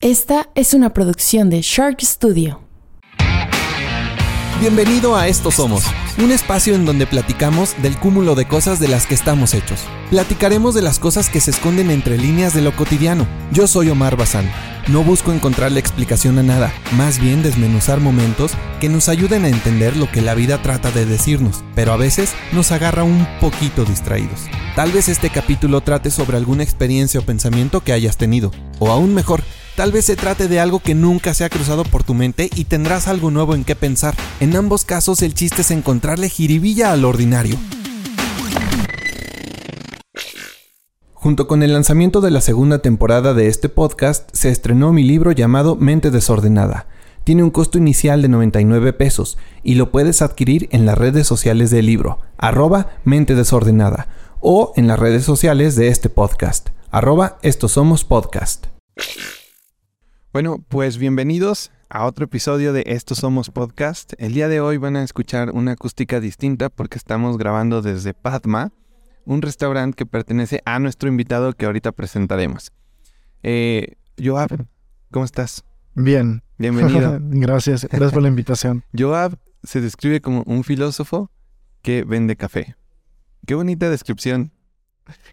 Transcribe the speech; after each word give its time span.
Esta 0.00 0.48
es 0.54 0.74
una 0.74 0.94
producción 0.94 1.50
de 1.50 1.60
Shark 1.60 2.00
Studio. 2.02 2.60
Bienvenido 4.60 5.16
a 5.16 5.26
Esto 5.26 5.50
Somos, 5.50 5.82
un 6.18 6.30
espacio 6.30 6.76
en 6.76 6.86
donde 6.86 7.04
platicamos 7.04 7.74
del 7.82 7.98
cúmulo 7.98 8.36
de 8.36 8.46
cosas 8.46 8.78
de 8.78 8.86
las 8.86 9.06
que 9.06 9.16
estamos 9.16 9.54
hechos. 9.54 9.80
Platicaremos 10.10 10.76
de 10.76 10.82
las 10.82 11.00
cosas 11.00 11.28
que 11.28 11.40
se 11.40 11.50
esconden 11.50 11.90
entre 11.90 12.16
líneas 12.16 12.54
de 12.54 12.62
lo 12.62 12.76
cotidiano. 12.76 13.26
Yo 13.50 13.66
soy 13.66 13.90
Omar 13.90 14.16
Bazán. 14.16 14.48
No 14.86 15.02
busco 15.02 15.32
encontrar 15.32 15.72
la 15.72 15.80
explicación 15.80 16.38
a 16.38 16.44
nada, 16.44 16.72
más 16.92 17.18
bien 17.18 17.42
desmenuzar 17.42 17.98
momentos 17.98 18.52
que 18.80 18.88
nos 18.88 19.08
ayuden 19.08 19.46
a 19.46 19.48
entender 19.48 19.96
lo 19.96 20.08
que 20.12 20.22
la 20.22 20.36
vida 20.36 20.62
trata 20.62 20.92
de 20.92 21.06
decirnos, 21.06 21.64
pero 21.74 21.92
a 21.92 21.96
veces 21.96 22.34
nos 22.52 22.70
agarra 22.70 23.02
un 23.02 23.26
poquito 23.40 23.84
distraídos. 23.84 24.46
Tal 24.76 24.92
vez 24.92 25.08
este 25.08 25.28
capítulo 25.28 25.80
trate 25.80 26.12
sobre 26.12 26.36
alguna 26.36 26.62
experiencia 26.62 27.18
o 27.18 27.24
pensamiento 27.24 27.80
que 27.80 27.92
hayas 27.92 28.16
tenido, 28.16 28.52
o 28.78 28.92
aún 28.92 29.12
mejor, 29.12 29.42
Tal 29.78 29.92
vez 29.92 30.06
se 30.06 30.16
trate 30.16 30.48
de 30.48 30.58
algo 30.58 30.80
que 30.80 30.96
nunca 30.96 31.34
se 31.34 31.44
ha 31.44 31.48
cruzado 31.48 31.84
por 31.84 32.02
tu 32.02 32.12
mente 32.12 32.50
y 32.56 32.64
tendrás 32.64 33.06
algo 33.06 33.30
nuevo 33.30 33.54
en 33.54 33.62
qué 33.62 33.76
pensar. 33.76 34.12
En 34.40 34.56
ambos 34.56 34.84
casos 34.84 35.22
el 35.22 35.34
chiste 35.34 35.62
es 35.62 35.70
encontrarle 35.70 36.28
jiribilla 36.28 36.90
al 36.90 37.04
ordinario. 37.04 37.54
Junto 41.14 41.46
con 41.46 41.62
el 41.62 41.72
lanzamiento 41.72 42.20
de 42.20 42.32
la 42.32 42.40
segunda 42.40 42.80
temporada 42.80 43.34
de 43.34 43.46
este 43.46 43.68
podcast, 43.68 44.28
se 44.32 44.50
estrenó 44.50 44.92
mi 44.92 45.04
libro 45.04 45.30
llamado 45.30 45.76
Mente 45.76 46.10
Desordenada. 46.10 46.88
Tiene 47.22 47.44
un 47.44 47.50
costo 47.50 47.78
inicial 47.78 48.20
de 48.20 48.28
99 48.30 48.94
pesos 48.94 49.38
y 49.62 49.76
lo 49.76 49.92
puedes 49.92 50.22
adquirir 50.22 50.68
en 50.72 50.86
las 50.86 50.98
redes 50.98 51.28
sociales 51.28 51.70
del 51.70 51.86
libro, 51.86 52.18
arroba 52.36 52.94
Mente 53.04 53.36
Desordenada, 53.36 54.08
o 54.40 54.72
en 54.74 54.88
las 54.88 54.98
redes 54.98 55.24
sociales 55.24 55.76
de 55.76 55.86
este 55.86 56.08
podcast, 56.08 56.70
arroba 56.90 57.38
Estos 57.42 57.70
Somos 57.70 58.02
Podcast. 58.02 58.66
Bueno, 60.38 60.64
pues 60.68 60.98
bienvenidos 60.98 61.72
a 61.88 62.04
otro 62.06 62.26
episodio 62.26 62.72
de 62.72 62.84
Estos 62.86 63.18
Somos 63.18 63.50
Podcast. 63.50 64.12
El 64.18 64.34
día 64.34 64.46
de 64.46 64.60
hoy 64.60 64.76
van 64.76 64.94
a 64.94 65.02
escuchar 65.02 65.50
una 65.50 65.72
acústica 65.72 66.20
distinta 66.20 66.68
porque 66.68 66.96
estamos 66.96 67.38
grabando 67.38 67.82
desde 67.82 68.14
Padma, 68.14 68.70
un 69.24 69.42
restaurante 69.42 69.96
que 69.96 70.06
pertenece 70.06 70.62
a 70.64 70.78
nuestro 70.78 71.08
invitado 71.08 71.54
que 71.54 71.66
ahorita 71.66 71.90
presentaremos. 71.90 72.70
Eh, 73.42 73.96
Joab, 74.16 74.64
¿cómo 75.10 75.24
estás? 75.24 75.64
Bien. 75.96 76.44
Bienvenido. 76.56 77.18
Gracias, 77.20 77.88
gracias 77.90 78.12
por 78.12 78.22
la 78.22 78.28
invitación. 78.28 78.84
Joab 78.96 79.36
se 79.64 79.80
describe 79.80 80.20
como 80.20 80.44
un 80.46 80.62
filósofo 80.62 81.32
que 81.82 82.04
vende 82.04 82.36
café. 82.36 82.76
Qué 83.44 83.56
bonita 83.56 83.90
descripción. 83.90 84.52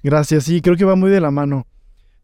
Gracias, 0.01 0.45
sí, 0.45 0.63
creo 0.63 0.75
que 0.75 0.85
va 0.85 0.95
muy 0.95 1.11
de 1.11 1.21
la 1.21 1.29
mano. 1.29 1.67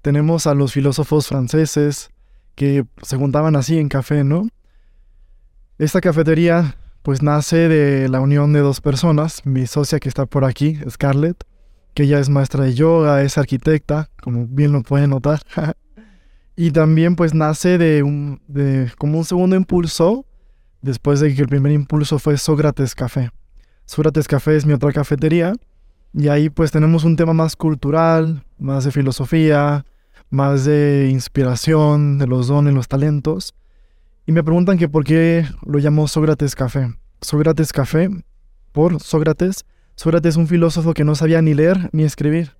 Tenemos 0.02 0.48
a 0.48 0.56
los 0.56 0.74
filósofos 0.74 1.28
franceses, 1.28 2.10
que 2.56 2.86
se 3.02 3.18
juntaban 3.18 3.56
así 3.56 3.78
en 3.78 3.90
café, 3.90 4.24
¿no? 4.24 4.48
Esta 5.78 6.02
cafetería 6.02 6.76
pues 7.02 7.24
nace 7.24 7.68
de 7.68 8.10
la 8.10 8.20
unión 8.20 8.54
de 8.54 8.60
dos 8.60 8.82
personas, 8.82 9.46
mi 9.46 9.66
socia 9.66 10.00
que 10.00 10.10
está 10.10 10.26
por 10.26 10.46
aquí, 10.46 10.80
Scarlett, 10.90 11.44
que 11.94 12.04
ella 12.04 12.20
es 12.20 12.30
maestra 12.30 12.66
de 12.66 12.74
yoga, 12.74 13.24
es 13.24 13.38
arquitecta, 13.38 14.10
como 14.22 14.46
bien 14.48 14.72
lo 14.72 14.84
pueden 14.84 15.10
notar. 15.10 15.42
y 16.56 16.72
también 16.72 17.16
pues 17.16 17.34
nace 17.34 17.78
de 17.78 18.04
un 18.04 18.42
de 18.48 18.92
como 18.98 19.18
un 19.18 19.26
segundo 19.26 19.56
impulso 19.56 20.26
después 20.82 21.20
de 21.20 21.34
que 21.34 21.42
el 21.42 21.48
primer 21.48 21.72
impulso 21.72 22.20
fue 22.20 22.38
Sócrates 22.38 22.96
Café. 22.96 23.32
Sócrates 23.86 24.28
Café 24.28 24.56
es 24.56 24.66
mi 24.66 24.74
otra 24.74 24.92
cafetería 24.92 25.54
y 26.14 26.28
ahí 26.28 26.50
pues 26.50 26.72
tenemos 26.72 27.04
un 27.04 27.16
tema 27.16 27.34
más 27.34 27.56
cultural, 27.56 28.44
más 28.58 28.84
de 28.84 28.92
filosofía, 28.92 29.86
más 30.32 30.66
de 30.66 31.10
inspiración, 31.12 32.18
de 32.18 32.26
los 32.26 32.48
dones, 32.48 32.74
los 32.74 32.88
talentos. 32.88 33.54
Y 34.26 34.32
me 34.32 34.44
preguntan 34.44 34.78
que 34.78 34.90
por 34.90 35.04
qué 35.04 35.46
lo 35.66 35.78
llamo 35.78 36.08
Sócrates 36.08 36.56
Café. 36.56 36.96
Sócrates 37.22 37.72
Café, 37.72 38.10
por 38.72 39.00
Sócrates. 39.02 39.66
Sócrates 39.96 40.32
es 40.32 40.38
un 40.38 40.48
filósofo 40.48 40.94
que 40.94 41.04
no 41.04 41.16
sabía 41.16 41.42
ni 41.42 41.54
leer 41.54 41.90
ni 41.92 42.04
escribir, 42.04 42.54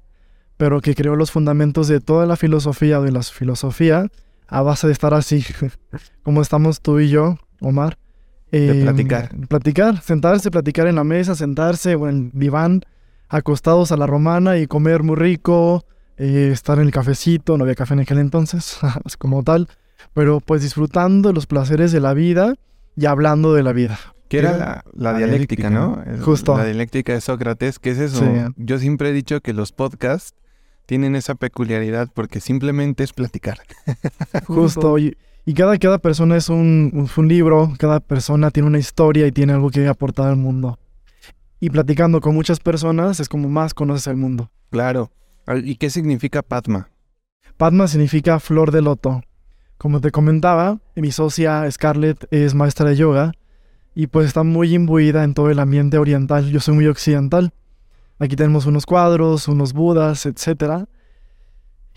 pero 0.58 0.82
que 0.82 0.94
creó 0.94 1.16
los 1.16 1.32
fundamentos 1.32 1.88
de 1.88 2.02
toda 2.02 2.26
la 2.26 2.36
filosofía 2.36 3.00
o 3.00 3.04
de 3.04 3.12
la 3.12 3.24
filosofía 3.24 4.08
a 4.48 4.62
base 4.62 4.86
de 4.88 4.94
estar 4.94 5.14
así, 5.14 5.46
como 6.24 6.42
estamos 6.42 6.82
tú 6.82 7.00
y 7.00 7.10
yo, 7.10 7.38
Omar. 7.62 7.98
de 8.52 8.82
platicar. 8.84 9.30
Platicar, 9.48 10.02
sentarse, 10.02 10.52
platicar 10.52 10.88
en 10.88 10.96
la 10.96 11.06
mesa, 11.06 11.36
sentarse 11.36 11.96
o 11.96 12.10
en 12.10 12.32
el 12.34 12.40
diván, 12.40 12.82
acostados 13.30 13.94
a 13.94 13.98
la 13.98 14.08
romana 14.08 14.58
y 14.58 14.68
comer 14.68 15.04
muy 15.04 15.16
rico, 15.16 15.86
eh, 16.24 16.52
estar 16.52 16.78
en 16.78 16.86
el 16.86 16.92
cafecito, 16.92 17.58
no 17.58 17.64
había 17.64 17.74
café 17.74 17.96
en 17.96 18.02
aquel 18.02 18.20
entonces, 18.20 18.78
como 19.18 19.42
tal, 19.42 19.68
pero 20.14 20.40
pues 20.40 20.62
disfrutando 20.62 21.30
de 21.30 21.34
los 21.34 21.48
placeres 21.48 21.92
de 21.92 22.00
la 22.00 22.14
vida 22.14 22.54
y 22.96 23.08
hablando 23.08 23.56
de 23.56 23.64
la 23.64 23.74
vida. 23.74 23.98
Que 24.30 24.38
era 24.38 24.84
la, 24.94 25.14
dialéctica, 25.18 25.72
¿no? 25.72 26.02
Justo. 26.22 26.56
La 26.56 26.64
dialéctica 26.64 27.12
de 27.12 27.22
Sócrates, 27.22 27.80
que 27.80 27.90
es 27.90 27.98
eso. 27.98 28.24
Yo 28.56 28.78
siempre 28.78 29.10
he 29.10 29.14
dicho 29.14 29.42
que 29.42 29.52
los 29.52 29.72
podcasts 29.72 30.36
tienen 30.86 31.16
esa 31.16 31.34
peculiaridad 31.34 32.08
porque 32.14 32.40
simplemente 32.40 33.04
es 33.04 33.14
platicar. 33.14 33.58
Justo. 34.46 35.00
Y, 35.00 35.18
cada, 35.56 35.78
cada 35.80 35.98
persona 35.98 36.38
es 36.38 36.50
un, 36.50 37.10
un, 37.18 37.28
libro, 37.28 37.74
cada 37.80 38.00
persona 38.00 38.52
tiene 38.52 38.68
una 38.68 38.80
historia 38.80 39.26
y 39.26 39.32
tiene 39.32 39.54
algo 39.54 39.72
que 39.72 39.88
aportar 39.88 40.30
al 40.30 40.38
mundo. 40.38 40.78
Y 41.60 41.72
platicando 41.72 42.22
con 42.22 42.36
muchas 42.36 42.60
personas 42.60 43.20
es 43.20 43.28
como 43.28 43.50
más 43.50 43.74
conoces 43.74 44.06
el 44.08 44.18
mundo. 44.18 44.52
Claro. 44.70 45.12
¿Y 45.64 45.76
qué 45.76 45.90
significa 45.90 46.42
Padma? 46.42 46.90
Padma 47.58 47.88
significa 47.88 48.40
flor 48.40 48.72
de 48.72 48.82
loto. 48.82 49.22
Como 49.78 50.00
te 50.00 50.12
comentaba, 50.12 50.80
mi 50.96 51.12
socia 51.12 51.70
Scarlett 51.70 52.28
es 52.32 52.54
maestra 52.54 52.90
de 52.90 52.96
yoga 52.96 53.32
y 53.96 54.08
pues 54.08 54.28
está 54.28 54.44
muy 54.44 54.74
imbuida 54.74 55.24
en 55.24 55.34
todo 55.34 55.50
el 55.50 55.60
ambiente 55.60 55.98
oriental. 55.98 56.50
Yo 56.50 56.60
soy 56.60 56.76
muy 56.76 56.88
occidental. 56.88 57.52
Aquí 58.20 58.36
tenemos 58.36 58.68
unos 58.68 58.86
cuadros, 58.86 59.48
unos 59.48 59.74
budas, 59.74 60.26
etc. 60.28 60.86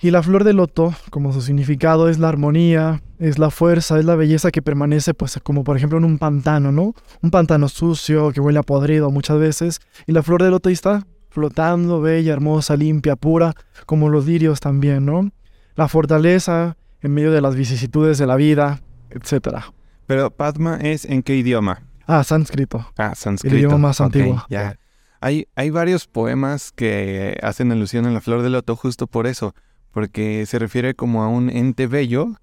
Y 0.01 0.11
la 0.11 0.23
flor 0.23 0.45
de 0.45 0.55
loto, 0.55 0.95
como 1.11 1.33
su 1.33 1.43
significado, 1.43 2.09
es 2.09 2.19
la 2.19 2.29
armonía, 2.29 3.03
es 3.19 3.39
la 3.39 3.51
fuerza, 3.51 3.99
es 3.99 4.05
la 4.05 4.17
belleza 4.17 4.51
que 4.51 4.63
permanece, 4.63 5.15
pues 5.15 5.39
como 5.43 5.65
por 5.65 5.77
ejemplo 5.77 5.99
en 5.99 6.05
un 6.05 6.19
pantano, 6.19 6.73
¿no? 6.73 6.95
Un 7.23 7.31
pantano 7.31 7.69
sucio 7.69 8.33
que 8.33 8.41
huele 8.41 8.59
a 8.59 8.63
podrido 8.63 9.11
muchas 9.11 9.39
veces. 9.39 9.81
Y 10.07 10.13
la 10.13 10.23
flor 10.23 10.43
de 10.43 10.51
loto 10.51 10.69
ahí 10.69 10.73
está, 10.73 11.07
flotando, 11.35 12.01
bella, 12.01 12.33
hermosa, 12.33 12.77
limpia, 12.77 13.17
pura, 13.17 13.55
como 13.87 14.09
los 14.09 14.25
lirios 14.25 14.61
también, 14.61 15.05
¿no? 15.05 15.33
La 15.75 15.89
fortaleza 15.89 16.77
en 17.03 17.13
medio 17.13 17.33
de 17.33 17.41
las 17.41 17.57
vicisitudes 17.57 18.19
de 18.19 18.27
la 18.27 18.37
vida, 18.37 18.81
etc. 19.11 19.59
Pero 20.07 20.31
Padma 20.31 20.79
es 20.81 21.05
en 21.05 21.25
qué 21.25 21.35
idioma? 21.37 21.83
Ah, 22.07 22.23
sánscrito. 22.23 22.87
Ah, 22.97 23.15
sánscrito. 23.17 23.53
El 23.53 23.61
idioma 23.61 23.79
más 23.79 24.01
antiguo. 24.01 24.45
Ya. 24.49 24.79
Hay, 25.21 25.49
hay 25.57 25.71
varios 25.71 26.07
poemas 26.07 26.71
que 26.71 27.37
hacen 27.43 27.73
alusión 27.73 28.07
a 28.07 28.11
la 28.11 28.21
flor 28.21 28.43
del 28.43 28.53
loto 28.53 28.77
justo 28.77 29.09
por 29.09 29.27
eso, 29.27 29.57
porque 29.91 30.47
se 30.47 30.61
refiere 30.61 30.95
como 30.95 31.25
a 31.25 31.29
un 31.29 31.51
ente 31.51 31.89
bello 31.89 32.37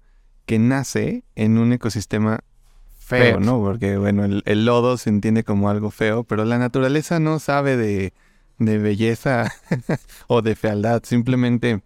que 0.44 0.58
nace 0.58 1.24
en 1.34 1.56
un 1.56 1.72
ecosistema 1.72 2.40
feo, 2.98 3.40
¿no? 3.40 3.58
Porque, 3.58 3.96
bueno, 3.96 4.24
el, 4.24 4.64
lodo 4.66 4.98
se 4.98 5.08
entiende 5.08 5.44
como 5.44 5.70
algo 5.70 5.90
feo, 5.90 6.24
pero 6.24 6.44
la 6.44 6.58
naturaleza 6.58 7.20
no 7.20 7.38
sabe 7.38 7.76
de, 7.76 8.12
de 8.58 8.78
belleza 8.78 9.52
o 10.26 10.42
de 10.42 10.54
fealdad, 10.54 11.02
simplemente 11.04 11.82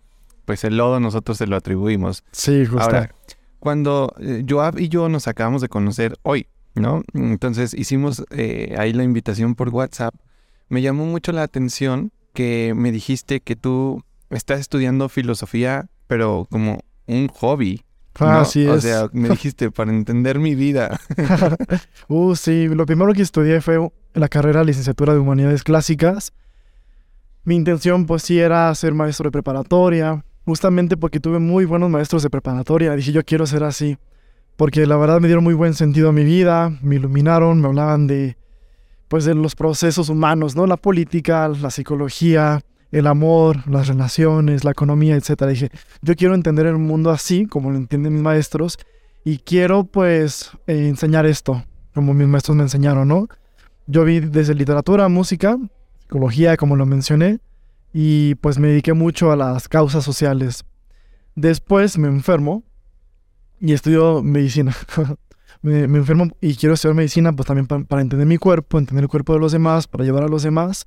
pues 0.47 0.65
el 0.65 0.77
lodo 0.79 1.01
nosotros 1.01 1.37
se 1.37 1.47
lo 1.47 1.57
atribuimos. 1.57 2.25
Sí, 2.33 2.65
justo. 2.65 2.83
Ahora, 2.83 3.15
cuando 3.59 4.15
eh, 4.21 4.45
Joab 4.49 4.79
y 4.79 4.89
yo 4.89 5.09
nos 5.09 5.29
acabamos 5.29 5.61
de 5.61 5.69
conocer 5.69 6.17
hoy, 6.23 6.47
¿no? 6.75 7.03
Entonces 7.15 7.75
hicimos 7.75 8.25
eh, 8.31 8.75
ahí 8.79 8.93
la 8.93 9.03
invitación 9.03 9.55
por 9.55 9.71
WhatsApp. 9.71 10.15
Me 10.69 10.83
llamó 10.83 11.05
mucho 11.05 11.33
la 11.33 11.43
atención 11.43 12.13
que 12.33 12.75
me 12.77 12.93
dijiste 12.93 13.41
que 13.41 13.57
tú 13.57 14.05
estás 14.31 14.61
estudiando 14.61 15.09
filosofía, 15.09 15.89
pero 16.07 16.47
como 16.51 16.81
un 17.07 17.29
hobby. 17.29 17.83
Ah, 18.19 18.41
así 18.43 18.63
es. 18.63 18.71
O 18.71 18.81
sea, 18.81 19.09
me 19.13 19.29
dijiste, 19.29 19.71
para 19.73 19.91
entender 19.91 20.39
mi 20.39 20.55
vida. 20.55 20.99
uh, 22.09 22.35
sí, 22.35 22.69
lo 22.69 22.87
primero 22.87 23.13
que 23.15 23.23
estudié 23.23 23.61
fue 23.61 23.79
la 24.15 24.29
carrera 24.29 24.65
licenciatura 24.65 25.13
de 25.13 25.19
Humanidades 25.19 25.65
Clásicas 25.65 26.33
mi 27.47 27.55
intención 27.55 28.07
pues 28.07 28.25
sí 28.25 28.41
era 28.41 28.75
ser 28.75 28.93
maestro 28.93 29.29
de 29.29 29.31
preparatoria, 29.31 30.25
justamente 30.45 30.97
porque 30.97 31.21
tuve 31.21 31.39
muy 31.39 31.65
buenos 31.65 31.89
maestros 31.89 32.25
de 32.25 32.29
preparatoria. 32.29 32.97
Dije, 32.97 33.13
yo 33.13 33.25
quiero 33.25 33.47
ser 33.47 33.63
así, 33.63 33.97
porque 34.57 34.85
la 34.85 34.97
verdad 34.97 35.21
me 35.21 35.29
dieron 35.29 35.45
muy 35.45 35.55
buen 35.55 35.73
sentido 35.75 36.09
a 36.09 36.13
mi 36.13 36.25
vida, 36.25 36.77
me 36.83 36.97
iluminaron, 36.97 37.61
me 37.61 37.69
hablaban 37.69 38.09
de 38.09 38.37
pues 39.07 39.25
de 39.25 39.37
los 39.37 39.55
procesos 39.55 40.09
humanos, 40.09 40.57
¿no? 40.57 40.67
La 40.67 40.77
política, 40.77 41.47
la 41.47 41.71
psicología, 41.71 42.63
el 42.91 43.07
amor, 43.07 43.59
las 43.69 43.87
relaciones, 43.87 44.65
la 44.65 44.73
economía, 44.73 45.15
etc. 45.15 45.45
Dije, 45.45 45.71
yo 46.03 46.17
quiero 46.17 46.35
entender 46.35 46.67
el 46.67 46.79
mundo 46.79 47.13
así, 47.13 47.47
como 47.47 47.71
lo 47.71 47.77
entienden 47.77 48.15
mis 48.15 48.23
maestros, 48.23 48.77
y 49.25 49.39
quiero 49.39 49.85
pues 49.85 50.51
eh, 50.67 50.89
enseñar 50.89 51.27
esto, 51.27 51.63
como 51.95 52.13
mis 52.13 52.27
maestros 52.27 52.57
me 52.57 52.65
enseñaron, 52.65 53.07
¿no? 53.07 53.29
Yo 53.87 54.03
vi 54.03 54.19
desde 54.19 54.53
literatura, 54.53 55.09
música, 55.09 55.57
psicología, 56.07 56.57
como 56.57 56.77
lo 56.77 56.87
mencioné, 56.87 57.41
y 57.93 58.37
pues 58.37 58.59
me 58.59 58.69
dediqué 58.69 58.93
mucho 58.93 59.33
a 59.33 59.37
las 59.37 59.69
causas 59.69 60.05
sociales. 60.05 60.65
Después 61.35 61.99
me 61.99 62.09
enfermo 62.09 62.63
y 63.61 63.73
estudio 63.73 64.23
medicina. 64.23 64.75
me, 65.63 65.81
enfermo 65.83 66.29
y 66.41 66.55
quiero 66.55 66.75
estudiar 66.75 66.95
medicina 66.95 67.33
pues 67.33 67.47
también 67.47 67.67
pa- 67.67 67.83
para 67.85 68.03
entender 68.03 68.27
mi 68.27 68.39
cuerpo, 68.39 68.79
entender 68.79 69.05
el 69.05 69.09
cuerpo 69.09 69.35
de 69.35 69.41
los 69.41 69.53
demás, 69.53 69.89
para 69.89 70.05
ayudar 70.05 70.23
a 70.25 70.29
los 70.29 70.43
demás. 70.43 70.87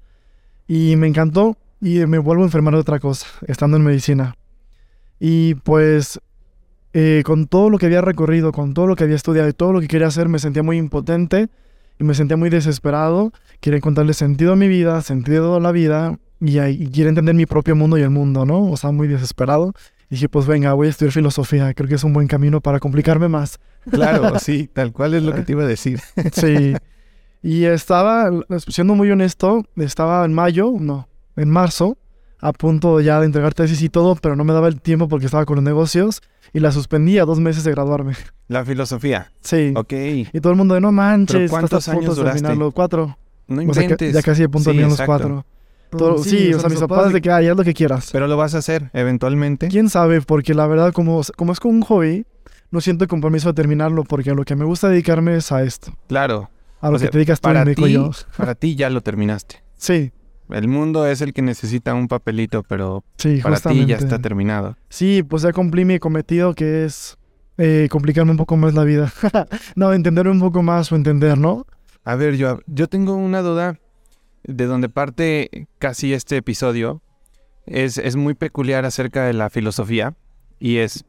Y 0.68 0.96
me 0.96 1.08
encantó 1.08 1.58
y 1.82 2.06
me 2.06 2.18
vuelvo 2.18 2.44
a 2.44 2.46
enfermar 2.46 2.74
de 2.74 2.80
otra 2.80 3.00
cosa, 3.00 3.28
estando 3.48 3.76
en 3.78 3.84
medicina. 3.84 4.36
Y 5.20 5.56
pues 5.56 6.20
eh, 6.94 7.24
con 7.26 7.48
todo 7.48 7.70
lo 7.70 7.78
que 7.78 7.88
había 7.88 8.02
recorrido, 8.02 8.52
con 8.52 8.74
todo 8.74 8.88
lo 8.88 8.96
que 8.96 9.04
había 9.04 9.16
estudiado 9.18 9.50
y 9.50 9.54
todo 9.54 9.74
lo 9.74 9.82
que 9.82 9.88
quería 9.88 10.08
hacer, 10.08 10.30
me 10.30 10.40
sentía 10.40 10.64
muy 10.64 10.78
impotente 10.78 11.50
y 12.00 12.04
me 12.04 12.14
sentía 12.16 12.38
muy 12.38 12.50
desesperado. 12.50 13.32
Quería 13.60 13.78
encontrarle 13.78 14.14
sentido 14.14 14.54
a 14.54 14.56
mi 14.56 14.68
vida, 14.68 15.02
sentido 15.02 15.56
a 15.56 15.60
la 15.60 15.72
vida 15.72 16.18
y, 16.40 16.60
y 16.60 16.88
quiero 16.88 17.10
entender 17.10 17.36
mi 17.36 17.46
propio 17.46 17.76
mundo 17.76 17.98
y 17.98 18.02
el 18.02 18.10
mundo, 18.10 18.46
¿no? 18.46 18.72
O 18.72 18.78
sea, 18.78 18.92
muy 18.92 19.08
desesperado. 19.08 19.74
Y 20.10 20.16
dije, 20.16 20.30
pues 20.30 20.48
venga, 20.48 20.74
voy 20.74 20.88
a 20.88 20.90
estudiar 20.90 21.12
filosofía. 21.12 21.74
Creo 21.74 21.88
que 21.88 21.96
es 21.96 22.04
un 22.04 22.14
buen 22.14 22.28
camino 22.28 22.62
para 22.62 22.80
complicarme 22.80 23.28
más. 23.28 23.60
Claro, 23.90 24.40
sí, 24.40 24.68
tal 24.72 24.92
cual 24.92 25.14
es 25.14 25.24
lo 25.24 25.34
que 25.34 25.44
te 25.44 25.52
iba 25.52 25.64
a 25.64 25.68
decir. 25.68 26.00
Sí. 26.34 26.74
Y 27.42 27.66
estaba, 27.66 28.30
siendo 28.68 28.96
muy 28.96 29.12
honesto, 29.12 29.66
estaba 29.78 30.26
en 30.26 30.34
mayo, 30.34 30.74
no, 30.80 31.08
en 31.36 31.50
marzo, 31.50 31.98
a 32.42 32.54
punto 32.54 33.02
ya 33.02 33.20
de 33.20 33.26
entregar 33.26 33.54
tesis 33.54 33.82
y 33.82 33.90
todo, 33.90 34.16
pero 34.16 34.36
no 34.36 34.44
me 34.44 34.54
daba 34.54 34.68
el 34.68 34.82
tiempo 34.82 35.08
porque 35.08 35.26
estaba 35.26 35.46
con 35.46 35.56
los 35.56 35.64
negocios 35.64 36.22
y 36.54 36.60
la 36.60 36.72
suspendí 36.72 37.18
a 37.20 37.26
dos 37.26 37.40
meses 37.40 37.64
de 37.64 37.72
graduarme. 37.72 38.14
La 38.48 38.64
filosofía. 38.66 39.32
Sí. 39.42 39.74
Ok. 39.76 39.94
Y 40.34 40.40
todo 40.42 40.52
el 40.52 40.58
mundo 40.58 40.74
de 40.76 40.82
no 40.82 40.92
manches, 40.92 41.50
¿cuántos 41.52 41.80
estás 41.80 41.90
a 41.90 41.92
punto 41.94 42.08
años 42.08 42.16
de 42.16 42.22
duraste? 42.22 42.42
terminarlo, 42.42 42.72
cuatro. 42.72 43.18
No 43.48 43.62
O 43.62 43.74
sea, 43.74 43.82
que- 43.82 43.84
inventes. 43.84 44.14
ya 44.14 44.22
casi 44.22 44.44
a 44.44 44.48
punto 44.50 44.70
de 44.70 44.76
Sí, 44.76 44.80
terminar 44.80 44.90
los 45.00 45.06
cuatro. 45.06 45.46
Todo- 45.92 46.24
sí, 46.24 46.54
o 46.54 46.60
sea, 46.60 46.70
mis 46.70 46.80
papás 46.80 47.12
de 47.12 47.20
que, 47.20 47.32
ay, 47.32 47.48
haz 47.48 47.58
lo 47.58 47.64
que 47.64 47.74
quieras. 47.74 48.10
Pero 48.12 48.28
lo 48.28 48.38
vas 48.38 48.54
a 48.54 48.60
hacer 48.60 48.92
eventualmente. 48.94 49.68
¿Quién 49.70 49.90
sabe? 49.90 50.22
Porque 50.22 50.54
la 50.54 50.68
verdad, 50.68 50.94
como, 50.94 51.22
como 51.36 51.52
es 51.52 51.60
como 51.60 51.74
un 51.74 51.82
hobby, 51.82 52.26
no 52.72 52.80
siento 52.80 53.04
el 53.04 53.08
compromiso 53.10 53.50
de 53.50 53.54
terminarlo 53.56 54.04
porque 54.04 54.34
lo 54.36 54.44
que 54.46 54.56
me 54.56 54.66
gusta 54.66 54.88
dedicarme 54.88 55.36
es 55.36 55.52
a 55.52 55.64
esto. 55.64 55.92
Claro. 56.08 56.50
A 56.80 56.90
lo 56.90 56.96
O 56.96 57.00
sea, 57.00 57.08
que 57.08 57.12
te 57.14 57.18
dedicas 57.18 57.40
tú, 57.42 57.48
para 57.48 57.62
me 57.62 57.66
dedico 57.72 57.86
ti, 57.88 57.94
yo. 57.94 58.12
para 58.38 58.54
ti 58.56 58.76
ya 58.76 58.90
lo 58.92 59.02
terminaste. 59.02 59.64
Sí, 59.76 60.12
El 60.50 60.68
mundo 60.68 61.06
es 61.06 61.22
el 61.22 61.34
que 61.34 61.42
necesita 61.42 61.94
un 61.94 62.08
papelito, 62.08 62.64
pero 62.64 63.04
sí, 63.18 63.40
para 63.42 63.56
justamente. 63.56 63.86
ti 63.86 63.90
ya 63.92 63.98
está 63.98 64.20
terminado. 64.20 64.76
Sí, 64.90 65.24
pues 65.24 65.44
ya 65.44 65.54
cumplí 65.54 65.86
mi 65.86 66.00
cometido 66.00 66.56
que 66.56 66.86
es 66.86 67.18
eh, 67.58 67.88
complicarme 67.92 68.32
un 68.32 68.38
poco 68.38 68.58
más 68.58 68.74
la 68.74 68.84
vida. 68.84 69.12
no, 69.76 69.94
entender 69.94 70.28
un 70.28 70.40
poco 70.40 70.64
más 70.64 70.92
o 70.92 70.96
entender, 70.96 71.38
¿no? 71.38 71.66
A 72.04 72.16
ver, 72.16 72.36
yo, 72.36 72.60
yo 72.66 72.88
tengo 72.88 73.16
una 73.16 73.42
duda 73.42 73.80
de 74.44 74.66
donde 74.66 74.90
parte 74.90 75.68
casi 75.78 76.14
este 76.14 76.38
episodio. 76.38 77.02
Es, 77.66 78.00
es 78.00 78.16
muy 78.16 78.34
peculiar 78.34 78.86
acerca 78.86 79.26
de 79.26 79.34
la 79.34 79.52
filosofía 79.52 80.16
y 80.60 80.78
es, 80.78 81.06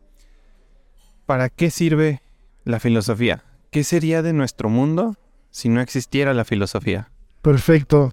¿para 1.24 1.48
qué 1.48 1.70
sirve 1.70 2.20
la 2.64 2.80
filosofía? 2.80 3.44
¿Qué 3.70 3.82
sería 3.84 4.20
de 4.20 4.34
nuestro 4.34 4.68
mundo 4.68 5.16
si 5.50 5.70
no 5.70 5.80
existiera 5.80 6.34
la 6.34 6.44
filosofía? 6.44 7.10
Perfecto. 7.40 8.12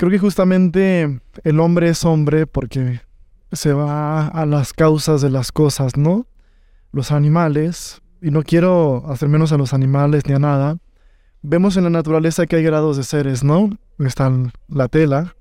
Creo 0.00 0.10
que 0.10 0.18
justamente 0.18 1.20
el 1.44 1.60
hombre 1.60 1.90
es 1.90 2.06
hombre 2.06 2.46
porque 2.46 3.02
se 3.52 3.74
va 3.74 4.28
a 4.28 4.46
las 4.46 4.72
causas 4.72 5.20
de 5.20 5.28
las 5.28 5.52
cosas, 5.52 5.98
¿no? 5.98 6.26
Los 6.90 7.12
animales, 7.12 8.00
y 8.22 8.30
no 8.30 8.42
quiero 8.42 9.04
hacer 9.10 9.28
menos 9.28 9.52
a 9.52 9.58
los 9.58 9.74
animales 9.74 10.22
ni 10.26 10.32
a 10.32 10.38
nada, 10.38 10.78
vemos 11.42 11.76
en 11.76 11.84
la 11.84 11.90
naturaleza 11.90 12.46
que 12.46 12.56
hay 12.56 12.62
grados 12.62 12.96
de 12.96 13.02
seres, 13.02 13.44
¿no? 13.44 13.76
Están 13.98 14.52
la 14.68 14.88
tela, 14.88 15.36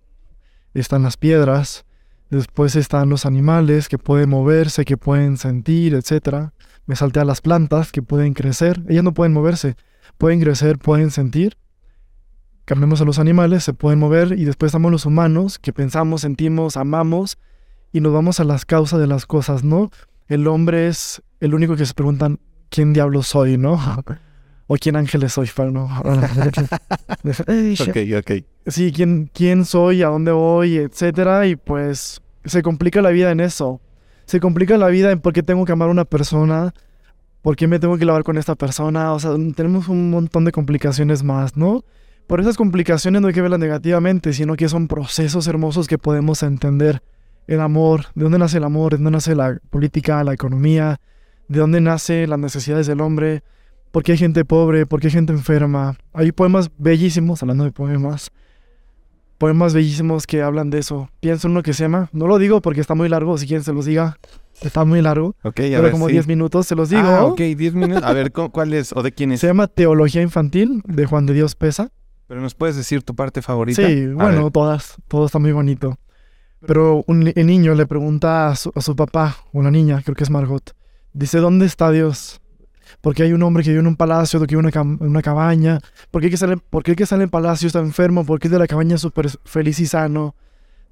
están 0.74 1.04
las 1.04 1.16
piedras, 1.16 1.86
después 2.30 2.76
están 2.76 3.08
los 3.08 3.26
animales 3.26 3.88
que 3.88 3.98
pueden 3.98 4.30
moverse, 4.30 4.84
que 4.84 4.98
pueden 4.98 5.38
sentir, 5.38 5.94
etc. 5.94 6.50
Me 6.86 6.98
salté 6.98 7.22
a 7.22 7.26
las 7.26 7.40
plantas 7.40 7.94
que 7.94 8.02
pueden 8.02 8.34
crecer, 8.34 8.84
ellas 8.90 9.06
no 9.06 9.14
pueden 9.14 9.32
moverse, 9.32 9.78
pueden 10.18 10.42
crecer, 10.42 10.80
pueden 10.80 11.12
sentir 11.12 11.56
cambiamos 12.70 13.02
a 13.02 13.06
los 13.06 13.18
animales, 13.18 13.64
se 13.64 13.74
pueden 13.74 13.98
mover 13.98 14.34
y 14.34 14.46
después 14.46 14.70
estamos 14.70 14.92
los 14.92 15.08
humanos 15.08 15.58
que 15.58 15.74
pensamos, 15.74 16.22
sentimos, 16.22 16.78
amamos 16.78 17.40
y 17.92 18.00
nos 18.00 18.14
vamos 18.14 18.40
a 18.40 18.44
las 18.44 18.64
causas 18.64 19.00
de 19.00 19.08
las 19.08 19.26
cosas, 19.26 19.64
¿no? 19.64 19.90
El 20.28 20.48
hombre 20.48 20.88
es 20.88 21.24
el 21.40 21.56
único 21.56 21.76
que 21.76 21.88
se 21.88 21.96
preguntan 21.96 22.40
quién 22.70 22.94
diablo 22.94 23.24
soy, 23.24 23.58
¿no? 23.58 23.80
O 24.72 24.76
quién 24.76 24.96
ángeles 24.96 25.34
soy, 25.34 25.50
no. 25.72 25.86
ok. 28.20 28.32
Sí, 28.68 28.92
quién, 28.92 29.32
quién 29.34 29.66
soy, 29.66 30.04
a 30.04 30.10
dónde 30.10 30.32
voy, 30.32 30.78
etcétera, 30.78 31.48
y 31.48 31.56
pues 31.56 32.22
se 32.46 32.62
complica 32.62 33.02
la 33.02 33.10
vida 33.10 33.32
en 33.32 33.40
eso. 33.40 33.82
Se 34.26 34.40
complica 34.40 34.78
la 34.78 34.90
vida 34.90 35.12
en 35.12 35.22
por 35.22 35.34
qué 35.34 35.42
tengo 35.42 35.66
que 35.66 35.72
amar 35.72 35.88
a 35.88 35.92
una 35.92 36.06
persona, 36.06 36.76
por 37.42 37.56
qué 37.56 37.66
me 37.66 37.80
tengo 37.80 37.98
que 37.98 38.06
lavar 38.06 38.24
con 38.24 38.38
esta 38.38 38.54
persona, 38.54 39.12
o 39.14 39.20
sea, 39.20 39.32
tenemos 39.56 39.88
un 39.88 40.12
montón 40.12 40.46
de 40.46 40.52
complicaciones 40.52 41.24
más, 41.24 41.58
¿no? 41.58 41.84
Por 42.30 42.40
esas 42.40 42.58
complicaciones 42.58 43.22
no 43.24 43.28
hay 43.28 43.34
que 43.34 43.42
verlas 43.42 43.60
negativamente, 43.60 44.34
sino 44.34 44.56
que 44.56 44.70
son 44.70 44.88
procesos 44.88 45.48
hermosos 45.48 45.88
que 45.88 45.98
podemos 45.98 46.44
entender. 46.44 47.02
El 47.48 47.60
amor, 47.60 48.06
de 48.14 48.22
dónde 48.22 48.38
nace 48.38 48.60
el 48.60 48.64
amor, 48.64 48.92
de 48.92 48.98
dónde 48.98 49.10
nace 49.12 49.34
la 49.36 49.58
política, 49.72 50.24
la 50.24 50.34
economía, 50.34 51.02
de 51.48 51.60
dónde 51.60 51.82
nacen 51.82 52.30
las 52.30 52.38
necesidades 52.38 52.86
del 52.86 53.02
hombre, 53.02 53.42
por 53.92 54.04
qué 54.04 54.12
hay 54.12 54.20
gente 54.20 54.46
pobre, 54.46 54.86
por 54.86 55.02
qué 55.02 55.08
hay 55.08 55.12
gente 55.14 55.34
enferma. 55.34 55.98
Hay 56.14 56.32
poemas 56.32 56.70
bellísimos, 56.78 57.42
hablando 57.42 57.64
de 57.64 57.72
poemas, 57.72 58.30
poemas 59.40 59.74
bellísimos 59.74 60.28
que 60.28 60.44
hablan 60.44 60.70
de 60.70 60.78
eso. 60.78 61.10
Pienso 61.22 61.48
en 61.48 61.54
uno 61.54 61.64
que 61.64 61.74
se 61.74 61.84
llama, 61.86 62.10
no 62.14 62.28
lo 62.28 62.38
digo 62.38 62.62
porque 62.62 62.82
está 62.82 62.94
muy 62.94 63.10
largo, 63.10 63.36
si 63.40 63.48
quieren 63.48 63.64
se 63.64 63.74
los 63.74 63.86
diga, 63.86 64.20
está 64.62 64.86
muy 64.86 65.02
largo, 65.02 65.30
Ok, 65.44 65.60
a 65.62 65.64
pero 65.64 65.82
ver, 65.82 65.92
como 65.92 66.06
sí. 66.08 66.12
10 66.14 66.28
minutos, 66.28 66.68
se 66.68 66.76
los 66.76 66.90
digo. 66.90 67.02
Ah, 67.08 67.26
ok, 67.26 67.40
10 67.40 67.74
minutos. 67.74 68.04
A 68.04 68.14
ver, 68.14 68.32
¿cu- 68.32 68.52
¿cuál 68.52 68.76
es 68.76 68.94
o 68.96 69.02
de 69.02 69.12
quién 69.12 69.32
es? 69.32 69.40
Se 69.40 69.48
llama 69.48 69.66
Teología 69.66 70.22
Infantil 70.22 70.84
de 70.86 71.06
Juan 71.08 71.26
de 71.26 71.34
Dios 71.34 71.56
Pesa. 71.56 71.90
Pero 72.30 72.42
nos 72.42 72.54
puedes 72.54 72.76
decir 72.76 73.02
tu 73.02 73.16
parte 73.16 73.42
favorita. 73.42 73.86
Sí, 73.86 74.04
A 74.04 74.14
bueno, 74.14 74.44
ver. 74.44 74.52
todas, 74.52 74.96
todo 75.08 75.26
está 75.26 75.40
muy 75.40 75.52
bonito. 75.52 75.98
Pero 76.66 77.04
un 77.08 77.32
el 77.36 77.46
niño 77.48 77.74
le 77.74 77.88
pregunta 77.88 78.50
a 78.50 78.56
su, 78.56 78.72
a 78.76 78.82
su 78.82 78.96
papá, 78.96 79.36
una 79.52 79.72
niña, 79.72 80.02
creo 80.04 80.16
que 80.16 80.24
es 80.24 80.30
Margot, 80.30 80.76
dice, 81.12 81.40
¿dónde 81.40 81.66
está 81.66 81.90
Dios? 81.90 82.40
Porque 83.02 83.24
hay 83.24 83.34
un 83.34 83.42
hombre 83.42 83.64
que 83.64 83.72
vive 83.72 83.80
en 83.82 83.88
un 83.88 83.96
palacio, 83.96 84.38
otro 84.38 84.46
que 84.48 84.56
vive 84.56 84.70
en 84.70 84.98
una, 85.02 85.22
cabaña. 85.24 85.80
¿Por 86.12 86.22
qué 86.22 86.28
el 86.28 86.32
que 86.32 86.38
sale, 86.38 86.58
por 86.58 86.84
qué 86.84 86.92
el 86.92 86.98
que 86.98 87.08
sale 87.08 87.24
en 87.24 87.30
palacio 87.32 87.66
está 87.66 87.80
enfermo? 87.80 88.24
¿Por 88.26 88.40
qué 88.40 88.48
el 88.48 88.52
de 88.54 88.60
la 88.60 88.68
cabaña 88.68 88.96
es 88.96 89.02
súper 89.02 89.28
feliz 89.46 89.80
y 89.80 89.88
sano? 89.88 90.36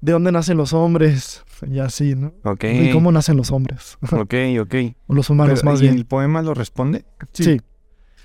¿De 0.00 0.12
dónde 0.12 0.32
nacen 0.32 0.56
los 0.56 0.72
hombres? 0.72 1.44
Y 1.68 1.80
así, 1.80 2.14
¿no? 2.14 2.32
Ok. 2.44 2.64
¿Y 2.64 2.92
cómo 2.92 3.10
nacen 3.12 3.36
los 3.36 3.50
hombres? 3.52 3.98
Ok, 4.12 4.34
ok. 4.60 4.74
o 5.08 5.14
los 5.14 5.28
humanos 5.30 5.60
Pero, 5.60 5.70
más 5.72 5.80
¿y 5.80 5.82
bien. 5.84 5.96
el 5.96 6.06
poema 6.06 6.40
lo 6.42 6.54
responde? 6.54 7.04
Sí. 7.32 7.60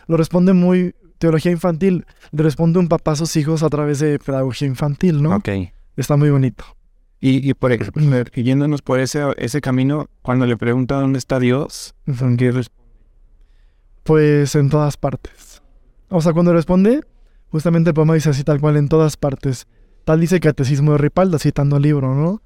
Lo 0.07 0.17
responde 0.17 0.53
muy 0.53 0.95
teología 1.23 1.53
infantil. 1.53 2.05
Responde 2.33 2.79
un 2.79 2.89
papá 2.89 3.11
a 3.11 3.15
sus 3.15 3.37
hijos 3.37 3.63
a 3.63 3.69
través 3.69 3.99
de 3.99 4.19
pedagogía 4.19 4.67
infantil, 4.67 5.23
¿no? 5.23 5.37
Ok. 5.37 5.47
Está 5.95 6.17
muy 6.17 6.29
bonito. 6.29 6.65
Y, 7.21 7.49
y 7.49 7.53
por 7.53 7.71
ejemplo, 7.71 8.03
yéndonos 8.35 8.81
por 8.81 8.99
ese, 8.99 9.21
ese 9.37 9.61
camino, 9.61 10.07
cuando 10.21 10.45
le 10.45 10.57
pregunta 10.57 10.99
dónde 10.99 11.19
está 11.19 11.39
Dios, 11.39 11.95
¿qué 12.37 12.51
responde? 12.51 12.91
Pues 14.03 14.53
en 14.55 14.69
todas 14.69 14.97
partes. 14.97 15.61
O 16.09 16.19
sea, 16.19 16.33
cuando 16.33 16.51
responde, 16.51 16.99
justamente 17.47 17.91
el 17.91 17.93
poema 17.93 18.15
dice 18.15 18.31
así 18.31 18.43
tal 18.43 18.59
cual 18.59 18.75
en 18.75 18.89
todas 18.89 19.15
partes. 19.15 19.65
Tal 20.03 20.19
dice 20.19 20.35
el 20.35 20.41
catecismo 20.41 20.91
de 20.91 20.97
Ripalda, 20.97 21.39
citando 21.39 21.77
el 21.77 21.83
libro, 21.83 22.13
¿no? 22.13 22.41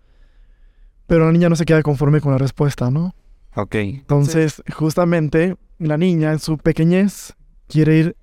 Pero 1.08 1.26
la 1.26 1.32
niña 1.32 1.50
no 1.50 1.56
se 1.56 1.66
queda 1.66 1.82
conforme 1.82 2.22
con 2.22 2.32
la 2.32 2.38
respuesta, 2.38 2.92
¿no? 2.92 3.16
Ok. 3.56 3.74
Entonces, 3.74 4.62
justamente, 4.72 5.56
la 5.80 5.98
niña 5.98 6.32
en 6.32 6.38
su 6.38 6.60
pequeñez 6.60 7.34
quiere 7.68 7.98
ir 7.98 8.16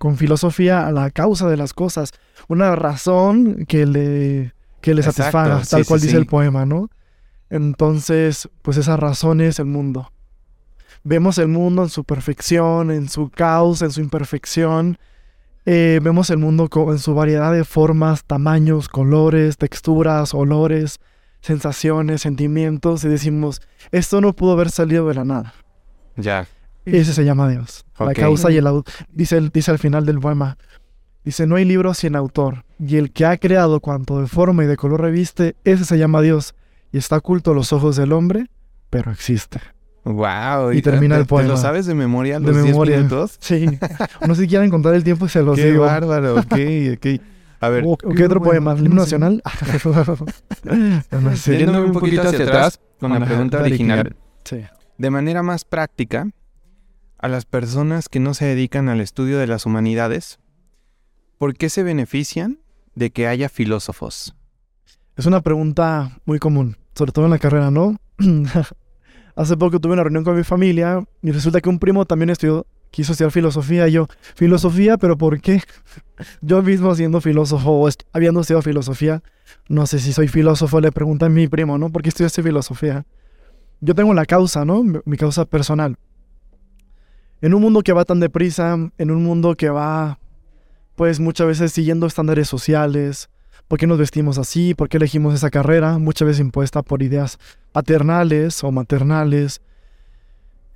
con 0.00 0.16
filosofía 0.16 0.86
a 0.86 0.92
la 0.92 1.10
causa 1.10 1.46
de 1.46 1.58
las 1.58 1.74
cosas. 1.74 2.12
Una 2.48 2.74
razón 2.74 3.66
que 3.66 3.84
le, 3.84 4.54
que 4.80 4.94
le 4.94 5.02
Exacto, 5.02 5.22
satisfaga, 5.24 5.62
tal 5.68 5.84
sí, 5.84 5.88
cual 5.88 6.00
dice 6.00 6.12
sí. 6.12 6.16
el 6.16 6.24
poema, 6.24 6.64
¿no? 6.64 6.88
Entonces, 7.50 8.48
pues 8.62 8.78
esa 8.78 8.96
razón 8.96 9.42
es 9.42 9.58
el 9.58 9.66
mundo. 9.66 10.10
Vemos 11.04 11.36
el 11.36 11.48
mundo 11.48 11.82
en 11.82 11.90
su 11.90 12.04
perfección, 12.04 12.90
en 12.90 13.10
su 13.10 13.28
caos, 13.28 13.82
en 13.82 13.90
su 13.90 14.00
imperfección. 14.00 14.96
Eh, 15.66 16.00
vemos 16.02 16.30
el 16.30 16.38
mundo 16.38 16.70
en 16.88 16.98
su 16.98 17.14
variedad 17.14 17.52
de 17.52 17.64
formas, 17.64 18.24
tamaños, 18.24 18.88
colores, 18.88 19.58
texturas, 19.58 20.32
olores, 20.32 20.98
sensaciones, 21.42 22.22
sentimientos. 22.22 23.04
Y 23.04 23.08
decimos, 23.08 23.60
esto 23.92 24.22
no 24.22 24.32
pudo 24.32 24.52
haber 24.52 24.70
salido 24.70 25.06
de 25.08 25.14
la 25.14 25.26
nada. 25.26 25.52
Ya. 26.16 26.46
Ese 26.92 27.12
se 27.14 27.24
llama 27.24 27.48
Dios. 27.48 27.84
La 27.98 28.14
causa 28.14 28.50
y 28.50 28.56
el 28.56 28.66
au- 28.66 28.84
dice, 29.12 29.36
el- 29.36 29.50
dice 29.50 29.70
al 29.70 29.78
final 29.78 30.06
del 30.06 30.18
poema. 30.20 30.56
Dice, 31.24 31.46
no 31.46 31.56
hay 31.56 31.64
libro 31.66 31.92
sin 31.94 32.16
autor. 32.16 32.64
Y 32.78 32.96
el 32.96 33.12
que 33.12 33.26
ha 33.26 33.36
creado 33.36 33.80
cuanto 33.80 34.20
de 34.20 34.26
forma 34.26 34.64
y 34.64 34.66
de 34.66 34.76
color 34.76 35.02
reviste, 35.02 35.54
ese 35.64 35.84
se 35.84 35.98
llama 35.98 36.22
Dios. 36.22 36.54
Y 36.92 36.98
está 36.98 37.18
oculto 37.18 37.50
a 37.50 37.54
los 37.54 37.72
ojos 37.74 37.96
del 37.96 38.12
hombre, 38.12 38.46
pero 38.88 39.10
existe. 39.12 39.60
Wow. 40.04 40.72
Y 40.72 40.80
termina 40.80 41.16
el 41.16 41.26
¿Te 41.26 41.34
lo 41.34 41.36
poema. 41.42 41.56
sabes 41.58 41.84
de 41.84 41.94
memoria 41.94 42.40
De 42.40 42.46
los 42.46 42.54
10 42.54 42.66
memoria. 42.68 42.96
minutos? 42.96 43.36
Sí. 43.38 43.66
no 44.26 44.34
sé 44.34 44.42
si 44.42 44.48
quieren 44.48 44.70
contar 44.70 44.94
el 44.94 45.04
tiempo 45.04 45.26
y 45.26 45.28
se 45.28 45.42
los 45.42 45.56
Qué 45.56 45.72
digo. 45.72 45.84
bárbaro. 45.84 46.36
Ok, 46.36 46.54
ok. 46.96 47.20
A 47.60 47.68
ver. 47.68 47.84
¿O, 47.84 47.90
o 47.90 47.96
qué 47.96 48.24
otro 48.24 48.40
poema? 48.40 48.72
¿El 48.72 48.86
himno 48.86 49.02
nacional? 49.02 49.42
no 51.10 51.36
sé. 51.36 51.58
Yéndome 51.58 51.80
un 51.86 51.92
poquito 51.92 52.22
hacia 52.22 52.44
atrás 52.44 52.80
con 52.98 53.12
la 53.12 53.24
pregunta 53.24 53.60
original. 53.60 54.16
Sí. 54.44 54.62
De 54.98 55.10
manera 55.10 55.42
más 55.42 55.64
práctica, 55.64 56.28
a 57.20 57.28
las 57.28 57.44
personas 57.44 58.08
que 58.08 58.18
no 58.18 58.34
se 58.34 58.46
dedican 58.46 58.88
al 58.88 59.00
estudio 59.00 59.38
de 59.38 59.46
las 59.46 59.66
humanidades, 59.66 60.38
¿por 61.38 61.54
qué 61.54 61.68
se 61.68 61.82
benefician 61.82 62.60
de 62.94 63.10
que 63.10 63.26
haya 63.26 63.48
filósofos? 63.48 64.34
Es 65.16 65.26
una 65.26 65.42
pregunta 65.42 66.18
muy 66.24 66.38
común, 66.38 66.78
sobre 66.94 67.12
todo 67.12 67.26
en 67.26 67.30
la 67.30 67.38
carrera, 67.38 67.70
¿no? 67.70 67.96
Hace 69.36 69.56
poco 69.56 69.80
tuve 69.80 69.92
una 69.92 70.02
reunión 70.02 70.24
con 70.24 70.36
mi 70.36 70.44
familia 70.44 71.04
y 71.22 71.30
resulta 71.30 71.60
que 71.60 71.68
un 71.68 71.78
primo 71.78 72.06
también 72.06 72.30
estudió, 72.30 72.66
quiso 72.90 73.12
estudiar 73.12 73.30
filosofía. 73.30 73.86
Y 73.88 73.92
yo, 73.92 74.06
filosofía, 74.34 74.96
pero 74.96 75.18
¿por 75.18 75.40
qué? 75.40 75.62
yo 76.40 76.62
mismo 76.62 76.94
siendo 76.94 77.20
filósofo 77.20 77.70
o 77.70 77.88
habiendo 78.12 78.40
estudiado 78.40 78.62
filosofía, 78.62 79.22
no 79.68 79.86
sé 79.86 79.98
si 79.98 80.14
soy 80.14 80.28
filósofo, 80.28 80.80
le 80.80 80.90
pregunta 80.90 81.26
a 81.26 81.28
mi 81.28 81.48
primo, 81.48 81.76
¿no? 81.76 81.90
¿Por 81.90 82.02
qué 82.02 82.08
estudiaste 82.08 82.42
filosofía? 82.42 83.04
Yo 83.80 83.94
tengo 83.94 84.14
la 84.14 84.24
causa, 84.24 84.64
¿no? 84.64 84.82
Mi 84.82 85.16
causa 85.16 85.44
personal. 85.44 85.96
En 87.42 87.54
un 87.54 87.62
mundo 87.62 87.82
que 87.82 87.94
va 87.94 88.04
tan 88.04 88.20
deprisa, 88.20 88.76
en 88.98 89.10
un 89.10 89.24
mundo 89.24 89.54
que 89.54 89.70
va, 89.70 90.18
pues 90.94 91.20
muchas 91.20 91.46
veces 91.46 91.72
siguiendo 91.72 92.06
estándares 92.06 92.48
sociales, 92.48 93.30
¿por 93.66 93.78
qué 93.78 93.86
nos 93.86 93.98
vestimos 93.98 94.36
así? 94.36 94.74
¿Por 94.74 94.90
qué 94.90 94.98
elegimos 94.98 95.34
esa 95.34 95.48
carrera? 95.48 95.98
Muchas 95.98 96.26
veces 96.26 96.40
impuesta 96.40 96.82
por 96.82 97.02
ideas 97.02 97.38
paternales 97.72 98.62
o 98.62 98.70
maternales. 98.70 99.62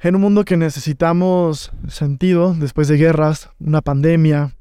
En 0.01 0.15
un 0.15 0.23
mundo 0.23 0.47
que 0.47 0.57
necesitamos 0.57 1.71
sentido 1.89 2.55
después 2.55 2.89
de 2.89 2.97
guerras, 2.97 3.51
una 3.61 3.83
pandemia, 3.83 4.57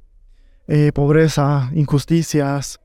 eh, 0.68 0.92
pobreza, 0.94 1.72
injusticias, 1.74 2.82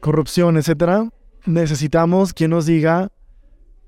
corrupción, 0.00 0.56
etc., 0.56 1.10
necesitamos 1.44 2.32
quien 2.32 2.50
nos 2.50 2.64
diga 2.64 3.12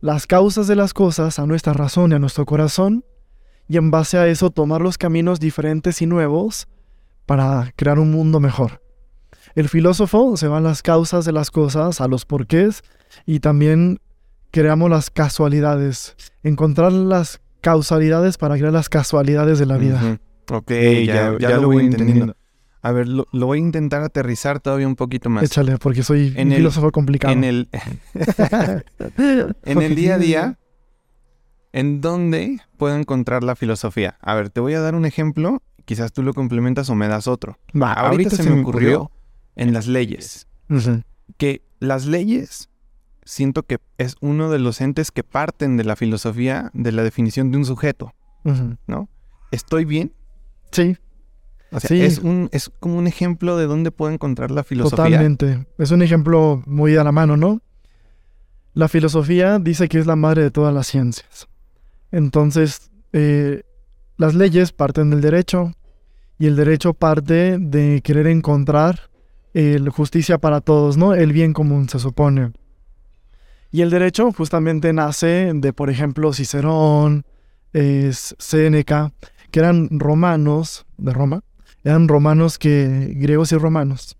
las 0.00 0.26
causas 0.26 0.66
de 0.66 0.76
las 0.76 0.92
cosas 0.92 1.38
a 1.38 1.46
nuestra 1.46 1.72
razón 1.72 2.12
y 2.12 2.16
a 2.16 2.18
nuestro 2.18 2.44
corazón 2.44 3.04
y 3.68 3.76
en 3.76 3.90
base 3.90 4.18
a 4.18 4.26
eso 4.26 4.50
tomar 4.50 4.80
los 4.80 4.98
caminos 4.98 5.40
diferentes 5.40 6.00
y 6.02 6.06
nuevos 6.06 6.66
para 7.26 7.72
crear 7.76 7.98
un 7.98 8.10
mundo 8.10 8.40
mejor. 8.40 8.82
El 9.54 9.68
filósofo 9.68 10.36
se 10.36 10.48
va 10.48 10.58
a 10.58 10.60
las 10.60 10.82
causas 10.82 11.24
de 11.24 11.32
las 11.32 11.50
cosas, 11.50 12.00
a 12.00 12.08
los 12.08 12.24
porqués 12.24 12.82
y 13.26 13.40
también 13.40 14.00
creamos 14.50 14.90
las 14.90 15.10
casualidades, 15.10 16.16
encontrar 16.42 16.92
las 16.92 17.40
causalidades 17.60 18.38
para 18.38 18.56
crear 18.56 18.72
las 18.72 18.88
casualidades 18.88 19.58
de 19.58 19.66
la 19.66 19.76
vida. 19.76 20.18
Ok, 20.50 20.72
ya, 21.04 21.58
lo 21.60 21.68
voy 21.68 21.84
entendiendo. 21.84 22.34
A 22.80 22.92
ver, 22.92 23.08
lo, 23.08 23.26
voy 23.32 23.58
a 23.58 23.60
intentar 23.60 24.02
aterrizar 24.02 24.60
todavía 24.60 24.86
un 24.86 24.96
poquito 24.96 25.28
más. 25.28 25.42
Échale, 25.42 25.76
porque 25.78 26.02
soy 26.02 26.34
un 26.38 26.52
filósofo 26.52 26.90
complicado. 26.92 27.32
En 27.32 27.44
el, 27.44 27.68
en 29.64 29.82
el 29.82 29.94
día 29.94 30.14
a 30.14 30.18
día, 30.18 30.58
¿En 31.78 32.00
dónde 32.00 32.58
puedo 32.76 32.96
encontrar 32.96 33.44
la 33.44 33.54
filosofía? 33.54 34.18
A 34.20 34.34
ver, 34.34 34.50
te 34.50 34.58
voy 34.58 34.74
a 34.74 34.80
dar 34.80 34.96
un 34.96 35.04
ejemplo, 35.04 35.62
quizás 35.84 36.12
tú 36.12 36.24
lo 36.24 36.34
complementas 36.34 36.90
o 36.90 36.96
me 36.96 37.06
das 37.06 37.28
otro. 37.28 37.56
Va, 37.80 37.92
ahorita, 37.92 38.34
se, 38.34 38.50
me 38.50 38.62
ocurrió, 38.62 39.12
en 39.54 39.72
las 39.72 39.86
leyes. 39.86 40.48
Que 41.36 41.62
las 41.78 42.06
leyes 42.06 42.68
siento 43.24 43.62
que 43.62 43.78
es 43.96 44.16
uno 44.20 44.50
de 44.50 44.58
los 44.58 44.80
entes 44.80 45.12
que 45.12 45.22
parten 45.22 45.76
de 45.76 45.84
la 45.84 45.94
filosofía, 45.94 46.72
de 46.74 46.90
la 46.90 47.04
definición 47.04 47.52
de 47.52 47.58
un 47.58 47.64
sujeto, 47.64 48.12
¿no? 48.88 49.08
¿Estoy 49.52 49.84
bien? 49.84 50.12
Sí. 50.72 50.96
O 51.70 51.78
sea, 51.78 51.96
es, 52.04 52.18
un, 52.18 52.48
es 52.50 52.72
como 52.80 52.98
un 52.98 53.06
ejemplo 53.06 53.56
de 53.56 53.66
dónde 53.66 53.92
puedo 53.92 54.10
encontrar 54.10 54.50
la 54.50 54.64
filosofía. 54.64 55.04
Totalmente. 55.04 55.64
Es 55.78 55.92
un 55.92 56.02
ejemplo 56.02 56.60
muy 56.66 56.96
a 56.96 57.04
la 57.04 57.12
mano, 57.12 57.36
¿no? 57.36 57.62
La 58.74 58.88
filosofía 58.88 59.60
dice 59.60 59.88
que 59.88 60.00
es 60.00 60.06
la 60.06 60.16
madre 60.16 60.42
de 60.42 60.50
todas 60.50 60.74
las 60.74 60.88
ciencias. 60.88 61.46
Entonces, 62.10 62.90
eh, 63.12 63.62
las 64.16 64.34
leyes 64.34 64.72
parten 64.72 65.10
del 65.10 65.20
derecho 65.20 65.72
y 66.38 66.46
el 66.46 66.56
derecho 66.56 66.94
parte 66.94 67.58
de 67.58 68.00
querer 68.02 68.26
encontrar 68.26 69.10
el 69.54 69.88
justicia 69.88 70.38
para 70.38 70.60
todos, 70.60 70.96
¿no? 70.96 71.14
El 71.14 71.32
bien 71.32 71.52
común 71.52 71.88
se 71.88 71.98
supone. 71.98 72.52
Y 73.70 73.82
el 73.82 73.90
derecho 73.90 74.32
justamente 74.32 74.92
nace 74.92 75.52
de, 75.54 75.72
por 75.72 75.90
ejemplo, 75.90 76.32
Cicerón, 76.32 77.24
es 77.72 78.34
Séneca, 78.38 79.12
que 79.50 79.60
eran 79.60 79.88
romanos 79.90 80.86
de 80.96 81.12
Roma, 81.12 81.42
eran 81.84 82.08
romanos 82.08 82.58
que, 82.58 83.12
griegos 83.16 83.52
y 83.52 83.56
romanos, 83.56 84.16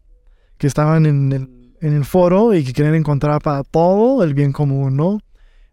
que 0.59 0.67
estaban 0.67 1.07
en 1.07 1.33
el, 1.33 1.75
en 1.81 1.95
el 1.95 2.05
foro 2.05 2.55
y 2.55 2.65
que 2.65 2.73
querían 2.73 2.95
encontrar 2.95 3.41
para 3.41 3.63
todo 3.63 4.23
el 4.23 4.35
bien 4.35 4.53
común, 4.53 4.97
¿no? 4.97 5.19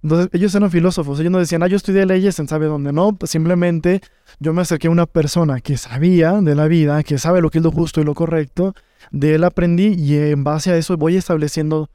Entonces, 0.05 0.29
ellos 0.33 0.53
eran 0.53 0.69
filósofos, 0.69 1.19
ellos 1.19 1.31
no 1.31 1.39
decían, 1.39 1.63
ah, 1.63 1.67
yo 1.67 1.77
estudié 1.77 2.05
leyes 2.05 2.38
en 2.38 2.47
sabe 2.47 2.67
dónde, 2.67 2.93
no, 2.93 3.17
simplemente 3.24 4.01
yo 4.39 4.53
me 4.53 4.62
acerqué 4.62 4.85
a 4.85 4.91
una 4.91 5.07
persona 5.07 5.62
que 5.62 5.77
sabía 5.77 6.33
de 6.41 6.53
la 6.53 6.67
vida, 6.67 7.01
que 7.01 7.17
sabe 7.17 7.41
lo 7.41 7.50
que 7.50 7.57
es 7.57 7.63
lo 7.63 7.71
justo 7.71 8.01
y 8.01 8.03
lo 8.03 8.13
correcto, 8.13 8.75
de 9.09 9.33
él 9.33 9.43
aprendí 9.43 9.95
y 9.97 10.15
en 10.15 10.43
base 10.43 10.69
a 10.69 10.77
eso 10.77 10.95
voy 10.95 11.15
estableciendo 11.15 11.89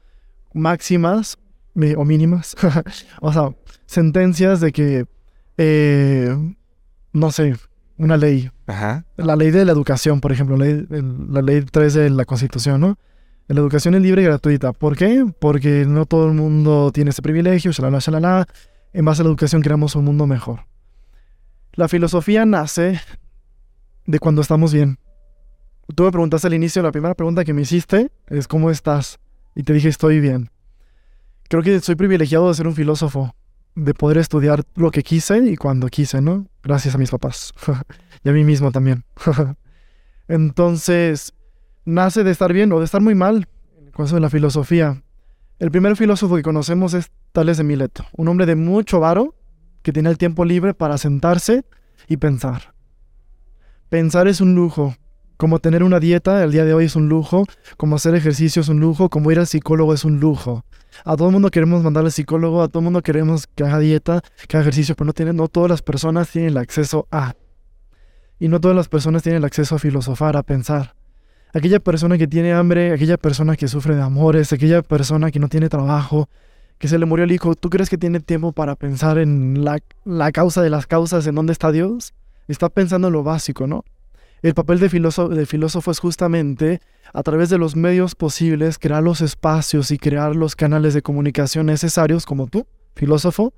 máximas 0.53 1.37
o 1.95 2.03
mínimas, 2.03 2.57
o 3.21 3.31
sea, 3.31 3.55
sentencias 3.85 4.59
de 4.59 4.73
que, 4.73 5.05
eh, 5.57 6.35
no 7.13 7.31
sé, 7.31 7.55
una 7.97 8.17
ley. 8.17 8.51
Ajá. 8.67 9.05
La 9.15 9.37
ley 9.37 9.51
de 9.51 9.63
la 9.63 9.71
educación, 9.71 10.19
por 10.19 10.33
ejemplo, 10.33 10.57
la 10.57 10.65
ley, 10.65 10.85
la 10.89 11.41
ley 11.41 11.61
3 11.61 11.93
de 11.93 12.09
la 12.09 12.25
Constitución, 12.25 12.81
¿no? 12.81 12.97
La 13.53 13.59
educación 13.59 13.95
es 13.95 14.01
libre 14.01 14.21
y 14.21 14.25
gratuita. 14.25 14.71
¿Por 14.71 14.95
qué? 14.95 15.25
Porque 15.39 15.85
no 15.85 16.05
todo 16.05 16.27
el 16.27 16.33
mundo 16.33 16.89
tiene 16.93 17.09
ese 17.09 17.21
privilegio, 17.21 17.73
shalala, 17.73 17.99
shalala. 17.99 18.47
En 18.93 19.03
base 19.03 19.21
a 19.21 19.23
la 19.25 19.29
educación 19.29 19.61
creamos 19.61 19.93
un 19.97 20.05
mundo 20.05 20.25
mejor. 20.25 20.67
La 21.73 21.89
filosofía 21.89 22.45
nace 22.45 23.01
de 24.05 24.19
cuando 24.19 24.41
estamos 24.41 24.73
bien. 24.73 24.99
Tú 25.93 26.03
me 26.03 26.11
preguntaste 26.11 26.47
al 26.47 26.53
inicio, 26.53 26.81
la 26.81 26.93
primera 26.93 27.13
pregunta 27.13 27.43
que 27.43 27.53
me 27.53 27.63
hiciste 27.63 28.09
es 28.27 28.47
¿cómo 28.47 28.71
estás? 28.71 29.19
Y 29.53 29.63
te 29.63 29.73
dije 29.73 29.89
estoy 29.89 30.21
bien. 30.21 30.49
Creo 31.49 31.61
que 31.61 31.81
soy 31.81 31.95
privilegiado 31.95 32.47
de 32.47 32.53
ser 32.53 32.67
un 32.67 32.75
filósofo, 32.75 33.35
de 33.75 33.93
poder 33.93 34.17
estudiar 34.17 34.63
lo 34.75 34.91
que 34.91 35.03
quise 35.03 35.39
y 35.39 35.57
cuando 35.57 35.87
quise, 35.87 36.21
¿no? 36.21 36.47
Gracias 36.63 36.95
a 36.95 36.97
mis 36.97 37.11
papás 37.11 37.51
y 38.23 38.29
a 38.29 38.31
mí 38.31 38.45
mismo 38.45 38.71
también. 38.71 39.03
Entonces, 40.29 41.33
nace 41.85 42.23
de 42.23 42.31
estar 42.31 42.53
bien 42.53 42.71
o 42.71 42.79
de 42.79 42.85
estar 42.85 43.01
muy 43.01 43.15
mal, 43.15 43.47
en 43.77 43.87
el 43.87 43.91
caso 43.91 44.15
de 44.15 44.21
la 44.21 44.29
filosofía. 44.29 45.03
El 45.59 45.71
primer 45.71 45.95
filósofo 45.95 46.35
que 46.35 46.43
conocemos 46.43 46.93
es 46.93 47.11
Tales 47.31 47.57
de 47.57 47.63
Mileto, 47.63 48.05
un 48.13 48.27
hombre 48.27 48.45
de 48.45 48.55
mucho 48.55 48.99
varo 48.99 49.35
que 49.81 49.91
tiene 49.91 50.09
el 50.09 50.17
tiempo 50.17 50.45
libre 50.45 50.73
para 50.73 50.97
sentarse 50.97 51.65
y 52.07 52.17
pensar. 52.17 52.73
Pensar 53.89 54.27
es 54.27 54.41
un 54.41 54.55
lujo, 54.55 54.95
como 55.37 55.59
tener 55.59 55.83
una 55.83 55.99
dieta 55.99 56.43
el 56.43 56.51
día 56.51 56.65
de 56.65 56.73
hoy 56.73 56.85
es 56.85 56.95
un 56.95 57.09
lujo, 57.09 57.45
como 57.77 57.95
hacer 57.95 58.15
ejercicio 58.15 58.61
es 58.61 58.69
un 58.69 58.79
lujo, 58.79 59.09
como 59.09 59.31
ir 59.31 59.39
al 59.39 59.47
psicólogo 59.47 59.93
es 59.93 60.05
un 60.05 60.19
lujo. 60.19 60.65
A 61.03 61.15
todo 61.15 61.29
el 61.29 61.33
mundo 61.33 61.49
queremos 61.49 61.83
mandar 61.83 62.05
al 62.05 62.11
psicólogo, 62.11 62.61
a 62.61 62.67
todo 62.67 62.79
el 62.79 62.85
mundo 62.85 63.01
queremos 63.01 63.47
que 63.47 63.63
haga 63.63 63.79
dieta, 63.79 64.21
que 64.47 64.57
haga 64.57 64.63
ejercicio, 64.63 64.95
pero 64.95 65.07
no, 65.07 65.13
tienen, 65.13 65.35
no 65.35 65.47
todas 65.47 65.69
las 65.69 65.81
personas 65.81 66.29
tienen 66.29 66.51
el 66.51 66.57
acceso 66.57 67.07
a. 67.11 67.33
Y 68.39 68.47
no 68.49 68.59
todas 68.59 68.75
las 68.75 68.87
personas 68.87 69.23
tienen 69.23 69.37
el 69.37 69.45
acceso 69.45 69.75
a 69.75 69.79
filosofar, 69.79 70.35
a 70.35 70.43
pensar 70.43 70.95
aquella 71.53 71.79
persona 71.79 72.17
que 72.17 72.27
tiene 72.27 72.53
hambre, 72.53 72.93
aquella 72.93 73.17
persona 73.17 73.55
que 73.55 73.67
sufre 73.67 73.95
de 73.95 74.01
amores, 74.01 74.53
aquella 74.53 74.81
persona 74.81 75.31
que 75.31 75.39
no 75.39 75.47
tiene 75.47 75.69
trabajo, 75.69 76.29
que 76.77 76.87
se 76.87 76.97
le 76.97 77.05
murió 77.05 77.25
el 77.25 77.31
hijo, 77.31 77.55
¿tú 77.55 77.69
crees 77.69 77.89
que 77.89 77.97
tiene 77.97 78.19
tiempo 78.19 78.53
para 78.53 78.75
pensar 78.75 79.17
en 79.17 79.63
la, 79.63 79.79
la 80.03 80.31
causa 80.31 80.61
de 80.61 80.69
las 80.69 80.87
causas, 80.87 81.27
en 81.27 81.35
dónde 81.35 81.53
está 81.53 81.71
Dios? 81.71 82.13
Está 82.47 82.69
pensando 82.69 83.07
en 83.07 83.13
lo 83.13 83.23
básico, 83.23 83.67
¿no? 83.67 83.83
El 84.41 84.55
papel 84.55 84.79
de 84.79 84.89
filósofo, 84.89 85.29
de 85.29 85.45
filósofo 85.45 85.91
es 85.91 85.99
justamente, 85.99 86.81
a 87.13 87.21
través 87.21 87.49
de 87.49 87.59
los 87.59 87.75
medios 87.75 88.15
posibles, 88.15 88.79
crear 88.79 89.03
los 89.03 89.21
espacios 89.21 89.91
y 89.91 89.99
crear 89.99 90.35
los 90.35 90.55
canales 90.55 90.95
de 90.95 91.03
comunicación 91.03 91.67
necesarios, 91.67 92.25
como 92.25 92.47
tú, 92.47 92.65
filósofo, 92.95 93.53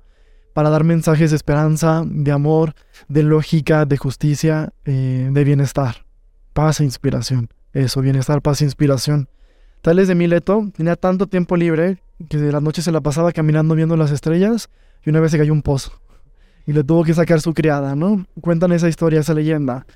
para 0.52 0.68
dar 0.68 0.84
mensajes 0.84 1.30
de 1.30 1.36
esperanza, 1.36 2.04
de 2.06 2.30
amor, 2.30 2.74
de 3.08 3.22
lógica, 3.22 3.86
de 3.86 3.96
justicia, 3.96 4.74
eh, 4.84 5.30
de 5.32 5.44
bienestar, 5.44 6.04
paz 6.52 6.80
e 6.80 6.84
inspiración. 6.84 7.48
Eso, 7.74 8.02
bienestar, 8.02 8.40
paz 8.40 8.62
e 8.62 8.64
inspiración. 8.64 9.28
Tales 9.82 10.06
de 10.06 10.14
Mileto 10.14 10.70
tenía 10.76 10.94
tanto 10.94 11.26
tiempo 11.26 11.56
libre 11.56 11.98
que 12.28 12.38
de 12.38 12.52
las 12.52 12.62
noches 12.62 12.84
se 12.84 12.92
la 12.92 13.00
pasaba 13.00 13.32
caminando 13.32 13.74
viendo 13.74 13.96
las 13.96 14.12
estrellas 14.12 14.70
y 15.04 15.10
una 15.10 15.18
vez 15.18 15.32
se 15.32 15.38
cayó 15.38 15.52
un 15.52 15.60
pozo 15.60 16.00
y 16.66 16.72
le 16.72 16.84
tuvo 16.84 17.02
que 17.02 17.14
sacar 17.14 17.40
su 17.40 17.52
criada, 17.52 17.96
¿no? 17.96 18.24
Cuentan 18.40 18.70
esa 18.70 18.88
historia, 18.88 19.18
esa 19.18 19.34
leyenda. 19.34 19.86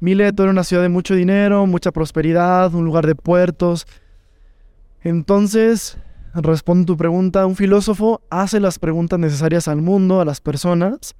Mileto 0.00 0.42
era 0.42 0.50
una 0.50 0.64
ciudad 0.64 0.82
de 0.82 0.88
mucho 0.88 1.14
dinero, 1.14 1.64
mucha 1.66 1.92
prosperidad, 1.92 2.74
un 2.74 2.84
lugar 2.84 3.06
de 3.06 3.14
puertos. 3.14 3.86
Entonces, 5.04 5.96
respondo 6.34 6.86
tu 6.86 6.96
pregunta, 6.96 7.46
un 7.46 7.54
filósofo 7.54 8.20
hace 8.30 8.58
las 8.58 8.80
preguntas 8.80 9.20
necesarias 9.20 9.68
al 9.68 9.80
mundo, 9.80 10.20
a 10.20 10.24
las 10.24 10.40
personas, 10.40 11.14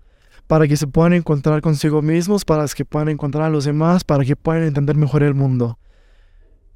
para 0.48 0.66
que 0.66 0.76
se 0.76 0.88
puedan 0.88 1.12
encontrar 1.12 1.60
consigo 1.60 2.02
mismos, 2.02 2.44
para 2.44 2.66
que 2.66 2.84
puedan 2.84 3.08
encontrar 3.08 3.44
a 3.44 3.50
los 3.50 3.64
demás, 3.64 4.02
para 4.02 4.24
que 4.24 4.34
puedan 4.34 4.64
entender 4.64 4.96
mejor 4.96 5.22
el 5.22 5.34
mundo 5.34 5.78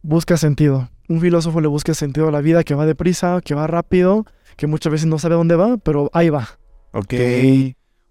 busca 0.02 0.36
sentido. 0.36 0.88
Un 1.08 1.20
filósofo 1.20 1.60
le 1.60 1.68
busca 1.68 1.94
sentido 1.94 2.28
a 2.28 2.32
la 2.32 2.40
vida 2.40 2.64
que 2.64 2.74
va 2.74 2.86
deprisa, 2.86 3.40
que 3.42 3.54
va 3.54 3.66
rápido, 3.66 4.26
que 4.56 4.66
muchas 4.66 4.92
veces 4.92 5.06
no 5.06 5.18
sabe 5.18 5.34
dónde 5.34 5.56
va, 5.56 5.76
pero 5.78 6.10
ahí 6.12 6.30
va. 6.30 6.48
Ok. 6.92 7.14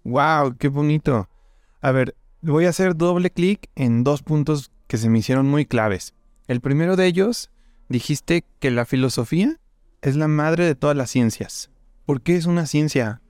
Wow, 0.04 0.56
qué 0.58 0.68
bonito. 0.68 1.28
A 1.80 1.92
ver, 1.92 2.14
voy 2.40 2.66
a 2.66 2.70
hacer 2.70 2.96
doble 2.96 3.30
clic 3.30 3.68
en 3.76 4.04
dos 4.04 4.22
puntos 4.22 4.70
que 4.86 4.98
se 4.98 5.08
me 5.08 5.18
hicieron 5.18 5.46
muy 5.46 5.64
claves. 5.64 6.14
El 6.48 6.60
primero 6.60 6.96
de 6.96 7.06
ellos, 7.06 7.50
dijiste 7.88 8.44
que 8.58 8.70
la 8.70 8.84
filosofía 8.84 9.58
es 10.00 10.16
la 10.16 10.28
madre 10.28 10.66
de 10.66 10.74
todas 10.74 10.96
las 10.96 11.10
ciencias. 11.10 11.70
¿Por 12.04 12.20
qué 12.20 12.36
es 12.36 12.46
una 12.46 12.66
ciencia? 12.66 13.22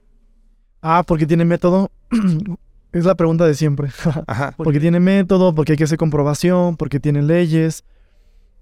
Ah, 0.81 1.03
porque 1.05 1.27
tiene 1.27 1.45
método. 1.45 1.91
es 2.91 3.05
la 3.05 3.15
pregunta 3.15 3.45
de 3.45 3.53
siempre. 3.53 3.89
Ajá. 4.27 4.53
porque 4.57 4.79
tiene 4.79 4.99
método, 4.99 5.53
porque 5.53 5.73
hay 5.73 5.77
que 5.77 5.83
hacer 5.83 5.97
comprobación, 5.97 6.75
porque 6.75 6.99
tiene 6.99 7.21
leyes. 7.21 7.83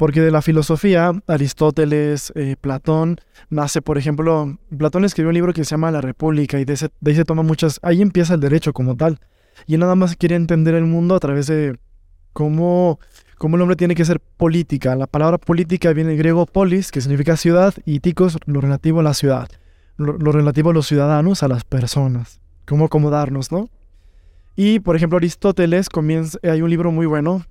Porque 0.02 0.20
de 0.20 0.32
la 0.32 0.42
filosofía, 0.42 1.12
Aristóteles, 1.28 2.34
eh, 2.34 2.56
Platón, 2.60 3.18
nace, 3.52 3.84
por 3.84 4.00
ejemplo, 4.00 4.58
Platón 4.76 5.06
escribió 5.06 5.28
un 5.30 5.36
libro 5.36 5.54
que 5.54 5.64
se 5.64 5.70
llama 5.70 5.92
La 5.92 6.02
República 6.02 6.60
y 6.60 6.66
de, 6.66 6.74
ese- 6.74 6.90
de 7.02 7.12
ahí 7.12 7.16
se 7.16 7.24
toma 7.24 7.44
muchas, 7.44 7.80
ahí 7.84 8.02
empieza 8.02 8.34
el 8.34 8.40
derecho 8.40 8.74
como 8.74 8.96
tal. 8.98 9.20
Y 9.68 9.78
nada 9.78 9.94
más 9.94 10.16
quiere 10.16 10.34
entender 10.36 10.74
el 10.74 10.86
mundo 10.86 11.14
a 11.14 11.20
través 11.20 11.46
de 11.46 11.78
cómo, 12.34 13.00
cómo 13.38 13.58
el 13.58 13.62
hombre 13.62 13.76
tiene 13.76 13.94
que 13.94 14.04
ser 14.04 14.20
política. 14.20 14.96
La 14.96 15.06
palabra 15.06 15.38
política 15.38 15.94
viene 15.94 16.10
del 16.10 16.18
griego 16.18 16.48
polis, 16.48 16.90
que 16.90 17.00
significa 17.00 17.38
ciudad, 17.38 17.76
y 17.86 18.00
ticos, 18.00 18.40
lo 18.48 18.60
relativo 18.60 19.02
a 19.02 19.04
la 19.04 19.14
ciudad, 19.14 19.50
lo, 19.98 20.18
lo 20.18 20.32
relativo 20.32 20.72
a 20.72 20.74
los 20.74 20.88
ciudadanos, 20.88 21.44
a 21.44 21.48
las 21.48 21.64
personas, 21.64 22.40
cómo 22.68 22.86
acomodarnos, 22.86 23.52
¿no? 23.52 23.70
Y, 24.56 24.80
por 24.80 24.96
ejemplo, 24.96 25.18
Aristóteles 25.18 25.90
comienza, 25.90 26.40
hay 26.42 26.64
un 26.64 26.72
libro 26.72 26.92
muy 26.92 27.06
bueno, 27.06 27.46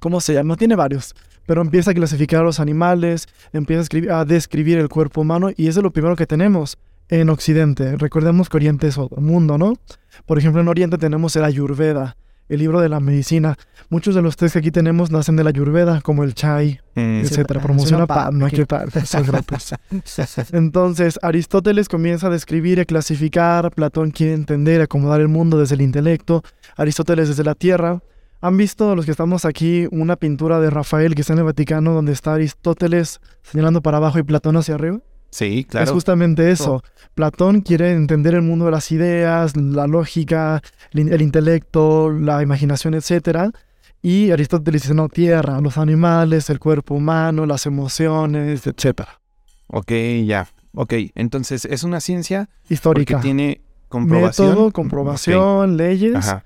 ¿cómo 0.00 0.20
se 0.20 0.34
llama? 0.34 0.56
Tiene 0.56 0.74
varios, 0.74 1.14
pero 1.46 1.60
empieza 1.62 1.90
a 1.90 1.94
clasificar 1.94 2.40
a 2.40 2.44
los 2.44 2.60
animales, 2.60 3.26
empieza 3.52 3.80
a, 3.80 3.84
escribir- 3.84 4.10
a 4.12 4.24
describir 4.24 4.78
el 4.78 4.88
cuerpo 4.88 5.20
humano 5.22 5.50
y 5.56 5.68
eso 5.68 5.80
es 5.80 5.84
lo 5.84 5.92
primero 5.92 6.16
que 6.16 6.26
tenemos 6.26 6.78
en 7.08 7.28
Occidente. 7.30 7.96
Recordemos 7.96 8.48
que 8.48 8.56
Oriente 8.56 8.86
es 8.88 8.96
otro 8.98 9.20
mundo, 9.20 9.58
¿no? 9.58 9.74
Por 10.26 10.38
ejemplo, 10.38 10.60
en 10.60 10.68
Oriente 10.68 10.98
tenemos 10.98 11.34
el 11.36 11.44
Ayurveda, 11.44 12.16
el 12.48 12.58
libro 12.60 12.80
de 12.80 12.88
la 12.88 13.00
medicina. 13.00 13.56
Muchos 13.90 14.14
de 14.14 14.22
los 14.22 14.36
tés 14.36 14.52
que 14.52 14.60
aquí 14.60 14.70
tenemos 14.70 15.10
nacen 15.10 15.36
de 15.36 15.44
la 15.44 15.50
Ayurveda, 15.50 16.00
como 16.00 16.22
el 16.24 16.34
chai, 16.34 16.80
Mm, 16.94 17.20
etcétera. 17.22 17.60
Promociona 17.60 18.06
pa- 18.06 18.30
no 18.30 18.44
hay 18.46 18.50
que 18.52 18.66
gratis. 19.26 19.74
Entonces, 20.52 21.18
Aristóteles 21.22 21.88
comienza 21.88 22.26
a 22.26 22.30
describir 22.30 22.78
y 22.78 22.80
a 22.82 22.84
clasificar, 22.84 23.70
Platón 23.72 24.10
quiere 24.10 24.34
entender, 24.34 24.80
acomodar 24.82 25.20
el 25.20 25.28
mundo 25.28 25.58
desde 25.58 25.74
el 25.74 25.80
intelecto, 25.82 26.42
Aristóteles 26.76 27.28
desde 27.28 27.44
la 27.44 27.54
tierra. 27.54 28.00
¿Han 28.42 28.56
visto 28.56 28.94
los 28.96 29.04
que 29.04 29.12
estamos 29.12 29.44
aquí 29.44 29.86
una 29.92 30.16
pintura 30.16 30.58
de 30.60 30.68
Rafael 30.68 31.14
que 31.14 31.20
está 31.20 31.32
en 31.32 31.38
el 31.38 31.44
Vaticano 31.44 31.92
donde 31.94 32.12
está 32.12 32.34
Aristóteles 32.34 33.20
señalando 33.42 33.80
para 33.82 33.98
abajo 33.98 34.18
y 34.18 34.22
Platón 34.24 34.56
hacia 34.56 34.74
arriba? 34.74 34.98
Sí, 35.30 35.60
Es 35.60 35.66
claro. 35.66 35.92
justamente 35.94 36.50
eso. 36.50 36.82
Platón 37.14 37.60
quiere 37.62 37.92
entender 37.92 38.34
el 38.34 38.42
mundo 38.42 38.64
de 38.66 38.72
las 38.72 38.90
ideas, 38.92 39.56
la 39.56 39.86
lógica, 39.86 40.60
el, 40.92 41.00
in- 41.00 41.12
el 41.12 41.22
intelecto, 41.22 42.10
la 42.10 42.42
imaginación, 42.42 42.94
etc. 42.94 43.50
Y 44.02 44.30
Aristóteles 44.32 44.82
dice, 44.82 44.94
no, 44.94 45.08
tierra, 45.08 45.60
los 45.60 45.78
animales, 45.78 46.50
el 46.50 46.58
cuerpo 46.58 46.94
humano, 46.96 47.46
las 47.46 47.64
emociones, 47.66 48.66
etc. 48.66 49.02
Ok, 49.68 49.92
ya. 50.26 50.48
Ok, 50.74 50.94
entonces 51.14 51.64
es 51.64 51.84
una 51.84 52.00
ciencia 52.00 52.48
Histórica. 52.68 53.20
tiene 53.20 53.60
comprobación. 53.88 54.48
Método, 54.48 54.72
comprobación, 54.72 55.76
leyes. 55.76 56.16
Ajá. 56.16 56.44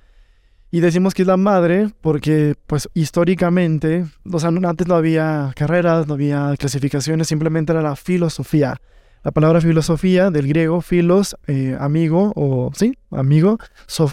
Y 0.77 0.81
decimos 0.81 1.15
que 1.15 1.23
es 1.23 1.27
la 1.27 1.39
madre 1.39 1.89
porque, 2.03 2.55
pues, 2.67 2.91
históricamente, 2.93 4.05
o 4.31 4.39
sea, 4.39 4.51
antes 4.51 4.87
no 4.87 4.95
había 4.95 5.51
carreras, 5.57 6.07
no 6.07 6.13
había 6.13 6.55
clasificaciones, 6.59 7.29
simplemente 7.29 7.73
era 7.73 7.81
la 7.81 7.97
filosofía. 7.97 8.77
La 9.25 9.31
palabra 9.31 9.63
filosofía, 9.63 10.31
del 10.31 10.47
griego, 10.49 10.83
filos, 10.83 11.35
eh, 11.47 11.79
amigo, 11.81 12.35
o, 12.37 12.73
sí, 12.75 12.99
amigo, 13.11 13.59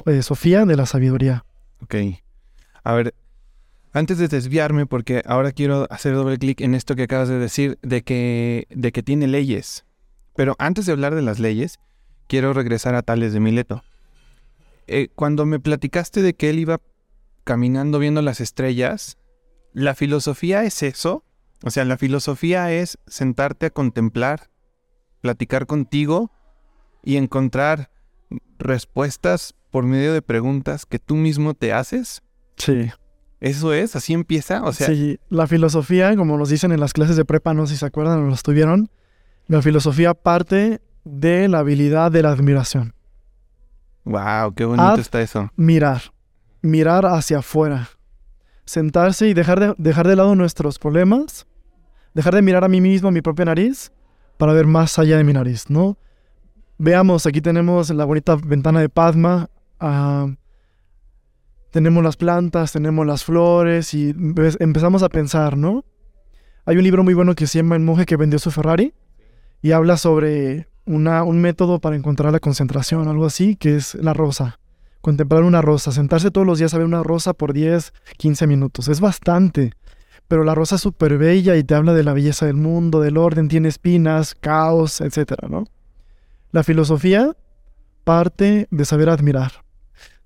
eh, 0.05 0.21
sofía, 0.21 0.63
de 0.63 0.77
la 0.77 0.85
sabiduría. 0.85 1.43
Ok. 1.81 1.95
A 2.85 2.93
ver, 2.93 3.13
antes 3.91 4.17
de 4.17 4.29
desviarme, 4.29 4.85
porque 4.85 5.21
ahora 5.25 5.51
quiero 5.51 5.85
hacer 5.89 6.15
doble 6.15 6.37
clic 6.37 6.61
en 6.61 6.75
esto 6.75 6.95
que 6.95 7.03
acabas 7.03 7.27
de 7.27 7.39
decir, 7.39 7.77
de 7.81 8.03
que, 8.03 8.67
de 8.69 8.93
que 8.93 9.03
tiene 9.03 9.27
leyes. 9.27 9.83
Pero 10.33 10.55
antes 10.59 10.85
de 10.85 10.93
hablar 10.93 11.13
de 11.13 11.23
las 11.23 11.41
leyes, 11.41 11.81
quiero 12.27 12.53
regresar 12.53 12.95
a 12.95 13.01
Tales 13.01 13.33
de 13.33 13.41
Mileto. 13.41 13.83
Eh, 14.87 15.09
cuando 15.15 15.45
me 15.45 15.59
platicaste 15.59 16.21
de 16.21 16.33
que 16.33 16.49
él 16.49 16.59
iba 16.59 16.81
caminando 17.43 17.99
viendo 17.99 18.21
las 18.21 18.41
estrellas, 18.41 19.17
¿la 19.73 19.95
filosofía 19.95 20.63
es 20.63 20.83
eso? 20.83 21.23
O 21.63 21.69
sea, 21.69 21.85
la 21.85 21.97
filosofía 21.97 22.71
es 22.71 22.97
sentarte 23.07 23.67
a 23.67 23.69
contemplar, 23.69 24.49
platicar 25.21 25.65
contigo 25.65 26.31
y 27.03 27.17
encontrar 27.17 27.89
respuestas 28.59 29.55
por 29.71 29.85
medio 29.85 30.13
de 30.13 30.21
preguntas 30.21 30.85
que 30.85 30.99
tú 30.99 31.15
mismo 31.15 31.53
te 31.53 31.73
haces. 31.73 32.21
Sí. 32.57 32.89
¿Eso 33.39 33.73
es? 33.73 33.95
¿Así 33.95 34.13
empieza? 34.13 34.63
O 34.63 34.71
sea, 34.71 34.87
sí, 34.87 35.19
la 35.29 35.47
filosofía, 35.47 36.15
como 36.15 36.37
nos 36.37 36.49
dicen 36.49 36.71
en 36.71 36.79
las 36.79 36.93
clases 36.93 37.17
de 37.17 37.25
prepa, 37.25 37.53
no 37.53 37.65
sé 37.67 37.73
si 37.73 37.79
se 37.79 37.85
acuerdan 37.85 38.19
o 38.19 38.27
lo 38.27 38.33
estuvieron, 38.33 38.89
la 39.47 39.61
filosofía 39.61 40.13
parte 40.13 40.81
de 41.03 41.47
la 41.49 41.59
habilidad 41.59 42.11
de 42.11 42.21
la 42.21 42.31
admiración. 42.31 42.93
Wow, 44.05 44.53
qué 44.53 44.65
bonito 44.65 44.83
Ad- 44.83 44.99
está 44.99 45.21
eso. 45.21 45.49
mirar, 45.55 46.01
mirar 46.61 47.05
hacia 47.05 47.39
afuera, 47.39 47.89
sentarse 48.65 49.27
y 49.27 49.33
dejar 49.33 49.59
de, 49.59 49.75
dejar 49.77 50.07
de 50.07 50.15
lado 50.15 50.35
nuestros 50.35 50.79
problemas, 50.79 51.45
dejar 52.13 52.35
de 52.35 52.41
mirar 52.41 52.63
a 52.63 52.67
mí 52.69 52.81
mismo, 52.81 53.09
a 53.09 53.11
mi 53.11 53.21
propia 53.21 53.45
nariz, 53.45 53.91
para 54.37 54.53
ver 54.53 54.65
más 54.65 54.97
allá 54.99 55.17
de 55.17 55.23
mi 55.23 55.33
nariz, 55.33 55.69
¿no? 55.69 55.97
Veamos, 56.77 57.25
aquí 57.25 57.39
tenemos 57.41 57.89
la 57.91 58.03
bonita 58.05 58.35
ventana 58.35 58.79
de 58.81 58.89
Padma, 58.89 59.49
ah, 59.79 60.27
tenemos 61.71 62.03
las 62.03 62.17
plantas, 62.17 62.71
tenemos 62.71 63.05
las 63.05 63.23
flores 63.23 63.93
y 63.93 64.13
empezamos 64.59 65.01
a 65.03 65.09
pensar, 65.09 65.57
¿no? 65.57 65.85
Hay 66.65 66.77
un 66.77 66.83
libro 66.83 67.03
muy 67.03 67.13
bueno 67.13 67.35
que 67.35 67.47
se 67.47 67.59
llama 67.59 67.75
El 67.75 67.81
monje 67.81 68.05
que 68.05 68.15
vendió 68.15 68.39
su 68.39 68.51
Ferrari 68.51 68.93
y 69.61 69.71
habla 69.71 69.97
sobre 69.97 70.67
un 70.85 71.41
método 71.41 71.79
para 71.79 71.95
encontrar 71.95 72.31
la 72.31 72.39
concentración, 72.39 73.07
algo 73.07 73.25
así, 73.25 73.55
que 73.55 73.75
es 73.75 73.95
la 73.95 74.13
rosa 74.13 74.59
contemplar 75.03 75.43
una 75.43 75.61
rosa, 75.61 75.91
sentarse 75.91 76.31
todos 76.31 76.47
los 76.47 76.59
días 76.59 76.73
a 76.73 76.77
ver 76.77 76.87
una 76.87 77.03
rosa 77.03 77.33
por 77.33 77.51
10, 77.51 77.93
15 78.15 78.47
minutos. 78.47 78.87
Es 78.87 79.01
bastante. 79.01 79.73
Pero 80.29 80.45
la 80.45 80.55
rosa 80.55 80.75
es 80.75 80.81
súper 80.81 81.17
bella 81.17 81.57
y 81.57 81.63
te 81.65 81.75
habla 81.75 81.93
de 81.93 82.05
la 82.05 82.13
belleza 82.13 82.45
del 82.45 82.55
mundo, 82.55 83.01
del 83.01 83.17
orden, 83.17 83.49
tiene 83.49 83.67
espinas, 83.67 84.33
caos, 84.33 85.01
etcétera, 85.01 85.49
¿no? 85.49 85.65
La 86.53 86.63
filosofía 86.63 87.35
parte 88.05 88.69
de 88.71 88.85
saber 88.85 89.09
admirar, 89.09 89.65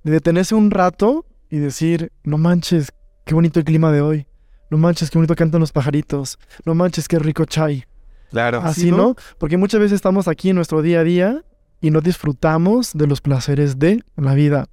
de 0.04 0.12
detenerse 0.12 0.54
un 0.54 0.70
rato 0.70 1.26
y 1.50 1.58
decir, 1.58 2.12
no 2.24 2.38
manches, 2.38 2.94
qué 3.26 3.34
bonito 3.34 3.58
el 3.58 3.66
clima 3.66 3.92
de 3.92 4.02
hoy, 4.02 4.28
no 4.70 4.78
manches, 4.78 5.10
qué 5.10 5.18
bonito 5.18 5.36
cantan 5.36 5.60
los 5.60 5.72
pajaritos, 5.72 6.38
no 6.66 6.76
manches, 6.76 7.08
qué 7.08 7.18
rico 7.18 7.46
chai. 7.46 7.86
Claro. 8.32 8.62
Así, 8.62 8.92
¿no? 8.98 9.16
Porque 9.38 9.58
muchas 9.58 9.80
veces 9.80 9.96
estamos 9.96 10.28
aquí 10.28 10.50
en 10.50 10.56
nuestro 10.58 10.82
día 10.82 11.00
a 11.00 11.04
día 11.04 11.44
y 11.82 11.92
no 11.92 12.02
disfrutamos 12.02 12.92
de 12.94 13.08
los 13.08 13.22
placeres 13.22 13.80
de 13.80 14.04
la 14.16 14.34
vida. 14.34 14.68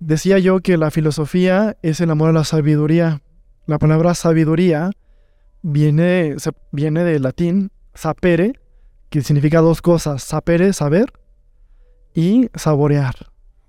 Decía 0.00 0.38
yo 0.38 0.60
que 0.60 0.76
la 0.76 0.90
filosofía 0.90 1.76
es 1.82 2.00
el 2.00 2.10
amor 2.10 2.30
a 2.30 2.32
la 2.32 2.44
sabiduría. 2.44 3.20
La 3.66 3.78
palabra 3.78 4.14
sabiduría 4.14 4.90
viene, 5.62 6.34
se- 6.38 6.52
viene 6.72 7.04
del 7.04 7.22
latín 7.22 7.70
sapere, 7.94 8.52
que 9.10 9.22
significa 9.22 9.60
dos 9.60 9.82
cosas, 9.82 10.22
sapere, 10.22 10.72
saber, 10.72 11.12
y 12.14 12.48
saborear. 12.54 13.14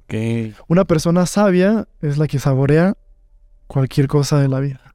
Ok. 0.04 0.56
Una 0.68 0.86
persona 0.86 1.26
sabia 1.26 1.88
es 2.02 2.18
la 2.18 2.28
que 2.28 2.40
saborea 2.40 2.96
cualquier 3.68 4.08
cosa 4.08 4.40
de 4.40 4.48
la 4.48 4.60
vida. 4.60 4.89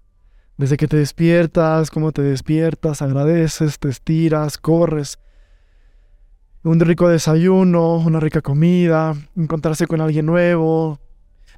Desde 0.57 0.77
que 0.77 0.87
te 0.87 0.97
despiertas, 0.97 1.91
cómo 1.91 2.13
te 2.13 2.23
despiertas, 2.23 3.03
agradeces, 3.03 3.79
te 3.79 3.89
estiras, 3.89 4.57
corres. 4.57 5.19
Un 6.63 6.79
rico 6.81 7.09
desayuno, 7.09 7.97
una 7.97 8.21
rica 8.21 8.41
comida, 8.41 9.15
encontrarse 9.37 9.87
con 9.87 10.01
alguien 10.01 10.27
nuevo, 10.27 11.01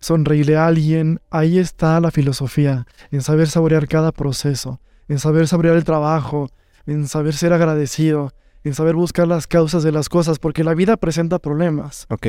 sonreírle 0.00 0.56
a 0.56 0.66
alguien. 0.66 1.20
Ahí 1.30 1.58
está 1.58 2.00
la 2.00 2.10
filosofía, 2.10 2.86
en 3.10 3.20
saber 3.20 3.48
saborear 3.48 3.86
cada 3.86 4.12
proceso, 4.12 4.80
en 5.08 5.18
saber 5.18 5.46
saborear 5.46 5.76
el 5.76 5.84
trabajo, 5.84 6.48
en 6.86 7.06
saber 7.06 7.34
ser 7.34 7.52
agradecido, 7.52 8.32
en 8.64 8.74
saber 8.74 8.94
buscar 8.94 9.28
las 9.28 9.46
causas 9.46 9.82
de 9.82 9.92
las 9.92 10.08
cosas, 10.08 10.38
porque 10.38 10.64
la 10.64 10.74
vida 10.74 10.96
presenta 10.96 11.38
problemas. 11.38 12.06
Ok. 12.08 12.26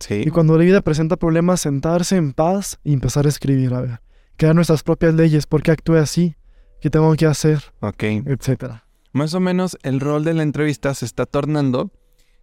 Sí. 0.00 0.24
Y 0.26 0.30
cuando 0.30 0.58
la 0.58 0.64
vida 0.64 0.80
presenta 0.82 1.16
problemas, 1.16 1.60
sentarse 1.60 2.16
en 2.16 2.32
paz 2.32 2.80
y 2.82 2.92
empezar 2.92 3.26
a 3.26 3.28
escribir, 3.28 3.72
a 3.72 3.80
ver, 3.80 4.00
crear 4.36 4.54
nuestras 4.54 4.82
propias 4.82 5.14
leyes, 5.14 5.46
por 5.46 5.62
qué 5.62 5.70
actúe 5.72 5.96
así, 5.96 6.34
qué 6.80 6.90
tengo 6.90 7.14
que 7.14 7.26
hacer, 7.26 7.62
Ok. 7.80 8.02
etcétera. 8.02 8.84
Más 9.12 9.34
o 9.34 9.40
menos 9.40 9.78
el 9.82 10.00
rol 10.00 10.24
de 10.24 10.34
la 10.34 10.42
entrevista 10.42 10.92
se 10.94 11.04
está 11.04 11.24
tornando 11.26 11.90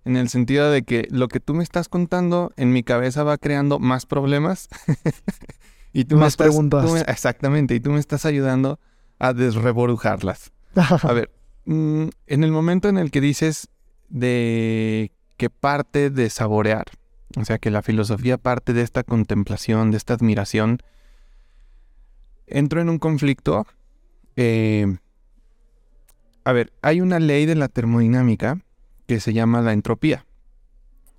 en 0.06 0.16
el 0.16 0.30
sentido 0.30 0.72
de 0.72 0.84
que 0.84 1.08
lo 1.12 1.28
que 1.28 1.40
tú 1.40 1.54
me 1.54 1.64
estás 1.64 1.90
contando 1.90 2.52
en 2.58 2.72
mi 2.72 2.82
cabeza 2.84 3.24
va 3.24 3.38
creando 3.38 3.78
más 3.78 4.06
problemas. 4.06 4.70
y 5.94 6.06
tú 6.06 6.16
me 6.16 6.22
Más 6.22 6.34
estás- 6.34 6.48
preguntas. 6.48 6.86
tú 6.86 6.94
me- 6.94 7.02
exactamente. 7.02 7.76
Y 7.76 7.80
tú 7.82 7.92
me 7.92 8.00
estás 8.00 8.26
ayudando 8.26 8.80
a 9.20 9.34
desreborujarlas. 9.34 10.52
A 10.76 11.14
ver, 11.14 11.30
mm, 11.66 12.08
en 12.28 12.44
el 12.44 12.52
momento 12.52 12.88
en 12.90 12.98
el 12.98 13.12
que 13.12 13.22
dices 13.22 13.68
de 14.10 15.12
que 15.38 15.50
parte 15.50 16.10
de 16.10 16.30
saborear, 16.30 16.86
O 17.38 17.46
sea, 17.46 17.60
que 17.60 17.72
la 17.72 17.82
filosofía 17.82 18.38
parte 18.38 18.74
de 18.74 18.82
esta 18.82 19.04
contemplación, 19.04 19.92
de 19.92 19.98
esta 19.98 20.14
admiración. 20.16 20.80
Entro 22.52 22.82
en 22.82 22.90
un 22.90 23.00
conflicto. 23.00 23.66
Eh, 24.36 24.98
a 26.44 26.52
ver, 26.52 26.74
hay 26.82 27.02
una 27.02 27.20
ley 27.20 27.46
de 27.46 27.56
la 27.56 27.68
termodinámica 27.68 28.60
que 29.08 29.20
se 29.20 29.34
llama 29.34 29.62
la 29.62 29.74
entropía, 29.74 30.26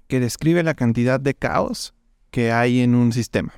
que 0.09 0.21
describe 0.21 0.63
la 0.63 0.75
cantidad 0.75 1.21
de 1.21 1.35
caos 1.35 1.95
que 2.31 2.53
hay 2.53 2.81
en 2.81 2.95
un 2.95 3.13
sistema. 3.13 3.53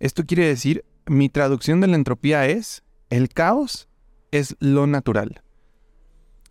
Esto 0.00 0.24
quiere 0.24 0.46
decir, 0.46 0.84
mi 1.06 1.28
traducción 1.28 1.80
de 1.80 1.88
la 1.88 1.96
entropía 1.96 2.46
es, 2.46 2.84
el 3.10 3.28
caos 3.30 3.88
es 4.30 4.56
lo 4.60 4.86
natural. 4.86 5.42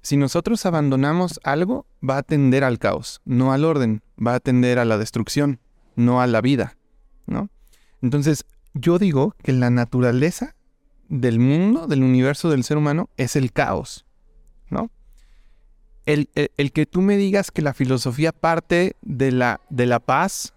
Si 0.01 0.17
nosotros 0.17 0.65
abandonamos 0.65 1.39
algo, 1.43 1.85
va 2.07 2.17
a 2.17 2.23
tender 2.23 2.63
al 2.63 2.79
caos, 2.79 3.21
no 3.25 3.53
al 3.53 3.65
orden, 3.65 4.01
va 4.23 4.35
a 4.35 4.39
tender 4.39 4.79
a 4.79 4.85
la 4.85 4.97
destrucción, 4.97 5.59
no 5.95 6.21
a 6.21 6.27
la 6.27 6.41
vida, 6.41 6.77
¿no? 7.25 7.49
Entonces, 8.01 8.45
yo 8.79 8.99
digo 8.99 9.35
que 9.43 9.53
la 9.53 9.69
naturaleza 9.69 10.55
del 11.09 11.39
mundo, 11.39 11.87
del 11.87 12.03
universo 12.03 12.49
del 12.49 12.63
ser 12.63 12.77
humano, 12.77 13.09
es 13.17 13.35
el 13.35 13.51
caos, 13.51 14.05
¿no? 14.69 14.89
El, 16.05 16.29
que 16.71 16.85
tú 16.85 17.01
me 17.01 17.17
digas 17.17 17.51
que 17.51 17.61
la 17.61 17.73
filosofía 17.73 18.31
parte 18.31 18.95
de 19.01 19.31
la, 19.31 19.59
de 19.69 19.85
la 19.85 19.99
paz, 19.99 20.53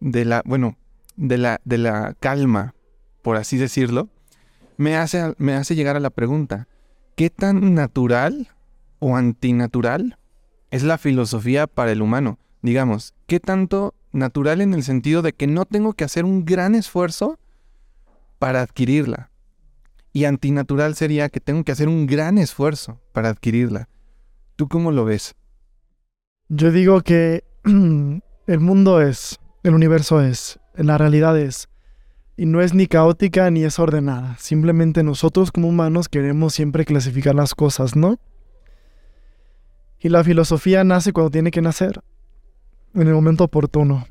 de 0.00 0.24
la, 0.24 0.42
bueno, 0.44 0.76
de 1.16 1.38
la, 1.38 1.60
de 1.64 1.78
la 1.78 2.14
calma, 2.18 2.74
por 3.22 3.36
así 3.36 3.58
decirlo, 3.58 4.08
me 4.76 4.96
hace, 4.96 5.34
me 5.38 5.54
hace 5.54 5.76
llegar 5.76 5.96
a 5.96 6.00
la 6.00 6.10
pregunta, 6.10 6.66
¿qué 7.14 7.30
tan 7.30 7.74
natural 7.74 8.48
o 8.98 9.16
antinatural 9.16 10.18
es 10.72 10.82
la 10.82 10.98
filosofía 10.98 11.68
para 11.68 11.92
el 11.92 12.02
humano? 12.02 12.40
Digamos, 12.62 13.14
¿qué 13.28 13.38
tanto 13.38 13.94
natural 14.12 14.60
en 14.60 14.74
el 14.74 14.82
sentido 14.82 15.22
de 15.22 15.32
que 15.32 15.46
no 15.46 15.64
tengo 15.64 15.92
que 15.92 16.04
hacer 16.04 16.24
un 16.24 16.44
gran 16.44 16.74
esfuerzo 16.74 17.38
para 18.38 18.62
adquirirla? 18.62 19.30
Y 20.12 20.24
antinatural 20.24 20.94
sería 20.94 21.28
que 21.28 21.40
tengo 21.40 21.64
que 21.64 21.72
hacer 21.72 21.88
un 21.88 22.06
gran 22.06 22.38
esfuerzo 22.38 23.00
para 23.12 23.28
adquirirla. 23.28 23.88
¿Tú 24.56 24.68
cómo 24.68 24.90
lo 24.90 25.04
ves? 25.04 25.34
Yo 26.48 26.72
digo 26.72 27.02
que 27.02 27.44
el 27.64 28.60
mundo 28.60 29.00
es, 29.00 29.38
el 29.62 29.74
universo 29.74 30.22
es, 30.22 30.58
la 30.74 30.98
realidad 30.98 31.38
es, 31.38 31.68
y 32.36 32.46
no 32.46 32.60
es 32.60 32.72
ni 32.72 32.86
caótica 32.86 33.50
ni 33.50 33.64
es 33.64 33.78
ordenada. 33.78 34.36
Simplemente 34.38 35.02
nosotros 35.02 35.50
como 35.50 35.68
humanos 35.68 36.08
queremos 36.08 36.54
siempre 36.54 36.84
clasificar 36.84 37.34
las 37.34 37.54
cosas, 37.54 37.96
¿no? 37.96 38.18
Y 40.00 40.08
la 40.08 40.22
filosofía 40.22 40.84
nace 40.84 41.12
cuando 41.12 41.30
tiene 41.30 41.50
que 41.50 41.60
nacer, 41.60 42.00
en 42.94 43.08
el 43.08 43.14
momento 43.14 43.44
oportuno. 43.44 44.06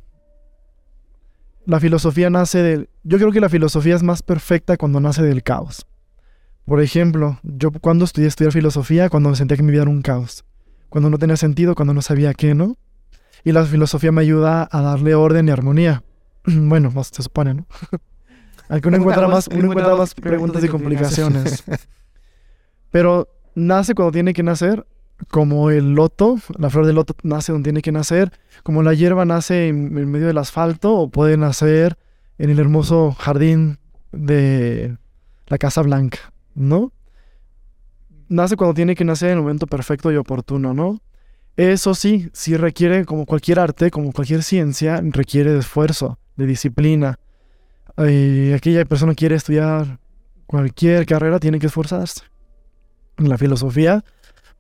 La 1.68 1.82
filosofía 1.82 2.30
nace 2.30 2.64
del... 2.64 2.90
Yo 3.04 3.18
creo 3.18 3.34
que 3.34 3.42
la 3.42 3.50
filosofía 3.50 3.94
es 3.94 4.02
más 4.02 4.24
perfecta 4.24 4.78
cuando 4.78 5.02
nace 5.02 5.22
del 5.22 5.44
caos. 5.44 5.86
Por 6.64 6.82
ejemplo, 6.82 7.40
yo 7.44 7.74
cuando 7.74 8.06
estudié 8.06 8.30
estudiar 8.30 8.54
filosofía, 8.54 9.10
cuando 9.10 9.30
me 9.30 9.36
sentía 9.36 9.58
que 9.58 9.64
mi 9.64 9.74
vida 9.74 9.82
era 9.82 9.92
un 9.92 10.02
caos. 10.02 10.46
Cuando 10.88 11.10
no 11.10 11.18
tenía 11.18 11.36
sentido, 11.36 11.76
cuando 11.76 11.94
no 11.94 12.02
sabía 12.02 12.34
qué, 12.34 12.56
¿no? 12.56 12.78
Y 13.44 13.52
la 13.52 13.66
filosofía 13.66 14.14
me 14.14 14.22
ayuda 14.22 14.70
a 14.72 14.82
darle 14.82 15.14
orden 15.14 15.50
y 15.50 15.52
armonía. 15.52 16.04
bueno, 16.46 16.90
se 17.04 17.22
supone, 17.22 17.54
¿no? 17.54 17.68
Aunque 18.70 18.88
uno 18.88 18.98
encuentra 18.98 19.28
más, 19.28 19.50
uno 19.50 19.66
encuentra 19.70 19.96
más 19.98 20.16
preguntas 20.16 20.64
y 20.64 20.70
complicaciones. 20.70 21.66
Pero 22.92 23.28
nace 23.56 23.94
cuando 23.94 24.14
tiene 24.14 24.32
que 24.32 24.44
nacer, 24.44 24.88
como 25.30 25.72
el 25.72 25.94
loto, 25.94 26.38
la 26.58 26.70
flor 26.70 26.86
del 26.86 26.96
loto 26.96 27.16
nace 27.24 27.52
donde 27.52 27.68
tiene 27.68 27.82
que 27.82 27.92
nacer, 27.92 28.32
como 28.64 28.84
la 28.84 28.94
hierba 28.94 29.26
nace 29.26 29.68
en, 29.68 29.98
en 29.98 30.12
medio 30.12 30.28
del 30.28 30.38
asfalto 30.38 30.96
o 30.96 31.10
puede 31.10 31.38
nacer 31.38 31.98
en 32.38 32.50
el 32.50 32.60
hermoso 32.60 33.14
jardín 33.14 33.80
de 34.12 34.98
la 35.48 35.58
Casa 35.58 35.82
Blanca, 35.82 36.34
¿no? 36.56 36.92
Nace 38.30 38.58
cuando 38.58 38.74
tiene 38.74 38.96
que 38.96 39.06
nacer 39.06 39.30
en 39.30 39.38
el 39.38 39.44
momento 39.44 39.68
perfecto 39.68 40.12
y 40.12 40.18
oportuno, 40.18 40.74
¿no? 40.74 41.02
Eso 41.56 41.96
sí, 41.96 42.30
sí 42.34 42.56
requiere, 42.56 43.06
como 43.06 43.26
cualquier 43.26 43.60
arte, 43.60 43.90
como 43.90 44.12
cualquier 44.12 44.44
ciencia, 44.44 45.02
requiere 45.04 45.54
de 45.54 45.60
esfuerzo, 45.60 46.20
de 46.36 46.46
disciplina, 46.46 47.20
y 47.98 48.54
aquella 48.54 48.86
persona 48.86 49.16
quiere 49.16 49.36
estudiar 49.36 50.00
cualquier 50.46 51.06
carrera, 51.08 51.40
tiene 51.40 51.58
que 51.58 51.66
esforzarse. 51.66 52.22
La 53.18 53.40
filosofía, 53.40 54.04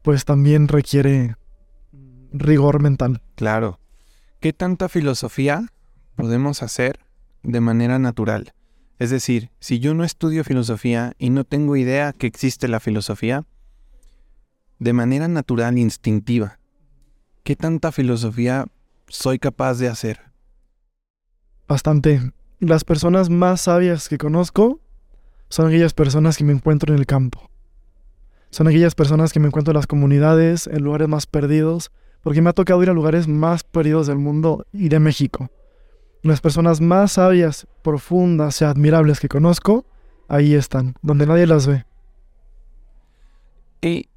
pues 0.01 0.25
también 0.25 0.67
requiere 0.67 1.35
rigor 2.31 2.81
mental. 2.81 3.21
Claro. 3.35 3.79
¿Qué 4.39 4.53
tanta 4.53 4.89
filosofía 4.89 5.73
podemos 6.15 6.63
hacer 6.63 6.99
de 7.43 7.61
manera 7.61 7.99
natural? 7.99 8.53
Es 8.99 9.09
decir, 9.09 9.51
si 9.59 9.79
yo 9.79 9.93
no 9.93 10.03
estudio 10.03 10.43
filosofía 10.43 11.13
y 11.17 11.29
no 11.29 11.43
tengo 11.43 11.75
idea 11.75 12.13
que 12.13 12.27
existe 12.27 12.67
la 12.67 12.79
filosofía, 12.79 13.45
de 14.79 14.93
manera 14.93 15.27
natural, 15.27 15.77
instintiva, 15.77 16.59
¿qué 17.43 17.55
tanta 17.55 17.91
filosofía 17.91 18.65
soy 19.07 19.39
capaz 19.39 19.75
de 19.75 19.87
hacer? 19.87 20.19
Bastante. 21.67 22.31
Las 22.59 22.83
personas 22.83 23.29
más 23.29 23.61
sabias 23.61 24.09
que 24.09 24.17
conozco 24.17 24.79
son 25.49 25.67
aquellas 25.67 25.93
personas 25.93 26.37
que 26.37 26.43
me 26.43 26.53
encuentro 26.53 26.93
en 26.93 26.99
el 26.99 27.05
campo. 27.05 27.49
Son 28.49 28.67
aquellas 28.67 28.95
personas 28.95 29.33
que 29.33 29.39
me 29.39 29.47
encuentro 29.47 29.71
en 29.71 29.77
las 29.77 29.87
comunidades, 29.87 30.67
en 30.67 30.83
lugares 30.83 31.07
más 31.07 31.25
perdidos, 31.27 31.91
porque 32.21 32.41
me 32.41 32.49
ha 32.49 32.53
tocado 32.53 32.81
ir 32.83 32.89
a 32.89 32.93
lugares 32.93 33.27
más 33.27 33.63
perdidos 33.63 34.07
del 34.07 34.17
mundo 34.17 34.65
y 34.73 34.89
de 34.89 34.99
México. 34.99 35.49
Las 36.23 36.41
personas 36.41 36.81
más 36.81 37.13
sabias, 37.13 37.67
profundas 37.83 38.61
y 38.61 38.65
admirables 38.65 39.19
que 39.19 39.29
conozco, 39.29 39.85
ahí 40.27 40.53
están, 40.53 40.95
donde 41.01 41.25
nadie 41.25 41.47
las 41.47 41.67
ve. 41.67 41.85
Y 43.81 44.09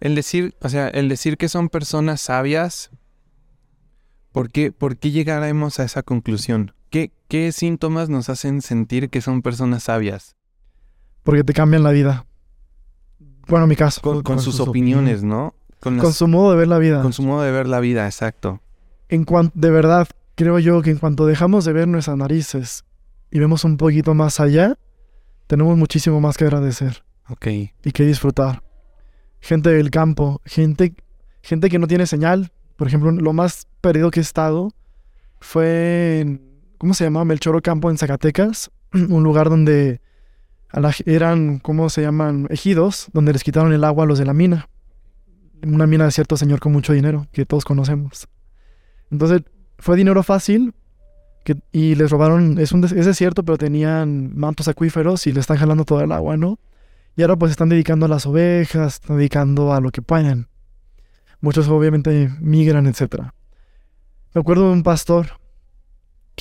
el 0.00 0.14
decir, 0.14 0.54
o 0.60 0.68
sea, 0.68 0.88
el 0.88 1.08
decir 1.08 1.36
que 1.36 1.48
son 1.48 1.68
personas 1.68 2.20
sabias, 2.20 2.90
¿por 4.32 4.50
qué, 4.50 4.72
por 4.72 4.96
qué 4.96 5.10
llegaremos 5.12 5.78
a 5.78 5.84
esa 5.84 6.02
conclusión? 6.02 6.74
¿Qué, 6.90 7.52
síntomas 7.52 8.10
nos 8.10 8.28
hacen 8.28 8.60
sentir 8.60 9.08
que 9.08 9.22
son 9.22 9.40
personas 9.40 9.84
sabias? 9.84 10.36
Porque 11.22 11.42
te 11.42 11.54
cambian 11.54 11.82
la 11.82 11.90
vida. 11.90 12.26
Bueno, 13.48 13.64
en 13.64 13.68
mi 13.68 13.76
caso. 13.76 14.00
Con, 14.22 14.40
sus, 14.40 14.60
opiniones, 14.60 15.22
¿no? 15.22 15.54
Con, 15.80 16.12
su 16.12 16.28
modo 16.28 16.52
de 16.52 16.56
ver 16.58 16.68
la 16.68 16.78
vida. 16.78 17.02
Con 17.02 17.12
su 17.12 17.22
modo 17.22 17.42
de 17.42 17.50
ver 17.50 17.66
la 17.66 17.80
vida, 17.80 18.06
exacto. 18.06 18.60
En 19.08 19.24
cuanto, 19.24 19.52
de 19.58 19.70
verdad, 19.70 20.08
creo 20.34 20.58
yo 20.58 20.82
que 20.82 20.90
en 20.90 20.98
cuanto 20.98 21.26
dejamos 21.26 21.64
de 21.64 21.72
ver 21.72 21.88
nuestras 21.88 22.16
narices 22.16 22.84
y 23.30 23.38
vemos 23.38 23.64
un 23.64 23.76
poquito 23.76 24.14
más 24.14 24.40
allá, 24.40 24.78
tenemos 25.46 25.76
muchísimo 25.76 26.20
más 26.20 26.36
que 26.36 26.44
agradecer. 26.44 27.04
Ok. 27.28 27.46
Y 27.46 27.92
que 27.92 28.04
disfrutar. 28.04 28.62
Gente 29.40 29.70
del 29.70 29.90
campo, 29.90 30.40
gente, 30.44 30.94
gente 31.42 31.68
que 31.68 31.78
no 31.78 31.86
tiene 31.86 32.06
señal. 32.06 32.52
Por 32.76 32.86
ejemplo, 32.86 33.10
lo 33.10 33.32
más 33.32 33.66
perdido 33.80 34.10
que 34.10 34.20
he 34.20 34.22
estado 34.22 34.72
fue 35.40 36.20
en 36.20 36.52
¿cómo 36.82 36.94
se 36.94 37.04
llamaba? 37.04 37.24
Melchor 37.24 37.62
Campo 37.62 37.90
en 37.90 37.96
Zacatecas, 37.96 38.72
un 38.92 39.22
lugar 39.22 39.48
donde 39.48 40.00
eran, 41.06 41.58
¿cómo 41.58 41.90
se 41.90 42.02
llaman? 42.02 42.46
Ejidos, 42.50 43.08
donde 43.12 43.32
les 43.32 43.44
quitaron 43.44 43.72
el 43.72 43.84
agua 43.84 44.04
a 44.04 44.06
los 44.06 44.18
de 44.18 44.24
la 44.24 44.32
mina. 44.32 44.68
Una 45.62 45.86
mina 45.86 46.04
de 46.04 46.10
cierto 46.10 46.36
señor 46.36 46.60
con 46.60 46.72
mucho 46.72 46.92
dinero, 46.92 47.26
que 47.32 47.46
todos 47.46 47.64
conocemos. 47.64 48.28
Entonces, 49.10 49.42
fue 49.78 49.96
dinero 49.96 50.22
fácil 50.22 50.74
que, 51.44 51.56
y 51.72 51.94
les 51.94 52.10
robaron, 52.10 52.58
es, 52.58 52.72
un, 52.72 52.84
es 52.84 53.06
desierto, 53.06 53.44
pero 53.44 53.58
tenían 53.58 54.36
mantos 54.36 54.68
acuíferos 54.68 55.26
y 55.26 55.32
le 55.32 55.40
están 55.40 55.56
jalando 55.56 55.84
todo 55.84 56.00
el 56.00 56.12
agua, 56.12 56.36
¿no? 56.36 56.58
Y 57.16 57.22
ahora 57.22 57.36
pues 57.36 57.50
están 57.50 57.68
dedicando 57.68 58.06
a 58.06 58.08
las 58.08 58.26
ovejas, 58.26 58.94
están 58.94 59.18
dedicando 59.18 59.74
a 59.74 59.80
lo 59.80 59.90
que 59.90 60.00
pueden. 60.00 60.48
Muchos 61.40 61.68
obviamente 61.68 62.30
migran, 62.40 62.86
etc. 62.86 63.24
Me 64.34 64.40
acuerdo 64.40 64.68
de 64.68 64.72
un 64.72 64.82
pastor 64.82 65.41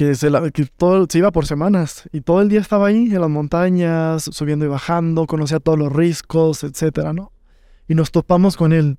que 0.02 0.16
se, 0.16 1.20
iba 1.20 1.32
por 1.32 1.46
semanas 1.46 2.10
y 2.12 2.22
todo 2.22 2.42
el 2.42 2.50
día 2.50 2.60
estaba 2.60 2.88
ahí 2.88 3.14
en 3.14 3.22
las 3.22 3.30
montañas, 3.30 4.24
subiendo 4.24 4.66
y 4.66 4.68
bajando, 4.68 5.28
conocía 5.28 5.60
todos 5.60 5.78
los 5.78 5.94
riscos, 5.94 6.64
etcétera, 6.64 7.14
¿no? 7.14 7.32
Y 7.88 7.94
nos 7.94 8.10
topamos 8.10 8.58
con 8.58 8.74
él, 8.74 8.98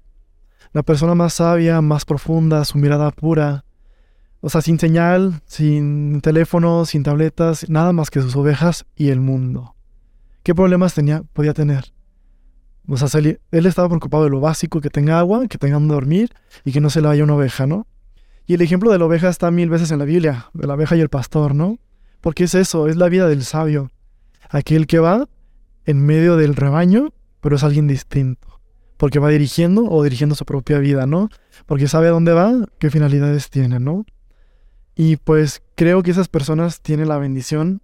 la 0.73 0.85
persona 0.85 1.17
más 1.17 1.35
sabia, 1.35 1.81
más 1.81 2.05
profunda, 2.05 2.65
su 2.65 2.79
mirada 2.79 3.11
pura, 3.11 3.65
o 4.41 4.49
sea, 4.49 4.61
sin 4.61 4.79
señal, 4.79 5.41
sin 5.45 6.21
teléfono, 6.21 6.85
sin 6.85 7.03
tabletas, 7.03 7.69
nada 7.69 7.93
más 7.93 8.09
que 8.09 8.23
sus 8.23 8.37
ovejas 8.37 8.87
y 8.95 9.09
el 9.09 9.19
mundo. 9.19 9.75
¿Qué 10.45 10.55
problemas 10.55 10.95
tenía, 10.95 11.25
podía 11.33 11.53
tener? 11.53 11.93
O 12.87 12.97
sea, 12.97 13.21
él 13.21 13.67
estaba 13.67 13.89
preocupado 13.89 14.23
de 14.23 14.31
lo 14.31 14.39
básico, 14.39 14.81
que 14.81 14.89
tenga 14.89 15.19
agua, 15.19 15.49
que 15.49 15.59
tenga 15.59 15.75
donde 15.75 15.95
dormir 15.95 16.33
y 16.65 16.71
que 16.71 16.81
no 16.81 16.91
se 16.91 17.01
le 17.01 17.09
vaya 17.09 17.25
una 17.25 17.35
oveja, 17.35 17.67
¿no? 17.67 17.89
Y 18.47 18.55
el 18.55 18.63
ejemplo 18.63 18.91
de 18.91 18.99
la 18.99 19.05
oveja 19.05 19.29
está 19.29 19.51
mil 19.51 19.71
veces 19.71 19.91
en 19.91 19.99
la 19.99 20.05
Biblia, 20.05 20.51
de 20.53 20.67
la 20.67 20.75
oveja 20.75 20.97
y 20.97 21.01
el 21.01 21.09
pastor, 21.09 21.55
¿no? 21.55 21.79
Porque 22.21 22.45
es 22.45 22.55
eso, 22.55 22.89
es 22.89 22.97
la 22.97 23.09
vida 23.09 23.29
del 23.29 23.45
sabio. 23.45 23.91
Aquel 24.51 24.87
que 24.87 24.99
va 24.99 25.29
en 25.87 26.05
medio 26.05 26.37
del 26.37 26.55
rebaño, 26.55 27.13
pero 27.41 27.57
es 27.57 27.65
alguien 27.65 27.87
distinto. 27.87 28.61
Porque 28.97 29.19
va 29.19 29.29
dirigiendo 29.29 29.85
o 29.87 30.03
dirigiendo 30.03 30.35
su 30.35 30.45
propia 30.45 30.79
vida, 30.79 31.07
¿no? 31.07 31.29
Porque 31.67 31.89
sabe 31.89 32.09
a 32.09 32.13
dónde 32.13 32.33
va, 32.33 32.53
qué 32.79 32.91
finalidades 32.91 33.51
tiene, 33.51 33.81
¿no? 33.81 34.05
Y 34.95 35.17
pues 35.17 35.63
creo 35.75 36.03
que 36.03 36.11
esas 36.11 36.29
personas 36.29 36.81
tienen 36.81 37.09
la 37.09 37.19
bendición 37.19 37.81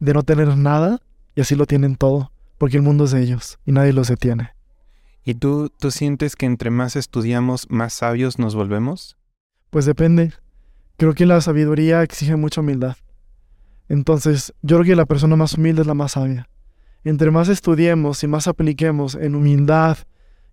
de 0.00 0.14
no 0.14 0.22
tener 0.22 0.56
nada 0.56 1.00
y 1.34 1.40
así 1.40 1.54
lo 1.54 1.66
tienen 1.66 1.96
todo, 1.96 2.32
porque 2.58 2.76
el 2.76 2.82
mundo 2.82 3.04
es 3.04 3.12
de 3.12 3.22
ellos 3.22 3.58
y 3.64 3.72
nadie 3.72 3.92
los 3.92 4.08
detiene. 4.08 4.50
¿Y 5.24 5.34
tú, 5.34 5.70
tú 5.78 5.90
sientes 5.90 6.36
que 6.36 6.46
entre 6.46 6.70
más 6.70 6.96
estudiamos, 6.96 7.70
más 7.70 7.92
sabios 7.92 8.38
nos 8.38 8.54
volvemos? 8.54 9.17
Pues 9.70 9.84
depende. 9.84 10.32
Creo 10.96 11.14
que 11.14 11.26
la 11.26 11.40
sabiduría 11.40 12.02
exige 12.02 12.36
mucha 12.36 12.60
humildad. 12.60 12.96
Entonces, 13.88 14.52
yo 14.62 14.76
creo 14.76 14.86
que 14.86 14.96
la 14.96 15.06
persona 15.06 15.36
más 15.36 15.54
humilde 15.54 15.82
es 15.82 15.86
la 15.86 15.94
más 15.94 16.12
sabia. 16.12 16.48
Entre 17.04 17.30
más 17.30 17.48
estudiemos 17.48 18.22
y 18.22 18.26
más 18.26 18.48
apliquemos 18.48 19.14
en 19.14 19.34
humildad 19.34 19.98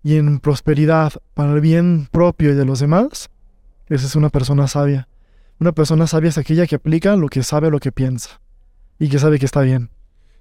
y 0.03 0.17
en 0.17 0.39
prosperidad 0.39 1.13
para 1.33 1.53
el 1.53 1.61
bien 1.61 2.07
propio 2.11 2.51
y 2.51 2.55
de 2.55 2.65
los 2.65 2.79
demás, 2.79 3.29
esa 3.87 4.05
es 4.05 4.15
una 4.15 4.29
persona 4.29 4.67
sabia. 4.67 5.07
Una 5.59 5.71
persona 5.71 6.07
sabia 6.07 6.29
es 6.29 6.37
aquella 6.37 6.67
que 6.67 6.75
aplica 6.75 7.15
lo 7.15 7.27
que 7.27 7.43
sabe, 7.43 7.69
lo 7.71 7.79
que 7.79 7.91
piensa 7.91 8.41
y 8.99 9.09
que 9.09 9.19
sabe 9.19 9.39
que 9.39 9.45
está 9.45 9.61
bien. 9.61 9.89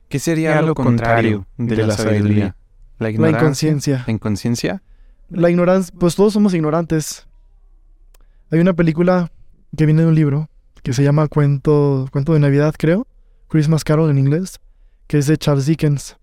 ¿Qué 0.08 0.18
sería 0.18 0.60
lo 0.62 0.74
contrario 0.74 1.46
de, 1.56 1.76
la, 1.76 1.96
sabiduría? 1.96 2.56
La, 2.98 3.10
inconsciencia. 3.10 4.04
¿La 4.06 4.12
inconsciencia? 4.12 4.82
La 5.30 5.50
ignorancia, 5.50 5.94
pues 5.98 6.14
todos 6.14 6.32
somos 6.32 6.54
ignorantes. 6.54 7.26
Hay 8.50 8.60
una 8.60 8.74
película 8.74 9.30
que 9.76 9.86
viene 9.86 10.02
de 10.02 10.08
un 10.08 10.14
libro 10.14 10.48
que 10.82 10.92
se 10.92 11.02
llama 11.02 11.28
Cuento, 11.28 12.06
Cuento 12.12 12.34
de 12.34 12.40
Navidad, 12.40 12.74
creo. 12.78 13.06
Christmas 13.48 13.84
Carol 13.84 14.10
en 14.10 14.18
inglés, 14.18 14.60
que 15.06 15.18
es 15.18 15.26
de 15.26 15.36
Charles 15.36 15.66
Dickens. 15.66 16.16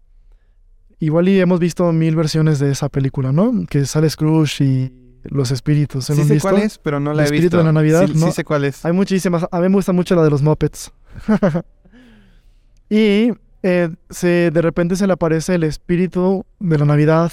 Igual 1.00 1.30
y 1.30 1.40
hemos 1.40 1.60
visto 1.60 1.92
mil 1.92 2.16
versiones 2.16 2.60
de 2.60 2.72
esa 2.72 2.90
película, 2.90 3.32
¿no? 3.32 3.66
Que 3.68 3.86
sale 3.86 4.10
Scrooge 4.10 4.64
y 4.64 4.94
los 5.24 5.50
espíritus. 5.52 6.06
Sí 6.06 6.24
sé 6.24 6.40
cuál 6.40 6.60
es, 6.60 6.78
pero 6.78 7.00
no 7.00 7.14
la 7.14 7.24
he 7.24 7.24
visto. 7.24 7.36
espíritu 7.36 7.58
de 7.58 7.64
la 7.64 7.72
Navidad, 7.72 8.08
sí, 8.08 8.20
sí 8.20 8.32
sé 8.32 8.44
cuál 8.44 8.66
es. 8.66 8.86
Hay 8.86 8.94
muchísimas. 8.94 9.48
A 9.52 9.60
mí 9.60 9.70
me 9.70 9.76
gusta 9.76 9.94
mucho 9.94 10.16
la 10.16 10.24
de 10.24 10.30
los 10.30 10.42
Muppets. 10.42 10.92
y 12.90 13.32
eh, 13.64 13.90
se, 14.10 14.52
de 14.52 14.62
repente 14.62 14.96
se 14.96 15.08
le 15.08 15.14
aparece 15.14 15.56
el 15.56 15.64
espíritu 15.64 16.46
de 16.60 16.78
la 16.78 16.86
Navidad 16.86 17.32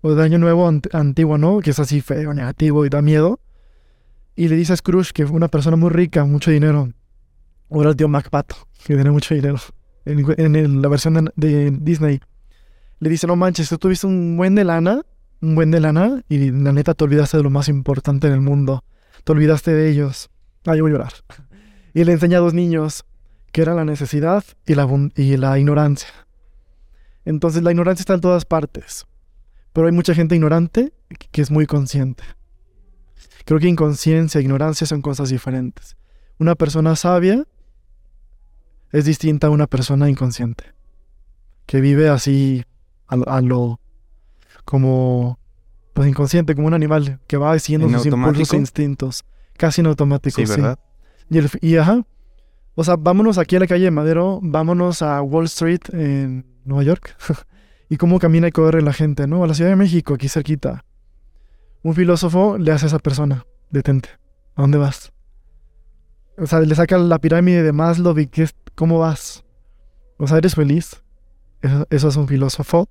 o 0.00 0.14
de 0.14 0.22
Año 0.22 0.38
Nuevo 0.38 0.68
antiguo, 0.92 1.38
¿no? 1.38 1.58
Que 1.60 1.70
es 1.70 1.78
así 1.78 2.00
feo, 2.00 2.34
negativo 2.34 2.86
y 2.86 2.88
da 2.88 3.02
miedo. 3.02 3.40
Y 4.38 4.46
le 4.46 4.54
dice 4.54 4.72
a 4.72 4.76
Scrooge, 4.76 5.12
que 5.12 5.24
una 5.24 5.48
persona 5.48 5.76
muy 5.76 5.90
rica, 5.90 6.24
mucho 6.24 6.52
dinero. 6.52 6.92
O 7.66 7.80
era 7.80 7.90
el 7.90 7.96
tío 7.96 8.06
MacPato, 8.06 8.54
que 8.86 8.94
tiene 8.94 9.10
mucho 9.10 9.34
dinero. 9.34 9.58
En, 10.04 10.80
la 10.80 10.88
versión 10.88 11.28
de, 11.34 11.72
Disney. 11.72 12.20
Le 13.00 13.10
dice, 13.10 13.26
no 13.26 13.34
manches, 13.34 13.68
tú 13.68 13.78
tuviste 13.78 14.06
un 14.06 14.36
buen 14.36 14.54
de 14.54 14.62
lana, 14.62 15.02
un 15.42 15.56
buen 15.56 15.72
de 15.72 15.80
lana, 15.80 16.22
y 16.28 16.52
la 16.52 16.72
neta 16.72 16.94
te 16.94 17.02
olvidaste 17.02 17.36
de 17.36 17.42
lo 17.42 17.50
más 17.50 17.68
importante 17.68 18.28
en 18.28 18.32
el 18.32 18.40
mundo. 18.40 18.84
Te 19.24 19.32
olvidaste 19.32 19.72
de 19.72 19.90
ellos. 19.90 20.30
Ah, 20.66 20.76
yo 20.76 20.84
voy 20.84 20.92
a 20.92 20.94
llorar. 20.94 21.12
Y 21.92 22.04
le 22.04 22.12
enseña 22.12 22.38
a 22.38 22.40
dos 22.40 22.54
niños 22.54 23.04
que 23.50 23.62
era 23.62 23.74
la 23.74 23.84
necesidad 23.84 24.44
y 24.66 24.76
la, 24.76 24.86
y 25.16 25.36
la 25.36 25.58
ignorancia. 25.58 26.10
Entonces 27.24 27.64
la 27.64 27.72
ignorancia 27.72 28.02
está 28.02 28.14
en 28.14 28.20
todas 28.20 28.44
partes. 28.44 29.04
Pero 29.72 29.88
hay 29.88 29.92
mucha 29.92 30.14
gente 30.14 30.36
ignorante 30.36 30.92
que 31.32 31.42
es 31.42 31.50
muy 31.50 31.66
consciente. 31.66 32.22
Creo 33.48 33.60
que 33.60 33.66
inconsciencia 33.66 34.40
e 34.40 34.42
ignorancia 34.42 34.86
son 34.86 35.00
cosas 35.00 35.30
diferentes. 35.30 35.96
Una 36.38 36.54
persona 36.54 36.94
sabia 36.96 37.46
es 38.92 39.06
distinta 39.06 39.46
a 39.46 39.50
una 39.50 39.66
persona 39.66 40.10
inconsciente, 40.10 40.74
que 41.64 41.80
vive 41.80 42.10
así 42.10 42.62
a, 43.06 43.40
lo 43.40 43.80
como 44.66 45.38
pues 45.94 46.06
inconsciente, 46.10 46.54
como 46.54 46.66
un 46.66 46.74
animal 46.74 47.20
que 47.26 47.38
va 47.38 47.58
siguiendo 47.58 47.88
sus 47.88 48.04
impulsos 48.04 48.52
e 48.52 48.56
instintos, 48.58 49.24
casi 49.56 49.80
en 49.80 49.86
automático. 49.86 50.44
Sí, 50.44 50.46
¿verdad? 50.46 50.78
Y, 51.30 51.38
el, 51.38 51.48
y 51.62 51.76
ajá, 51.78 52.04
o 52.74 52.84
sea, 52.84 52.96
vámonos 52.96 53.38
aquí 53.38 53.56
a 53.56 53.60
la 53.60 53.66
calle 53.66 53.84
de 53.84 53.90
Madero, 53.90 54.40
vámonos 54.42 55.00
a 55.00 55.22
Wall 55.22 55.46
Street 55.46 55.80
en 55.94 56.44
Nueva 56.66 56.82
York 56.82 57.16
y 57.88 57.96
cómo 57.96 58.18
camina 58.18 58.48
y 58.48 58.52
corre 58.52 58.82
la 58.82 58.92
gente, 58.92 59.26
¿no? 59.26 59.42
A 59.42 59.46
la 59.46 59.54
Ciudad 59.54 59.70
de 59.70 59.76
México, 59.76 60.12
aquí 60.12 60.28
cerquita 60.28 60.84
un 61.82 61.94
filósofo 61.94 62.58
le 62.58 62.72
hace 62.72 62.86
a 62.86 62.88
esa 62.88 62.98
persona, 62.98 63.46
detente, 63.70 64.08
¿a 64.54 64.62
dónde 64.62 64.78
vas? 64.78 65.12
O 66.36 66.46
sea, 66.46 66.60
le 66.60 66.74
saca 66.74 66.98
la 66.98 67.18
pirámide 67.18 67.62
de 67.62 67.72
Maslow 67.72 68.18
y 68.18 68.30
¿cómo 68.74 68.98
vas? 68.98 69.44
O 70.18 70.26
sea, 70.26 70.38
¿eres 70.38 70.54
feliz? 70.54 71.02
Eso, 71.62 72.08
es 72.08 72.16
un 72.16 72.28
filósofo. 72.28 72.88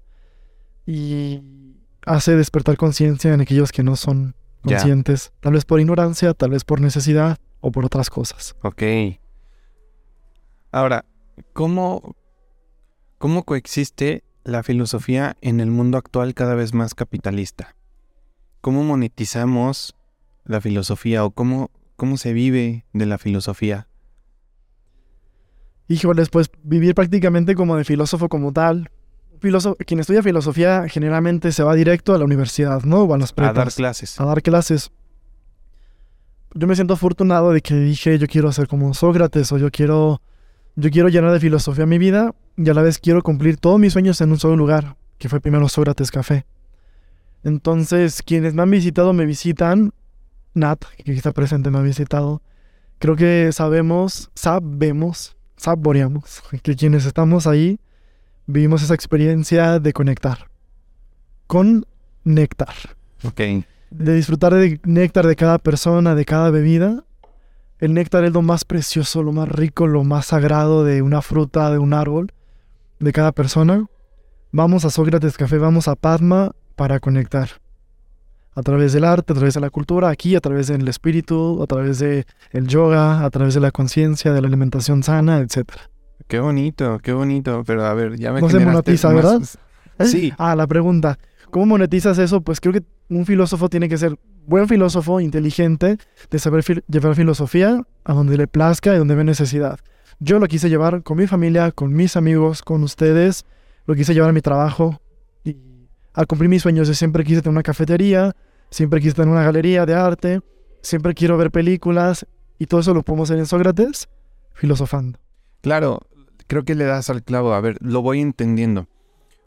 Y 0.86 1.42
hace 2.06 2.36
despertar 2.36 2.78
conciencia 2.78 3.34
en 3.34 3.42
aquellos 3.42 3.72
que 3.72 3.84
no 3.84 3.96
son 3.96 4.36
conscientes, 4.64 5.32
tal 5.40 5.54
vez 5.54 5.66
por 5.66 5.80
ignorancia, 5.80 6.34
tal 6.34 6.52
vez 6.52 6.64
por 6.64 6.82
necesidad 6.82 7.38
o 7.62 7.72
por 7.72 7.86
otras 7.86 8.10
cosas. 8.10 8.56
Ok. 8.64 8.84
Ahora, 10.72 11.06
¿cómo, 11.54 12.16
cómo 13.18 13.44
coexiste 13.44 14.24
la 14.44 14.64
filosofía 14.64 15.38
en 15.42 15.60
el 15.60 15.72
mundo 15.72 15.98
actual 15.98 16.34
cada 16.34 16.56
vez 16.56 16.74
más 16.74 16.96
capitalista? 16.96 17.76
¿Cómo 18.68 18.84
monetizamos 18.84 19.96
la 20.44 20.60
filosofía 20.60 21.24
o 21.24 21.32
cómo, 21.32 21.72
cómo 21.96 22.18
se 22.18 22.34
vive 22.34 22.84
de 22.92 23.06
la 23.06 23.18
filosofía? 23.18 23.88
Híjoles, 25.88 26.28
pues 26.28 26.52
vivir 26.64 26.94
prácticamente 26.94 27.56
como 27.56 27.78
de 27.78 27.86
filósofo 27.86 28.28
como 28.28 28.52
tal. 28.52 28.92
Filósofo, 29.40 29.78
quien 29.86 30.02
estudia 30.02 30.22
filosofía 30.22 30.86
generalmente 30.90 31.54
se 31.54 31.64
va 31.64 31.76
directo 31.76 32.14
a 32.14 32.18
la 32.18 32.26
universidad, 32.26 32.84
¿no? 32.84 33.04
O 33.04 33.14
a 33.14 33.18
las 33.18 33.34
A 33.38 33.54
dar 33.54 33.72
clases. 33.72 34.20
A 34.20 34.26
dar 34.26 34.42
clases. 34.42 34.92
Yo 36.54 36.68
me 36.68 36.76
siento 36.76 36.96
afortunado 36.96 37.54
de 37.54 37.62
que 37.62 37.74
dije 37.74 38.20
yo 38.20 38.28
quiero 38.28 38.52
ser 38.52 38.68
como 38.68 38.94
Sócrates 38.94 39.50
o 39.54 39.58
yo 39.58 39.72
quiero, 39.72 40.22
yo 40.76 40.90
quiero 40.92 41.08
llenar 41.08 41.32
de 41.32 41.40
filosofía 41.40 41.86
mi 41.86 42.00
vida 42.00 42.36
y 42.58 42.70
a 42.70 42.74
la 42.74 42.82
vez 42.82 43.00
quiero 43.00 43.24
cumplir 43.24 43.56
todos 43.56 43.80
mis 43.80 43.94
sueños 43.94 44.20
en 44.20 44.32
un 44.32 44.40
solo 44.40 44.58
lugar, 44.58 44.98
que 45.20 45.30
fue 45.30 45.40
primero 45.40 45.70
Sócrates 45.70 46.12
Café. 46.12 46.46
Entonces, 47.48 48.22
quienes 48.24 48.54
me 48.54 48.64
han 48.64 48.72
visitado 48.72 49.14
me 49.14 49.26
visitan. 49.26 49.94
Nat, 50.54 50.84
que 51.06 51.14
está 51.14 51.32
presente, 51.32 51.72
me 51.72 51.78
ha 51.78 51.82
visitado. 51.82 52.42
Creo 53.00 53.16
que 53.16 53.52
sabemos, 53.54 54.30
sabemos, 54.36 55.38
saboreamos 55.56 56.44
que 56.62 56.76
quienes 56.76 57.06
estamos 57.06 57.48
ahí 57.48 57.80
vivimos 58.48 58.84
esa 58.84 58.96
experiencia 58.96 59.80
de 59.80 59.94
conectar. 59.94 60.50
Con 61.48 61.86
néctar. 62.26 62.76
Ok. 63.24 63.40
De 63.92 64.14
disfrutar 64.14 64.54
de 64.54 64.82
néctar 64.84 65.26
de 65.26 65.38
cada 65.38 65.58
persona, 65.58 66.16
de 66.16 66.26
cada 66.26 66.50
bebida. 66.50 67.06
El 67.80 67.94
néctar 67.94 68.26
es 68.26 68.34
lo 68.34 68.42
más 68.42 68.66
precioso, 68.66 69.24
lo 69.24 69.32
más 69.32 69.48
rico, 69.48 69.88
lo 69.88 70.04
más 70.04 70.26
sagrado 70.26 70.84
de 70.84 71.02
una 71.02 71.22
fruta, 71.22 71.72
de 71.72 71.78
un 71.78 71.94
árbol, 71.94 72.34
de 73.00 73.14
cada 73.14 73.32
persona. 73.32 73.86
Vamos 74.52 74.84
a 74.84 74.90
Sócrates 74.90 75.38
Café, 75.38 75.58
vamos 75.60 75.88
a 75.88 75.96
Padma, 75.96 76.52
para 76.78 77.02
conectar. 77.02 77.50
A 78.56 78.64
través 78.64 78.94
del 78.94 79.04
arte, 79.04 79.34
a 79.34 79.36
través 79.36 79.56
de 79.56 79.60
la 79.60 79.70
cultura, 79.70 80.10
aquí, 80.10 80.36
a 80.36 80.40
través 80.40 80.68
del 80.68 80.88
espíritu, 80.88 81.62
a 81.62 81.68
través 81.68 82.00
del 82.00 82.26
el 82.52 82.68
yoga, 82.68 83.26
a 83.26 83.30
través 83.30 83.54
de 83.54 83.60
la 83.60 83.72
conciencia, 83.72 84.32
de 84.32 84.42
la 84.42 84.48
alimentación 84.48 85.04
sana, 85.04 85.40
etc. 85.40 85.74
Qué 86.28 86.40
bonito, 86.40 87.00
qué 87.04 87.12
bonito. 87.12 87.64
Pero 87.66 87.86
a 87.86 87.94
ver, 87.94 88.18
ya 88.18 88.32
me 88.32 88.42
No 88.42 88.50
se 88.50 88.60
monetiza, 88.60 89.10
¿verdad? 89.10 89.42
Sí. 90.06 90.32
Ah, 90.38 90.56
la 90.56 90.66
pregunta. 90.66 91.20
¿Cómo 91.52 91.66
monetizas 91.66 92.18
eso? 92.18 92.42
Pues 92.42 92.60
creo 92.60 92.74
que 92.74 92.84
un 93.10 93.26
filósofo 93.26 93.70
tiene 93.70 93.90
que 93.90 93.98
ser 93.98 94.18
buen 94.46 94.68
filósofo, 94.68 95.20
inteligente, 95.20 95.98
de 96.30 96.40
saber 96.40 96.64
llevar 96.88 97.16
filosofía 97.16 97.84
a 98.06 98.14
donde 98.14 98.38
le 98.38 98.48
plazca 98.48 98.94
y 98.94 98.98
donde 98.98 99.16
ve 99.16 99.24
necesidad. 99.24 99.80
Yo 100.20 100.40
lo 100.40 100.48
quise 100.48 100.70
llevar 100.70 101.04
con 101.04 101.18
mi 101.18 101.28
familia, 101.28 101.72
con 101.72 101.94
mis 101.94 102.16
amigos, 102.16 102.62
con 102.62 102.84
ustedes. 102.84 103.46
Lo 103.86 103.96
quise 103.96 104.14
llevar 104.14 104.30
a 104.32 104.34
mi 104.34 104.42
trabajo, 104.42 105.00
al 106.18 106.26
cumplir 106.26 106.50
mis 106.50 106.64
sueños. 106.64 106.90
Siempre 106.98 107.24
quise 107.24 107.42
tener 107.42 107.52
una 107.52 107.64
cafetería, 107.64 108.36
siempre 108.72 109.00
quise 109.00 109.14
tener 109.14 109.30
una 109.30 109.44
galería 109.44 109.86
de 109.86 109.94
arte, 109.94 110.42
siempre 110.82 111.14
quiero 111.14 111.38
ver 111.38 111.52
películas 111.52 112.26
y 112.58 112.66
todo 112.66 112.82
eso 112.82 112.94
lo 112.94 113.04
podemos 113.04 113.30
hacer 113.30 113.40
en 113.40 113.46
Sócrates 113.46 114.10
filosofando. 114.54 115.20
Claro, 115.62 116.08
creo 116.48 116.66
que 116.66 116.74
le 116.74 116.86
das 116.86 117.12
al 117.12 117.24
clavo. 117.24 117.54
A 117.54 117.62
ver, 117.62 117.78
lo 117.82 118.02
voy 118.02 118.20
entendiendo. 118.20 118.88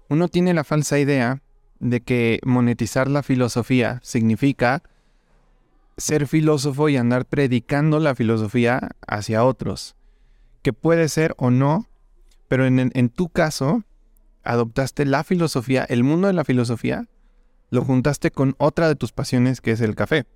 Uno 0.09 0.28
tiene 0.28 0.54
la 0.54 0.62
falsa 0.62 1.00
idea 1.00 1.42
de 1.80 2.02
que 2.02 2.38
monetizar 2.44 3.11
la 3.11 3.24
filosofía 3.24 3.98
significa 4.04 4.85
ser 5.96 6.28
filósofo 6.28 6.88
y 6.88 6.96
andar 6.96 7.26
predicando 7.26 7.98
la 7.98 8.14
filosofía 8.14 8.90
hacia 9.09 9.44
otros. 9.44 9.96
Que 10.62 10.72
puede 10.72 11.09
ser 11.09 11.35
o 11.37 11.50
no, 11.50 11.88
pero 12.46 12.64
en, 12.64 12.92
en 12.94 13.09
tu 13.09 13.28
caso, 13.28 13.83
adoptaste 14.50 15.04
la 15.06 15.22
filosofía, 15.22 15.84
el 15.84 16.02
mundo 16.02 16.26
de 16.26 16.32
la 16.32 16.44
filosofía, 16.44 17.06
lo 17.70 17.84
juntaste 17.84 18.32
con 18.32 18.56
otra 18.58 18.88
de 18.88 18.96
tus 18.96 19.12
pasiones 19.12 19.60
que 19.60 19.70
es 19.70 19.80
el 19.80 19.94
café. 19.94 20.26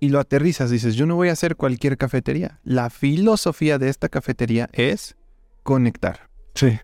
Y 0.00 0.08
lo 0.08 0.18
aterrizas, 0.18 0.70
dices, 0.70 0.94
yo 0.94 1.04
no 1.04 1.16
voy 1.16 1.28
a 1.28 1.32
hacer 1.32 1.56
cualquier 1.56 1.98
cafetería. 1.98 2.60
La 2.64 2.88
filosofía 2.88 3.78
de 3.78 3.90
esta 3.90 4.08
cafetería 4.08 4.70
es 4.72 5.16
conectar. 5.62 6.30
Sí. 6.54 6.78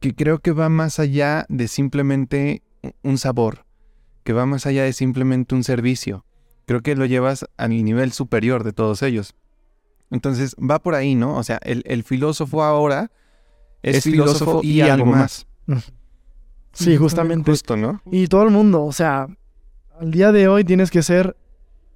Que 0.00 0.14
creo 0.14 0.40
que 0.40 0.52
va 0.52 0.68
más 0.68 0.98
allá 0.98 1.46
de 1.48 1.68
simplemente 1.68 2.62
un 3.02 3.16
sabor, 3.16 3.64
que 4.24 4.34
va 4.34 4.44
más 4.44 4.66
allá 4.66 4.82
de 4.82 4.92
simplemente 4.92 5.54
un 5.54 5.64
servicio. 5.64 6.26
Creo 6.66 6.82
que 6.82 6.96
lo 6.96 7.06
llevas 7.06 7.46
al 7.56 7.70
nivel 7.70 8.12
superior 8.12 8.64
de 8.64 8.72
todos 8.72 9.02
ellos. 9.02 9.34
Entonces 10.10 10.54
va 10.56 10.82
por 10.82 10.94
ahí, 10.94 11.14
¿no? 11.14 11.36
O 11.36 11.42
sea, 11.44 11.58
el, 11.62 11.82
el 11.86 12.02
filósofo 12.02 12.62
ahora 12.62 13.10
es, 13.82 14.04
filósofo, 14.04 14.60
y, 14.62 14.82
algo 14.82 15.06
más. 15.06 15.46
Sí, 16.72 16.96
justamente. 16.96 17.50
Justo, 17.50 17.76
¿no? 17.76 18.00
Y 18.10 18.26
todo 18.26 18.42
el 18.44 18.50
mundo, 18.50 18.84
o 18.84 18.92
sea, 18.92 19.26
al 19.98 20.10
día 20.10 20.32
de 20.32 20.48
hoy 20.48 20.64
tienes 20.64 20.90
que 20.90 21.02
ser 21.02 21.36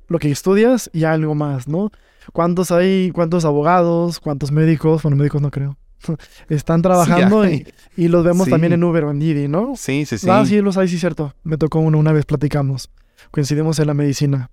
lo 0.08 0.18
que 0.18 0.30
estudias 0.30 0.90
y 0.92 1.04
algo 1.04 1.34
más, 1.34 1.66
¿no? 1.66 1.90
¿Cuántos 2.32 2.70
hay, 2.72 3.10
cuántos 3.12 3.44
abogados, 3.44 4.20
cuántos 4.20 4.52
médicos, 4.52 5.02
bueno, 5.02 5.16
médicos 5.16 5.40
no 5.40 5.50
creo, 5.50 5.76
están 6.48 6.82
trabajando 6.82 7.48
y, 7.48 7.66
y, 7.96 8.08
los 8.08 8.24
vemos 8.24 8.48
también 8.48 8.72
en 8.72 8.84
Uber 8.84 9.04
o 9.04 9.10
en 9.10 9.18
Didi, 9.18 9.48
¿no? 9.48 9.74
Sí, 9.76 10.04
sí, 10.04 10.18
sí. 10.18 10.28
Ah, 10.30 10.44
sí, 10.44 10.60
los 10.60 10.76
hay, 10.76 10.88
sí, 10.88 10.98
cierto. 10.98 11.34
Me 11.42 11.56
tocó 11.56 11.78
uno 11.80 11.98
una 11.98 12.12
vez, 12.12 12.24
platicamos. 12.24 12.90
Coincidimos 13.30 13.78
en 13.78 13.86
la 13.86 13.94
medicina. 13.94 14.50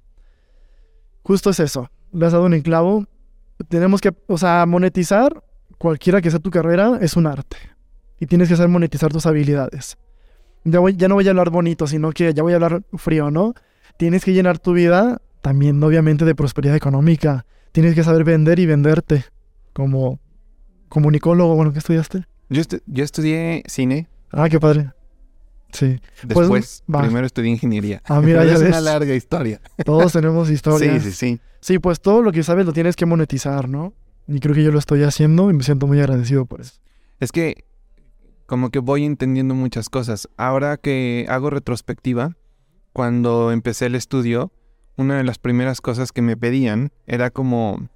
Justo 1.23 1.49
es 1.49 1.59
eso. 1.59 1.89
Le 2.11 2.25
has 2.25 2.31
dado 2.31 2.45
un 2.45 2.53
enclavo. 2.53 3.05
Tenemos 3.69 4.01
que, 4.01 4.13
o 4.27 4.37
sea, 4.37 4.65
monetizar 4.65 5.43
cualquiera 5.77 6.21
que 6.21 6.29
sea 6.29 6.39
tu 6.39 6.49
carrera 6.49 6.97
es 7.01 7.15
un 7.15 7.27
arte. 7.27 7.57
Y 8.23 8.25
tienes 8.25 8.47
que 8.47 8.55
saber 8.55 8.69
monetizar 8.69 9.11
tus 9.11 9.25
habilidades. 9.25 9.97
Ya, 10.63 10.79
voy, 10.79 10.95
ya 10.95 11.09
no 11.09 11.15
voy 11.15 11.27
a 11.27 11.31
hablar 11.31 11.49
bonito, 11.49 11.87
sino 11.87 12.13
que 12.13 12.33
ya 12.33 12.41
voy 12.41 12.53
a 12.53 12.55
hablar 12.55 12.81
frío, 12.93 13.31
¿no? 13.31 13.53
Tienes 13.97 14.23
que 14.23 14.31
llenar 14.31 14.59
tu 14.59 14.71
vida 14.71 15.21
también, 15.41 15.83
obviamente, 15.83 16.23
de 16.23 16.33
prosperidad 16.33 16.73
económica. 16.73 17.45
Tienes 17.73 17.95
que 17.95 18.03
saber 18.05 18.23
vender 18.23 18.59
y 18.59 18.65
venderte. 18.65 19.25
Como 19.73 20.21
comunicólogo, 20.87 21.53
bueno, 21.55 21.73
¿qué 21.73 21.79
estudiaste? 21.79 22.23
Yo, 22.47 22.61
yo 22.85 23.03
estudié 23.03 23.61
cine. 23.67 24.07
Ah, 24.31 24.47
qué 24.47 24.57
padre. 24.57 24.91
Sí. 25.73 25.99
Después, 26.23 26.47
pues, 26.47 26.83
primero 26.87 27.25
estudié 27.25 27.51
ingeniería. 27.51 28.01
Ah, 28.05 28.21
mira, 28.21 28.45
ya 28.45 28.53
es 28.53 28.61
ves. 28.61 28.69
una 28.69 28.79
larga 28.79 29.13
historia. 29.13 29.59
Todos 29.83 30.13
tenemos 30.13 30.49
historia. 30.49 30.93
Sí, 30.93 31.11
sí, 31.11 31.11
sí. 31.11 31.41
Sí, 31.59 31.79
pues 31.79 31.99
todo 31.99 32.21
lo 32.21 32.31
que 32.31 32.41
sabes 32.41 32.65
lo 32.65 32.71
tienes 32.71 32.95
que 32.95 33.05
monetizar, 33.05 33.67
¿no? 33.67 33.93
Y 34.29 34.39
creo 34.39 34.55
que 34.55 34.63
yo 34.63 34.71
lo 34.71 34.79
estoy 34.79 35.03
haciendo 35.03 35.49
y 35.49 35.53
me 35.53 35.63
siento 35.63 35.87
muy 35.87 35.99
agradecido 35.99 36.45
por 36.45 36.61
eso. 36.61 36.75
Es 37.19 37.33
que 37.33 37.65
como 38.45 38.69
que 38.69 38.79
voy 38.79 39.05
entendiendo 39.05 39.55
muchas 39.55 39.89
cosas. 39.89 40.29
Ahora 40.37 40.77
que 40.77 41.25
hago 41.29 41.49
retrospectiva, 41.49 42.35
cuando 42.91 43.51
empecé 43.51 43.87
el 43.87 43.95
estudio, 43.95 44.51
una 44.97 45.17
de 45.17 45.23
las 45.23 45.39
primeras 45.39 45.81
cosas 45.81 46.11
que 46.11 46.21
me 46.21 46.37
pedían 46.37 46.91
era 47.07 47.31
como, 47.31 47.89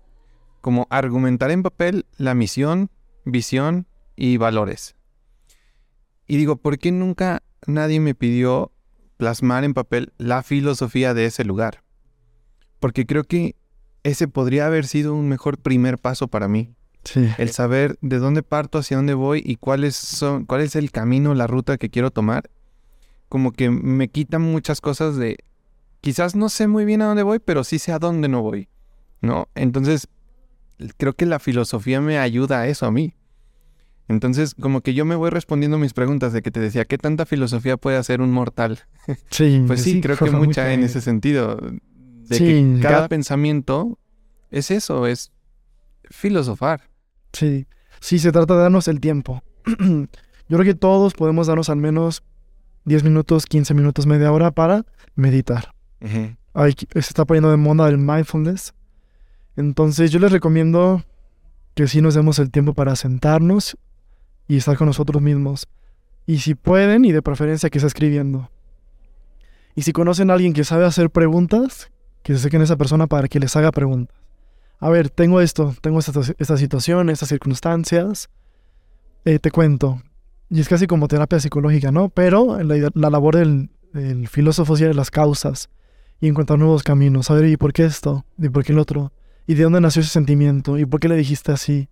como 0.61 0.87
argumentar 0.89 1.51
en 1.51 1.63
papel 1.63 2.05
la 2.17 2.33
misión, 2.33 2.89
visión 3.25 3.87
y 4.15 4.37
valores. 4.37 4.95
Y 6.27 6.37
digo, 6.37 6.57
¿por 6.57 6.77
qué 6.79 6.91
nunca 6.91 7.43
nadie 7.65 7.99
me 7.99 8.15
pidió 8.15 8.71
plasmar 9.17 9.63
en 9.63 9.73
papel 9.73 10.13
la 10.17 10.43
filosofía 10.43 11.13
de 11.13 11.25
ese 11.25 11.45
lugar? 11.45 11.83
Porque 12.79 13.05
creo 13.05 13.23
que 13.23 13.55
ese 14.03 14.27
podría 14.27 14.65
haber 14.65 14.85
sido 14.85 15.13
un 15.15 15.29
mejor 15.29 15.57
primer 15.57 15.97
paso 15.97 16.27
para 16.27 16.47
mí. 16.47 16.76
Sí. 17.07 17.29
El 17.37 17.49
saber 17.51 17.97
de 18.01 18.19
dónde 18.19 18.43
parto, 18.43 18.77
hacia 18.79 18.97
dónde 18.97 19.13
voy 19.13 19.41
y 19.45 19.55
cuáles 19.55 19.95
son, 19.95 20.45
cuál 20.45 20.61
es 20.61 20.75
el 20.75 20.91
camino, 20.91 21.33
la 21.33 21.47
ruta 21.47 21.77
que 21.77 21.89
quiero 21.89 22.11
tomar. 22.11 22.49
Como 23.29 23.51
que 23.51 23.69
me 23.69 24.09
quitan 24.09 24.41
muchas 24.41 24.81
cosas 24.81 25.15
de 25.15 25.37
quizás 26.01 26.35
no 26.35 26.49
sé 26.49 26.67
muy 26.67 26.85
bien 26.85 27.01
a 27.01 27.05
dónde 27.05 27.23
voy, 27.23 27.39
pero 27.39 27.63
sí 27.63 27.79
sé 27.79 27.91
a 27.91 27.99
dónde 27.99 28.27
no 28.27 28.41
voy. 28.41 28.67
¿No? 29.21 29.47
Entonces, 29.55 30.07
creo 30.97 31.13
que 31.13 31.25
la 31.25 31.39
filosofía 31.39 32.01
me 32.01 32.17
ayuda 32.19 32.59
a 32.61 32.67
eso 32.67 32.85
a 32.85 32.91
mí. 32.91 33.13
Entonces, 34.09 34.53
como 34.55 34.81
que 34.81 34.93
yo 34.93 35.03
me 35.05 35.15
voy 35.15 35.29
respondiendo 35.29 35.77
mis 35.77 35.93
preguntas 35.93 36.31
de 36.33 36.41
que 36.41 36.51
te 36.51 36.59
decía, 36.61 36.85
¿qué 36.85 36.97
tanta 36.97 37.25
filosofía 37.25 37.75
puede 37.77 37.97
hacer 37.97 38.21
un 38.21 38.31
mortal? 38.31 38.79
Sí, 39.31 39.63
Pues 39.67 39.81
sí, 39.81 39.99
creo 40.01 40.17
que 40.17 40.31
mucha 40.31 40.73
en 40.73 40.83
ese 40.83 41.01
sentido. 41.01 41.57
De 41.57 42.37
Sí, 42.37 42.45
que 42.45 42.79
cada, 42.81 42.95
cada- 42.95 43.07
pensamiento 43.09 43.97
es 44.51 44.71
eso, 44.71 45.07
es 45.07 45.31
filosofar. 46.09 46.81
Sí, 47.33 47.67
sí, 47.99 48.19
se 48.19 48.31
trata 48.31 48.55
de 48.55 48.61
darnos 48.61 48.87
el 48.87 48.99
tiempo. 48.99 49.43
Yo 50.49 50.57
creo 50.57 50.63
que 50.63 50.75
todos 50.75 51.13
podemos 51.13 51.47
darnos 51.47 51.69
al 51.69 51.77
menos 51.77 52.23
10 52.85 53.03
minutos, 53.03 53.45
15 53.45 53.73
minutos, 53.73 54.05
media 54.05 54.31
hora 54.31 54.51
para 54.51 54.85
meditar. 55.15 55.73
Ay, 56.53 56.73
se 56.77 56.99
está 56.99 57.25
poniendo 57.25 57.51
de 57.51 57.57
moda 57.57 57.89
el 57.89 57.97
mindfulness. 57.97 58.73
Entonces 59.57 60.11
yo 60.11 60.19
les 60.19 60.31
recomiendo 60.31 61.03
que 61.73 61.87
sí 61.87 62.01
nos 62.01 62.13
demos 62.13 62.39
el 62.39 62.49
tiempo 62.49 62.73
para 62.73 62.95
sentarnos 62.95 63.77
y 64.47 64.57
estar 64.57 64.77
con 64.77 64.87
nosotros 64.87 65.21
mismos. 65.21 65.67
Y 66.25 66.39
si 66.39 66.55
pueden, 66.55 67.05
y 67.05 67.11
de 67.11 67.21
preferencia 67.21 67.69
que 67.69 67.79
esté 67.79 67.87
escribiendo. 67.87 68.49
Y 69.75 69.81
si 69.81 69.91
conocen 69.91 70.29
a 70.29 70.33
alguien 70.33 70.53
que 70.53 70.63
sabe 70.63 70.85
hacer 70.85 71.09
preguntas, 71.09 71.91
que 72.23 72.33
se 72.33 72.39
sequen 72.39 72.61
a 72.61 72.63
esa 72.63 72.77
persona 72.77 73.07
para 73.07 73.27
que 73.27 73.39
les 73.39 73.55
haga 73.55 73.71
preguntas. 73.71 74.16
A 74.79 74.89
ver, 74.89 75.09
tengo 75.09 75.41
esto, 75.41 75.75
tengo 75.81 75.99
esta, 75.99 76.11
esta 76.37 76.57
situación, 76.57 77.09
estas 77.09 77.29
circunstancias. 77.29 78.29
Eh, 79.25 79.39
te 79.39 79.51
cuento. 79.51 80.01
Y 80.49 80.61
es 80.61 80.69
casi 80.69 80.87
como 80.87 81.07
terapia 81.07 81.39
psicológica, 81.39 81.91
¿no? 81.91 82.09
Pero 82.09 82.61
la, 82.63 82.89
la 82.93 83.09
labor 83.09 83.35
del, 83.35 83.69
del 83.93 84.27
filósofo 84.27 84.75
es 84.75 84.95
las 84.95 85.11
causas 85.11 85.69
y 86.21 86.27
encontrar 86.27 86.59
nuevos 86.59 86.83
caminos. 86.83 87.29
A 87.29 87.33
ver, 87.33 87.45
¿y 87.45 87.57
por 87.57 87.73
qué 87.73 87.85
esto? 87.85 88.25
¿Y 88.37 88.49
por 88.49 88.63
qué 88.63 88.71
el 88.71 88.79
otro? 88.79 89.11
¿Y 89.45 89.55
de 89.55 89.63
dónde 89.63 89.81
nació 89.81 90.01
ese 90.01 90.11
sentimiento? 90.11 90.77
¿Y 90.77 90.85
por 90.85 90.99
qué 90.99 91.07
le 91.07 91.15
dijiste 91.15 91.51
así? 91.51 91.89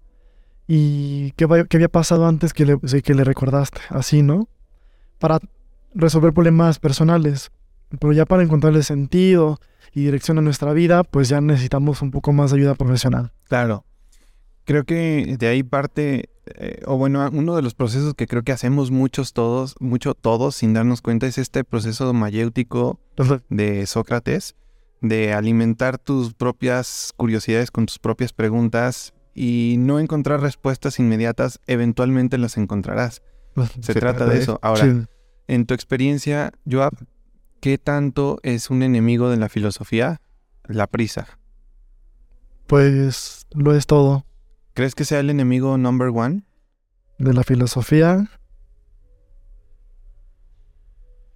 ¿Y 0.67 1.31
qué, 1.31 1.47
qué 1.69 1.77
había 1.77 1.89
pasado 1.89 2.27
antes 2.27 2.53
que 2.53 2.65
le, 2.65 2.79
que 2.79 3.13
le 3.13 3.23
recordaste? 3.23 3.81
Así, 3.89 4.21
¿no? 4.21 4.47
Para 5.19 5.39
resolver 5.93 6.33
problemas 6.33 6.79
personales. 6.79 7.51
Pero 7.97 8.13
ya 8.13 8.25
para 8.25 8.43
encontrarle 8.43 8.83
sentido 8.83 9.59
y 9.93 10.03
dirección 10.03 10.37
a 10.37 10.41
nuestra 10.41 10.73
vida, 10.73 11.03
pues 11.03 11.29
ya 11.29 11.41
necesitamos 11.41 12.01
un 12.01 12.11
poco 12.11 12.33
más 12.33 12.51
de 12.51 12.57
ayuda 12.57 12.75
profesional. 12.75 13.31
Claro. 13.47 13.85
Creo 14.65 14.83
que 14.83 15.35
de 15.37 15.47
ahí 15.47 15.61
parte, 15.61 16.29
eh, 16.55 16.81
o 16.85 16.97
bueno, 16.97 17.29
uno 17.31 17.55
de 17.55 17.61
los 17.61 17.75
procesos 17.75 18.15
que 18.15 18.25
creo 18.25 18.41
que 18.43 18.51
hacemos 18.51 18.89
muchos 18.89 19.31
todos, 19.31 19.75
mucho 19.79 20.15
todos 20.15 20.55
sin 20.55 20.73
darnos 20.73 21.01
cuenta, 21.01 21.27
es 21.27 21.37
este 21.37 21.63
proceso 21.63 22.11
mayéutico 22.13 22.99
de 23.49 23.85
Sócrates, 23.85 24.55
de 25.01 25.33
alimentar 25.33 25.99
tus 25.99 26.33
propias 26.33 27.13
curiosidades 27.15 27.69
con 27.69 27.85
tus 27.85 27.99
propias 27.99 28.33
preguntas 28.33 29.13
y 29.35 29.75
no 29.77 29.99
encontrar 29.99 30.41
respuestas 30.41 30.97
inmediatas, 30.97 31.59
eventualmente 31.67 32.37
las 32.39 32.57
encontrarás. 32.57 33.21
Se, 33.81 33.93
trata 33.93 34.25
de 34.25 34.39
eso. 34.39 34.59
Ahora, 34.63 34.83
Sí. 34.83 35.05
en 35.47 35.65
tu 35.65 35.73
experiencia, 35.75 36.51
Joab, 36.69 36.93
¿qué 37.59 37.77
tanto 37.77 38.39
es 38.43 38.69
un 38.69 38.83
enemigo 38.83 39.29
de 39.29 39.37
la 39.37 39.49
filosofía? 39.49 40.21
La 40.63 40.87
prisa. 40.87 41.27
Pues 42.67 43.45
lo 43.51 43.75
es 43.75 43.85
todo. 43.85 44.25
¿Crees 44.73 44.95
que 44.95 45.05
sea 45.05 45.19
el 45.19 45.29
enemigo 45.29 45.77
number 45.77 46.09
one? 46.09 46.43
de 47.17 47.33
la 47.33 47.43
filosofía. 47.43 48.29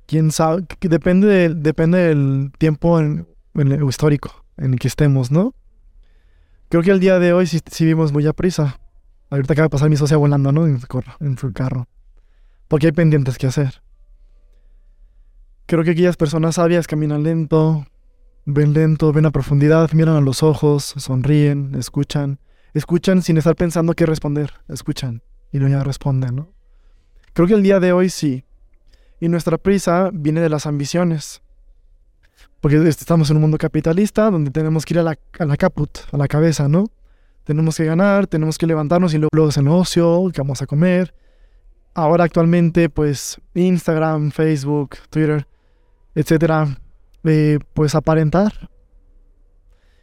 Quién 0.08 0.32
sabe, 0.32 0.65
depende, 0.82 1.27
del- 1.27 1.62
depende 1.63 1.99
del 1.99 2.51
tiempo 2.58 2.99
en, 2.99 3.27
en 3.53 3.71
el 3.71 3.84
histórico 3.84 4.43
en 4.58 4.73
el 4.73 4.79
que 4.79 4.88
estemos, 4.88 5.32
¿no? 5.32 5.53
Creo 6.69 6.84
que 6.84 6.91
el 6.91 6.99
día 6.99 7.19
de 7.19 7.32
hoy 7.34 7.47
sí, 7.47 7.60
sí 7.71 7.86
vivimos 7.86 8.12
muy 8.12 8.25
a 8.27 8.34
prisa. 8.34 8.79
Ahorita 9.29 9.53
acaba 9.53 9.67
de 9.67 9.69
pasar 9.69 9.89
mi 9.89 9.95
socia 9.97 10.17
volando, 10.17 10.51
¿no? 10.51 10.65
En 10.67 10.79
su, 10.82 10.88
corro- 10.88 11.15
en 11.19 11.38
su 11.38 11.53
carro. 11.53 11.88
Porque 12.67 12.88
hay 12.88 12.91
pendientes 12.91 13.38
que 13.38 13.47
hacer. 13.47 13.82
Creo 15.69 15.84
que 15.84 15.91
aquellas 15.91 16.17
personas 16.17 16.55
sabias 16.55 16.88
caminan 16.88 17.21
lento, 17.21 17.86
ven 18.43 18.73
lento, 18.73 19.13
ven 19.13 19.27
a 19.27 19.32
profundidad, 19.32 19.91
miran 19.91 20.15
a 20.15 20.19
los 20.19 20.41
ojos, 20.41 20.95
sonríen, 20.97 21.75
escuchan. 21.75 22.39
Escuchan 22.73 23.21
sin 23.21 23.38
estar 23.38 23.55
pensando 23.55 23.93
qué 23.93 24.08
responder. 24.08 24.51
Escuchan 24.67 25.21
y 25.51 25.60
luego 25.60 25.77
ya 25.77 25.84
responden, 25.84 26.38
¿no? 26.38 26.49
Creo 27.34 27.47
que 27.47 27.53
el 27.53 27.62
día 27.62 27.79
de 27.79 27.91
hoy 27.91 28.10
sí. 28.10 28.45
Y 29.19 29.27
nuestra 29.29 29.60
prisa 29.60 30.10
viene 30.12 30.41
de 30.41 30.49
las 30.49 30.65
ambiciones. 30.65 31.43
Porque 32.62 32.77
este, 32.77 33.04
estamos 33.04 33.29
en 33.29 33.35
un 33.35 33.44
mundo 33.44 33.60
capitalista 33.60 34.31
donde 34.31 34.50
tenemos 34.50 34.87
que 34.87 34.96
ir 34.96 35.02
a 35.02 35.04
la, 35.04 35.19
a 35.37 35.46
la 35.46 35.56
caput, 35.56 36.00
a 36.12 36.17
la 36.17 36.27
cabeza, 36.27 36.67
¿no? 36.67 36.85
Tenemos 37.44 37.77
que 37.77 37.85
ganar, 37.85 38.25
tenemos 38.25 38.58
que 38.58 38.65
levantarnos 38.65 39.13
y 39.13 39.19
luego, 39.19 39.50
es 39.50 39.58
el 39.58 39.67
ocio, 39.67 40.31
que 40.33 40.41
vamos 40.41 40.63
a 40.63 40.65
comer. 40.65 41.13
Ahora 41.94 42.23
actualmente, 42.23 42.89
pues, 42.89 43.39
Instagram, 43.54 44.31
Facebook, 44.31 44.96
Twitter, 45.12 45.46
etcétera, 46.15 46.77
eh, 47.23 47.60
pues 47.73 47.95
aparentar. 47.95 48.69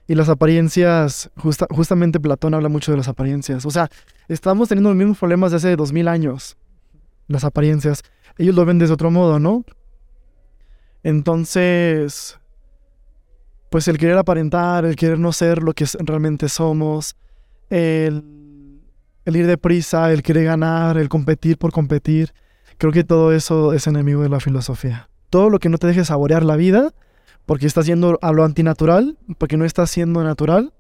Y 0.09 0.14
las 0.14 0.28
apariencias, 0.28 1.30
justa- 1.36 1.66
justamente 1.70 2.20
Platón 2.20 2.54
habla 2.54 2.68
mucho 2.68 2.92
de 2.92 2.98
las 2.98 3.09
apariencias. 3.09 3.66
O 3.66 3.70
sea, 3.70 3.88
estamos 4.28 4.68
teniendo 4.68 4.90
los 4.90 4.96
mismos 4.96 5.18
problemas 5.18 5.50
de 5.50 5.57
hace 5.57 5.74
dos 5.76 5.92
mil 5.92 6.07
años. 6.07 6.57
Las 7.26 7.42
apariencias. 7.42 8.02
Ellos 8.38 8.54
lo 8.54 8.64
ven 8.64 8.78
desde 8.78 8.94
otro 8.94 9.11
modo, 9.11 9.40
¿no? 9.40 9.64
Entonces, 11.02 12.38
pues 13.70 13.88
el 13.88 13.98
querer 13.98 14.18
aparentar, 14.18 14.84
el 14.84 14.96
querer 14.96 15.18
no 15.18 15.32
ser 15.32 15.62
lo 15.62 15.72
que 15.72 15.86
realmente 16.00 16.48
somos, 16.48 17.16
el, 17.70 18.22
el 19.24 19.36
ir 19.36 19.46
deprisa, 19.46 20.12
el 20.12 20.22
querer 20.22 20.44
ganar, 20.44 20.98
el 20.98 21.09
competir 21.09 21.59
por 21.59 21.72
competir, 21.72 22.32
creo 22.78 22.92
que 22.92 23.04
todo 23.04 23.32
eso 23.32 23.72
es 23.72 23.86
enemigo 23.86 24.22
de 24.22 24.28
la 24.28 24.40
filosofía. 24.40 25.09
Todo 25.31 25.51
lo 25.51 25.59
que 25.59 25.68
no 25.68 25.79
te 25.79 25.87
deje 25.87 26.05
saborear 26.05 26.45
la 26.45 26.57
vida, 26.57 26.93
porque 27.47 27.66
estás 27.66 27.87
yendo 27.87 28.18
a 28.22 28.33
lo 28.33 28.45
antinatural, 28.45 29.18
porque 29.39 29.57
no 29.57 29.64
estás 29.64 29.91
siendo 29.91 30.22
natural, 30.24 30.72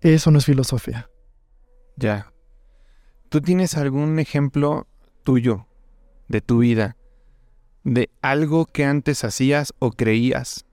eso 0.00 0.30
no 0.30 0.38
es 0.38 0.44
filosofía. 0.44 1.10
Ya. 1.96 2.32
¿Tú 3.28 3.40
tienes 3.40 3.76
algún 3.76 4.18
ejemplo 4.18 4.86
tuyo, 5.22 5.66
de 6.28 6.40
tu 6.40 6.58
vida, 6.58 6.96
de 7.84 8.10
algo 8.22 8.66
que 8.66 8.84
antes 8.84 9.24
hacías 9.24 9.74
o 9.78 9.90
creías 9.92 10.66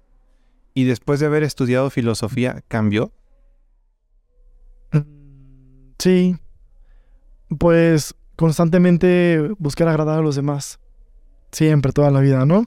y 0.74 0.84
después 0.84 1.20
de 1.20 1.26
haber 1.26 1.44
estudiado 1.44 1.90
filosofía 1.90 2.64
cambió? 2.68 3.12
Mm, 4.92 5.96
Sí, 5.98 6.38
pues 7.58 8.16
constantemente 8.36 9.50
buscar 9.58 9.88
agradar 9.88 10.20
a 10.20 10.22
los 10.22 10.36
demás. 10.36 10.80
Siempre, 11.52 11.92
toda 11.92 12.12
la 12.12 12.20
vida, 12.20 12.46
¿no? 12.46 12.66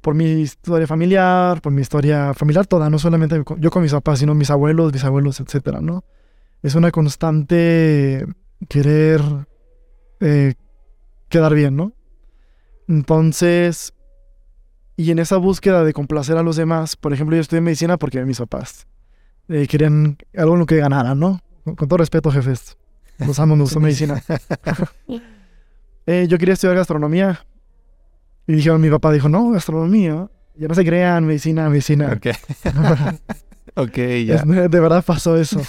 Por 0.00 0.14
mi 0.14 0.24
historia 0.24 0.86
familiar, 0.86 1.60
por 1.60 1.72
mi 1.72 1.82
historia 1.82 2.34
familiar 2.34 2.66
toda, 2.66 2.90
no 2.90 2.98
solamente 2.98 3.42
yo 3.58 3.70
con 3.70 3.82
mis 3.82 3.92
papás, 3.92 4.18
sino 4.18 4.34
mis 4.34 4.50
abuelos, 4.50 4.92
bisabuelos, 4.92 5.40
etcétera, 5.40 5.80
¿no? 5.80 6.04
Es 6.62 6.74
una 6.74 6.90
constante 6.90 8.26
querer 8.68 9.20
eh, 10.20 10.54
quedar 11.28 11.54
bien, 11.54 11.76
¿no? 11.76 11.92
Entonces, 12.88 13.94
y 14.96 15.10
en 15.10 15.18
esa 15.18 15.36
búsqueda 15.36 15.84
de 15.84 15.92
complacer 15.92 16.36
a 16.36 16.42
los 16.42 16.56
demás, 16.56 16.96
por 16.96 17.12
ejemplo, 17.12 17.36
yo 17.36 17.40
estudié 17.40 17.60
medicina 17.60 17.96
porque 17.96 18.24
mis 18.24 18.38
papás 18.38 18.86
eh, 19.48 19.66
querían 19.66 20.18
algo 20.36 20.54
en 20.54 20.60
lo 20.60 20.66
que 20.66 20.76
ganaran, 20.76 21.18
¿no? 21.18 21.40
Con, 21.64 21.76
con 21.76 21.88
todo 21.88 21.98
respeto, 21.98 22.30
jefes. 22.30 22.76
Los 23.18 23.38
amo, 23.38 23.56
me 23.56 23.62
gustó 23.62 23.80
medicina. 23.80 24.22
Eh, 26.06 26.26
yo 26.28 26.36
quería 26.36 26.52
estudiar 26.52 26.76
gastronomía. 26.76 27.46
Y 28.46 28.54
dijeron, 28.54 28.80
mi 28.80 28.90
papá 28.90 29.12
dijo, 29.12 29.28
no, 29.28 29.50
gastronomía. 29.50 30.28
Ya 30.56 30.68
no 30.68 30.74
se 30.74 30.84
crean, 30.84 31.26
medicina, 31.26 31.68
medicina. 31.68 32.12
Ok. 32.16 32.26
ok, 33.76 33.96
ya. 34.26 34.34
Es- 34.36 34.46
de 34.46 34.80
verdad 34.80 35.04
pasó 35.04 35.36
eso. 35.36 35.60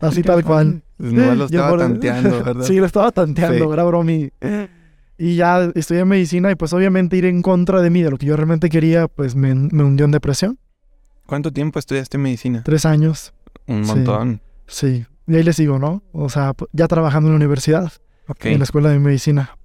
Así 0.00 0.22
tal 0.22 0.44
cual. 0.44 0.82
No 0.98 1.34
lo 1.34 1.44
estaba 1.46 1.70
por- 1.70 1.78
tanteando, 1.80 2.42
¿verdad? 2.44 2.64
Sí, 2.64 2.76
lo 2.78 2.86
estaba 2.86 3.10
tanteando, 3.12 3.66
Sí. 3.66 3.72
era 3.72 3.84
bromi. 3.84 4.30
Y 5.16 5.36
ya 5.36 5.70
estudié 5.74 6.04
medicina 6.04 6.50
y 6.50 6.54
pues 6.56 6.72
obviamente 6.72 7.16
ir 7.16 7.24
en 7.26 7.40
contra 7.42 7.80
de 7.80 7.90
mí, 7.90 8.02
de 8.02 8.10
lo 8.10 8.16
que 8.18 8.26
yo 8.26 8.36
realmente 8.36 8.68
quería, 8.68 9.06
pues 9.08 9.36
me, 9.36 9.54
me 9.54 9.84
hundió 9.84 10.06
en 10.06 10.10
depresión. 10.12 10.58
¿Cuánto 11.26 11.52
tiempo 11.52 11.78
estudiaste 11.78 12.18
medicina? 12.18 12.62
Tres 12.64 12.84
años, 12.84 13.32
Un 13.66 13.82
montón. 13.82 14.40
sí. 14.66 15.06
Y 15.26 15.36
ahí 15.36 15.42
les 15.42 15.56
digo, 15.56 15.78
¿no? 15.78 16.02
O 16.12 16.28
sea, 16.28 16.52
ya 16.72 16.86
trabajando 16.86 17.28
en 17.28 17.32
la 17.32 17.36
universidad, 17.36 17.90
Ok. 18.28 18.44
en 18.46 18.58
la 18.58 18.64
escuela 18.64 18.90
de 18.90 18.98
medicina. 18.98 19.56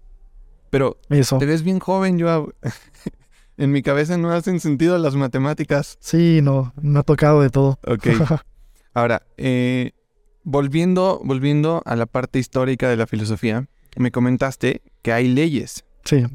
Pero 0.70 0.97
Eso. 1.09 1.38
te 1.38 1.45
ves 1.45 1.63
bien 1.63 1.80
joven, 1.80 2.17
yo. 2.17 2.49
en 3.57 3.72
mi 3.72 3.82
cabeza 3.82 4.17
no 4.17 4.32
hacen 4.32 4.59
sentido 4.59 4.97
las 4.97 5.15
matemáticas. 5.15 5.97
Sí, 5.99 6.39
no, 6.41 6.74
me 6.82 6.99
ha 6.99 7.03
tocado 7.03 7.41
de 7.41 7.49
todo. 7.49 7.80
Ok. 7.86 8.07
Ahora, 8.93 9.24
eh, 9.38 9.91
volviendo, 10.43 11.22
volviendo 11.24 11.82
a 11.86 11.95
la 11.95 12.05
parte 12.05 12.39
histórica 12.39 12.89
de 12.89 12.97
la 12.97 13.07
filosofía, 13.07 13.67
me 13.97 14.11
comentaste 14.11 14.82
que 15.01 15.11
hay 15.13 15.28
leyes. 15.28 15.86
sí. 16.05 16.26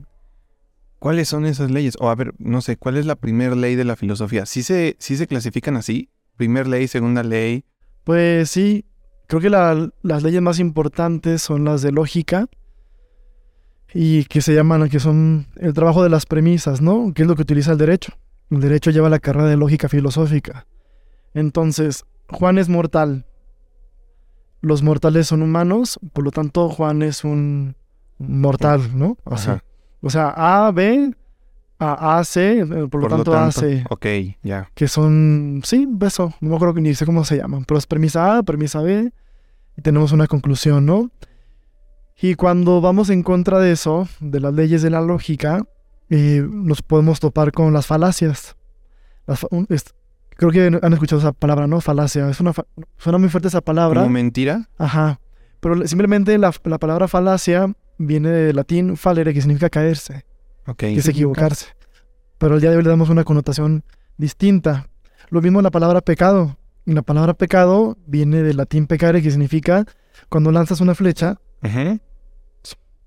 ¿Cuáles 0.98 1.28
son 1.28 1.44
esas 1.44 1.70
leyes? 1.70 1.96
O 2.00 2.08
a 2.08 2.14
ver, 2.14 2.32
no 2.38 2.62
sé, 2.62 2.78
¿cuál 2.78 2.96
es 2.96 3.04
la 3.04 3.16
primera 3.16 3.54
ley 3.54 3.74
de 3.74 3.84
la 3.84 3.94
filosofía? 3.94 4.46
¿Sí 4.46 4.62
se, 4.62 4.96
sí 4.98 5.18
se 5.18 5.26
clasifican 5.26 5.76
así? 5.76 6.08
Primer 6.38 6.66
ley, 6.66 6.88
segunda 6.88 7.22
ley. 7.22 7.66
Pues 8.04 8.48
sí, 8.48 8.86
creo 9.26 9.42
que 9.42 9.50
la- 9.50 9.90
las 10.00 10.22
leyes 10.22 10.40
más 10.40 10.58
importantes 10.58 11.42
son 11.42 11.66
las 11.66 11.82
de 11.82 11.92
lógica 11.92 12.46
y 13.94 14.24
que 14.24 14.42
se 14.42 14.54
llaman, 14.54 14.88
que 14.88 14.98
son 14.98 15.46
el 15.56 15.72
trabajo 15.72 16.02
de 16.02 16.10
las 16.10 16.26
premisas, 16.26 16.80
¿no? 16.80 17.14
Que 17.14 17.22
es 17.22 17.28
lo 17.28 17.36
que 17.36 17.42
utiliza 17.42 17.72
el 17.72 17.78
derecho. 17.78 18.12
El 18.50 18.60
derecho 18.60 18.90
lleva 18.90 19.08
la 19.08 19.20
carrera 19.20 19.46
de 19.48 19.56
lógica 19.56 19.88
filosófica. 19.88 20.66
Entonces, 21.32 22.04
Juan 22.28 22.58
es 22.58 22.68
mortal. 22.68 23.24
Los 24.60 24.82
mortales 24.82 25.28
son 25.28 25.42
humanos, 25.42 26.00
por 26.12 26.24
lo 26.24 26.32
tanto, 26.32 26.68
Juan 26.68 27.02
es 27.02 27.22
un 27.22 27.76
mortal, 28.18 28.98
¿no? 28.98 29.16
Así. 29.24 29.50
Ajá. 29.50 29.64
O 30.00 30.10
sea, 30.10 30.34
A, 30.36 30.70
B, 30.72 31.14
A, 31.78 32.18
A, 32.18 32.24
C, 32.24 32.60
eh, 32.60 32.66
por 32.90 33.00
lo 33.00 33.08
tanto, 33.08 33.32
A, 33.34 33.52
C 33.52 33.84
Ok, 33.90 34.06
ya. 34.42 34.70
que 34.74 34.88
son, 34.88 35.62
sí, 35.64 35.88
eso, 36.02 36.34
no 36.40 36.50
me 36.50 36.56
acuerdo 36.56 36.74
que 36.74 36.80
ni 36.80 36.94
sé 36.94 37.06
cómo 37.06 37.24
se 37.24 37.36
llaman, 37.36 37.64
pero 37.64 37.78
es 37.78 37.86
premisa 37.86 38.38
A, 38.38 38.42
premisa 38.42 38.82
B, 38.82 39.12
y 39.76 39.82
tenemos 39.82 40.12
una 40.12 40.26
conclusión, 40.26 40.84
¿no? 40.84 41.10
Y 42.20 42.34
cuando 42.34 42.80
vamos 42.80 43.10
en 43.10 43.22
contra 43.22 43.58
de 43.58 43.72
eso, 43.72 44.08
de 44.20 44.40
las 44.40 44.54
leyes 44.54 44.82
de 44.82 44.90
la 44.90 45.00
lógica, 45.00 45.62
eh, 46.10 46.46
nos 46.48 46.82
podemos 46.82 47.20
topar 47.20 47.52
con 47.52 47.72
las 47.72 47.86
falacias. 47.86 48.56
Las 49.26 49.40
fa- 49.40 49.48
un- 49.50 49.66
es- 49.68 49.94
creo 50.36 50.50
que 50.50 50.78
han 50.80 50.92
escuchado 50.92 51.20
esa 51.20 51.32
palabra, 51.32 51.66
¿no? 51.66 51.80
Falacia. 51.80 52.28
Es 52.30 52.40
una 52.40 52.52
fa- 52.52 52.66
suena 52.98 53.18
muy 53.18 53.28
fuerte 53.28 53.48
esa 53.48 53.60
palabra. 53.60 54.00
¿Como 54.02 54.12
mentira? 54.12 54.68
Ajá. 54.78 55.20
Pero 55.60 55.74
le- 55.74 55.88
simplemente 55.88 56.36
la, 56.38 56.52
la 56.64 56.78
palabra 56.78 57.08
falacia 57.08 57.72
viene 57.98 58.28
del 58.30 58.56
latín 58.56 58.96
falere, 58.96 59.32
que 59.34 59.40
significa 59.40 59.70
caerse 59.70 60.24
Ok. 60.66 60.78
que 60.78 60.96
es 60.96 61.08
equivocarse. 61.08 61.66
Pero 62.38 62.54
el 62.56 62.60
día 62.60 62.70
de 62.70 62.76
hoy 62.76 62.82
le 62.82 62.90
damos 62.90 63.08
una 63.10 63.24
connotación 63.24 63.84
distinta. 64.18 64.88
Lo 65.30 65.40
mismo 65.40 65.62
la 65.62 65.70
palabra 65.70 66.00
pecado. 66.00 66.58
Y 66.86 66.92
la 66.92 67.02
palabra 67.02 67.34
pecado 67.34 67.96
viene 68.06 68.42
del 68.42 68.58
latín 68.58 68.86
pecare, 68.86 69.22
que 69.22 69.30
significa 69.30 69.86
cuando 70.28 70.52
lanzas 70.52 70.80
una 70.82 70.94
flecha 70.94 71.38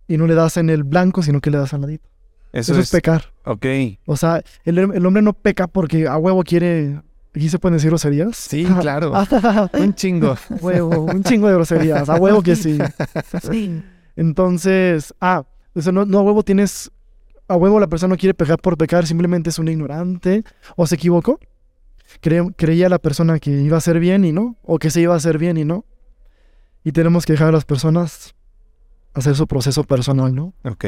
Y 0.07 0.17
no 0.17 0.25
le 0.27 0.35
das 0.35 0.57
en 0.57 0.69
el 0.69 0.83
blanco, 0.83 1.21
sino 1.23 1.41
que 1.41 1.51
le 1.51 1.57
das 1.57 1.73
al 1.73 1.81
ladito. 1.81 2.07
Eso, 2.53 2.71
Eso, 2.71 2.81
es. 2.81 2.87
es 2.87 2.91
pecar. 2.91 3.33
ok. 3.45 3.65
O 4.05 4.15
sea, 4.17 4.41
el, 4.63 4.77
el 4.79 5.05
hombre 5.05 5.21
no 5.21 5.33
peca 5.33 5.67
porque 5.67 6.07
a 6.07 6.17
huevo 6.17 6.43
quiere... 6.43 7.01
¿Aquí 7.35 7.49
se 7.49 7.59
pueden 7.59 7.75
decir 7.77 7.89
groserías? 7.91 8.35
Sí, 8.37 8.65
claro. 8.81 9.13
Un 9.73 9.93
chingo. 9.93 10.35
huevo, 10.61 11.01
un 11.01 11.23
chingo 11.23 11.47
de 11.47 11.53
groserías. 11.53 12.09
A 12.09 12.15
huevo 12.15 12.41
que 12.41 12.55
sí. 12.55 12.79
Entonces, 14.15 15.13
ah, 15.21 15.45
o 15.75 15.81
sea, 15.81 15.91
no, 15.91 16.05
no 16.05 16.19
a 16.19 16.21
huevo 16.23 16.41
tienes, 16.43 16.89
a 17.47 17.55
huevo 17.55 17.79
la 17.79 17.87
persona 17.87 18.13
no 18.13 18.17
quiere 18.17 18.33
pecar 18.33 18.59
por 18.59 18.77
pecar, 18.77 19.05
simplemente 19.05 19.49
es 19.51 19.59
un 19.59 19.67
ignorante 19.67 20.43
o 20.75 20.87
se 20.87 20.95
equivocó. 20.95 21.39
Cre- 22.21 22.53
creía 22.57 22.89
la 22.89 22.97
persona 22.99 23.37
que 23.39 23.51
iba 23.51 23.75
a 23.75 23.79
hacer 23.79 23.99
bien 23.99 24.25
y 24.25 24.31
no, 24.31 24.55
o 24.63 24.79
que 24.79 24.89
se 24.89 25.01
iba 25.01 25.13
a 25.13 25.17
hacer 25.17 25.37
bien 25.37 25.57
y 25.57 25.65
no. 25.65 25.85
Y 26.83 26.91
tenemos 26.93 27.25
que 27.25 27.33
dejar 27.33 27.49
a 27.49 27.51
las 27.51 27.65
personas 27.65 28.33
hacer 29.17 29.35
su 29.35 29.47
proceso 29.47 29.83
personal, 29.83 30.33
¿no? 30.33 30.53
Ok. 30.63 30.85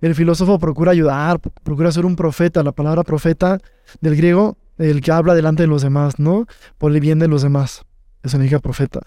El 0.00 0.14
filósofo 0.14 0.58
procura 0.58 0.92
ayudar, 0.92 1.40
procura 1.62 1.90
ser 1.90 2.04
un 2.04 2.16
profeta. 2.16 2.62
La 2.62 2.72
palabra 2.72 3.02
profeta 3.02 3.58
del 4.00 4.16
griego, 4.16 4.56
el 4.78 5.00
que 5.00 5.12
habla 5.12 5.34
delante 5.34 5.62
de 5.62 5.66
los 5.66 5.82
demás, 5.82 6.18
¿no? 6.18 6.46
Por 6.78 6.92
el 6.92 7.00
bien 7.00 7.18
de 7.18 7.28
los 7.28 7.42
demás. 7.42 7.84
Eso 8.22 8.32
significa 8.32 8.58
profeta. 8.58 9.00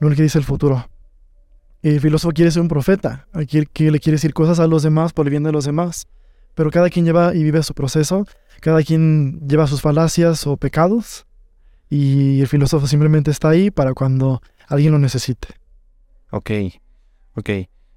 No 0.00 0.08
el 0.08 0.16
que 0.16 0.22
dice 0.22 0.38
el 0.38 0.44
futuro. 0.44 0.88
El 1.82 2.00
filósofo 2.00 2.32
quiere 2.32 2.50
ser 2.50 2.62
un 2.62 2.68
profeta. 2.68 3.26
Aquí 3.32 3.64
que 3.72 3.90
le 3.90 4.00
quiere 4.00 4.16
decir 4.16 4.32
cosas 4.32 4.60
a 4.60 4.66
los 4.66 4.82
demás 4.82 5.12
por 5.12 5.26
el 5.26 5.30
bien 5.30 5.42
de 5.42 5.52
los 5.52 5.64
demás. 5.64 6.06
Pero 6.54 6.70
cada 6.70 6.90
quien 6.90 7.04
lleva 7.04 7.34
y 7.34 7.42
vive 7.42 7.62
su 7.62 7.74
proceso. 7.74 8.26
Cada 8.60 8.82
quien 8.82 9.40
lleva 9.48 9.66
sus 9.66 9.80
falacias 9.80 10.46
o 10.46 10.56
pecados. 10.56 11.26
Y 11.88 12.40
el 12.40 12.46
filósofo 12.46 12.86
simplemente 12.86 13.30
está 13.30 13.48
ahí 13.48 13.70
para 13.70 13.94
cuando 13.94 14.42
alguien 14.68 14.92
lo 14.92 14.98
necesite. 14.98 15.48
Ok. 16.30 16.50
Ok. 17.34 17.50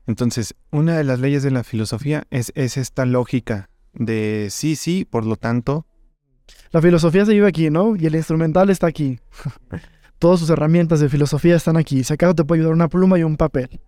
Entonces, 0.06 0.56
una 0.72 0.98
de 0.98 1.04
las 1.04 1.20
leyes 1.20 1.44
de 1.44 1.52
la 1.52 1.64
filosofía 1.64 2.24
es, 2.30 2.52
es 2.56 2.78
esta 2.78 3.06
lógica 3.06 3.70
de 3.94 4.48
sí, 4.50 4.76
sí, 4.76 5.06
por 5.06 5.26
lo 5.26 5.36
tanto. 5.36 5.86
La 6.72 6.82
filosofía 6.82 7.26
se 7.26 7.34
vive 7.34 7.48
aquí, 7.48 7.70
¿no? 7.70 7.96
Y 7.96 8.06
el 8.06 8.16
instrumental 8.16 8.70
está 8.70 8.88
aquí. 8.88 9.20
Todas 10.20 10.40
sus 10.40 10.50
herramientas 10.50 11.00
de 11.00 11.10
filosofía 11.10 11.56
están 11.56 11.78
aquí. 11.78 12.04
Si 12.04 12.14
acaso 12.14 12.36
te 12.36 12.44
puede 12.44 12.62
ayudar 12.62 12.74
una 12.74 12.88
pluma 12.88 13.18
y 13.20 13.24
un 13.24 13.38
papel. 13.38 13.82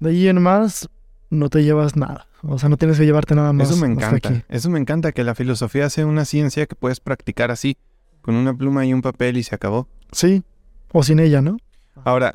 De 0.00 0.10
ahí 0.10 0.28
en 0.28 0.40
más, 0.42 0.88
no 1.30 1.48
te 1.48 1.62
llevas 1.62 1.96
nada. 1.96 2.26
O 2.42 2.58
sea, 2.58 2.68
no 2.68 2.76
tienes 2.76 2.98
que 2.98 3.04
llevarte 3.04 3.34
nada 3.34 3.52
más. 3.52 3.70
Eso 3.70 3.80
me 3.80 3.86
encanta. 3.92 4.28
aquí. 4.28 4.42
Eso 4.48 4.70
me 4.70 4.78
encanta 4.78 5.12
que 5.12 5.22
la 5.24 5.34
filosofía 5.34 5.88
sea 5.90 6.06
una 6.06 6.24
ciencia 6.24 6.66
que 6.66 6.74
puedes 6.74 7.00
practicar 7.00 7.50
así, 7.50 7.76
con 8.20 8.34
una 8.34 8.54
pluma 8.54 8.84
y 8.84 8.92
un 8.92 9.02
papel 9.02 9.36
y 9.36 9.42
se 9.42 9.54
acabó. 9.54 9.88
Sí. 10.10 10.42
O 10.92 11.02
sin 11.02 11.20
ella, 11.20 11.40
¿no? 11.40 11.56
Ahora, 12.04 12.34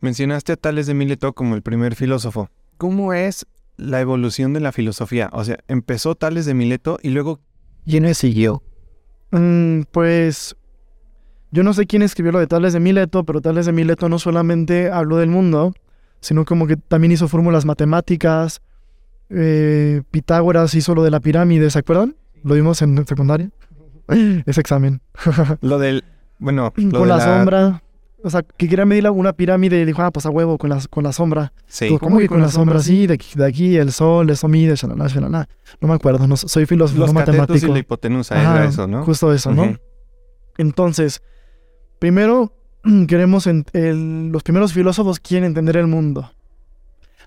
mencionaste 0.00 0.52
a 0.52 0.56
Tales 0.56 0.86
de 0.86 0.94
Mileto 0.94 1.32
como 1.32 1.54
el 1.54 1.62
primer 1.62 1.94
filósofo. 1.94 2.50
¿Cómo 2.78 3.12
es 3.12 3.46
la 3.76 4.00
evolución 4.00 4.52
de 4.52 4.60
la 4.60 4.72
filosofía? 4.72 5.30
O 5.32 5.44
sea, 5.44 5.58
empezó 5.68 6.14
Tales 6.14 6.46
de 6.46 6.54
Mileto 6.54 6.98
y 7.02 7.10
luego 7.10 7.40
¿quién 7.86 8.04
le 8.04 8.14
siguió? 8.14 8.62
Mm, 9.30 9.82
pues. 9.90 10.56
Yo 11.52 11.64
no 11.64 11.72
sé 11.72 11.86
quién 11.86 12.02
escribió 12.02 12.30
lo 12.30 12.38
de 12.38 12.46
Tales 12.46 12.72
de 12.72 12.80
Mileto, 12.80 13.24
pero 13.24 13.40
Tales 13.40 13.66
de 13.66 13.72
Mileto 13.72 14.08
no 14.08 14.18
solamente 14.20 14.90
habló 14.90 15.16
del 15.16 15.30
mundo, 15.30 15.74
sino 16.20 16.44
como 16.44 16.68
que 16.68 16.76
también 16.76 17.12
hizo 17.12 17.26
fórmulas 17.26 17.64
matemáticas. 17.64 18.62
eh, 19.30 20.02
Pitágoras 20.10 20.74
hizo 20.74 20.94
lo 20.94 21.02
de 21.02 21.10
la 21.10 21.20
pirámide, 21.20 21.70
¿se 21.70 21.80
acuerdan? 21.80 22.16
Lo 22.44 22.54
vimos 22.54 22.80
en 22.82 23.04
secundaria. 23.06 23.50
Ese 24.46 24.60
examen. 24.60 25.00
Lo 25.60 25.78
del, 25.78 26.04
bueno, 26.38 26.72
lo 26.74 26.98
con 26.98 27.02
de 27.02 27.14
la, 27.14 27.20
sombra. 27.20 27.82
O 28.22 28.30
sea, 28.30 28.42
que 28.42 28.68
quería 28.68 28.84
medir 28.84 29.08
una 29.10 29.32
pirámide 29.32 29.80
y 29.80 29.84
dijo, 29.84 30.02
ah, 30.02 30.10
pues 30.10 30.26
a 30.26 30.30
huevo, 30.30 30.58
con 30.58 30.70
la, 30.70 30.80
con 30.90 31.04
la 31.04 31.12
sombra. 31.12 31.52
Sí. 31.66 31.96
¿Cómo, 31.98 32.18
que 32.18 32.28
con 32.28 32.40
la 32.40 32.50
sombra? 32.50 32.80
Sí, 32.80 33.06
de 33.06 33.14
aquí, 33.14 33.30
de 33.34 33.46
aquí 33.46 33.76
el 33.76 33.92
sol, 33.92 34.28
eso 34.30 34.46
mide, 34.48 34.74
shalala, 34.76 35.06
shalala. 35.06 35.48
No 35.80 35.88
me 35.88 35.94
acuerdo, 35.94 36.26
no, 36.26 36.36
soy 36.36 36.66
filósofo, 36.66 37.00
Los 37.00 37.12
no 37.12 37.20
catetos 37.20 37.38
y 37.38 37.40
matemático. 37.40 37.72
la 37.72 37.78
hipotenusa 37.78 38.34
Ajá, 38.38 38.56
era 38.56 38.68
eso, 38.68 38.86
¿no? 38.86 39.04
Justo 39.04 39.32
eso, 39.32 39.52
¿no? 39.52 39.76
Entonces, 40.58 41.22
primero, 41.98 42.52
queremos, 43.08 43.46
los 43.46 44.42
primeros 44.42 44.72
filósofos 44.72 45.20
quieren 45.20 45.46
entender 45.46 45.76
el 45.76 45.86
mundo. 45.86 46.30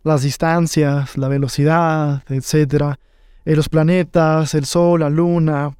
Las 0.03 0.21
distancias, 0.21 1.17
la 1.17 1.29
velocidad, 1.29 2.23
etc. 2.29 2.97
Eh, 3.45 3.55
los 3.55 3.69
planetas, 3.69 4.53
el 4.53 4.65
Sol, 4.65 4.99
la 4.99 5.09
Luna, 5.09 5.71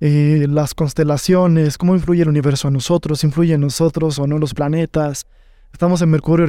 eh, 0.00 0.46
las 0.48 0.74
constelaciones, 0.74 1.76
cómo 1.76 1.94
influye 1.94 2.22
el 2.22 2.28
universo 2.28 2.68
a 2.68 2.70
nosotros, 2.70 3.24
influye 3.24 3.54
en 3.54 3.62
nosotros 3.62 4.18
o 4.18 4.26
no 4.26 4.38
los 4.38 4.54
planetas. 4.54 5.26
Estamos 5.72 6.00
en 6.02 6.10
Mercurio 6.10 6.46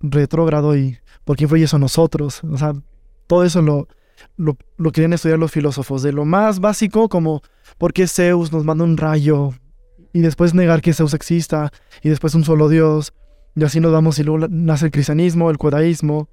retrógrado 0.00 0.76
y 0.76 0.98
por 1.24 1.36
qué 1.36 1.44
influye 1.44 1.64
eso 1.64 1.76
a 1.76 1.80
nosotros. 1.80 2.42
O 2.44 2.56
sea, 2.56 2.74
todo 3.26 3.44
eso 3.44 3.60
lo, 3.60 3.88
lo, 4.36 4.92
querían 4.92 5.12
estudiar 5.12 5.38
los 5.38 5.50
filósofos. 5.50 6.02
De 6.02 6.12
lo 6.12 6.24
más 6.24 6.60
básico 6.60 7.08
como 7.08 7.42
por 7.78 7.92
qué 7.92 8.06
Zeus 8.06 8.52
nos 8.52 8.64
manda 8.64 8.84
un 8.84 8.96
rayo 8.96 9.52
y 10.12 10.20
después 10.20 10.54
negar 10.54 10.80
que 10.82 10.92
Zeus 10.92 11.14
exista 11.14 11.72
y 12.02 12.08
después 12.08 12.34
un 12.34 12.44
solo 12.44 12.68
Dios. 12.68 13.12
Y 13.54 13.64
así 13.64 13.80
nos 13.80 13.92
vamos 13.92 14.18
y 14.18 14.24
luego 14.24 14.46
nace 14.48 14.86
el 14.86 14.92
cristianismo, 14.92 15.50
el 15.50 15.56
judaísmo. 15.56 16.28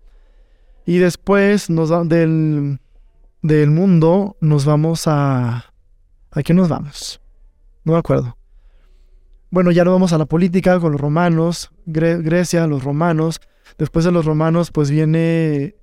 Y 0.86 0.97
después 0.97 1.70
nos 1.70 1.89
del, 2.07 2.80
del 3.41 3.72
mundo 3.72 4.38
nos 4.39 4.65
vamos 4.65 5.03
a... 5.07 5.65
¿A 6.32 6.43
qué 6.43 6.53
nos 6.53 6.69
vamos? 6.69 7.21
No 7.84 7.93
me 7.93 7.99
acuerdo. 7.99 8.38
Bueno, 9.51 9.71
ya 9.71 9.84
nos 9.84 9.93
vamos 9.93 10.13
a 10.13 10.17
la 10.19 10.25
política 10.25 10.80
con 10.80 10.91
los 10.91 11.01
romanos, 11.01 11.71
Grecia, 11.86 12.67
los 12.67 12.84
romanos. 12.84 13.41
Después 13.80 14.05
de 14.05 14.11
los 14.11 14.25
romanos, 14.25 14.71
pues 14.71 14.91
viene 14.91 15.75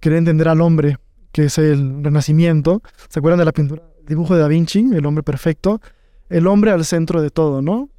querer 0.00 0.18
entender 0.18 0.48
al 0.48 0.62
hombre, 0.62 0.96
que 1.32 1.44
es 1.44 1.58
el 1.58 2.02
renacimiento. 2.02 2.82
¿Se 3.08 3.18
acuerdan 3.18 3.38
de 3.38 3.44
la 3.44 3.52
pintura? 3.52 3.82
Dibujo 4.06 4.34
de 4.34 4.40
Da 4.40 4.48
Vinci, 4.48 4.86
el 4.94 5.04
hombre 5.04 5.22
perfecto. 5.22 5.80
El 6.30 6.46
hombre 6.46 6.70
al 6.70 6.84
centro 6.84 7.20
de 7.20 7.30
todo, 7.30 7.60
¿no? 7.60 7.90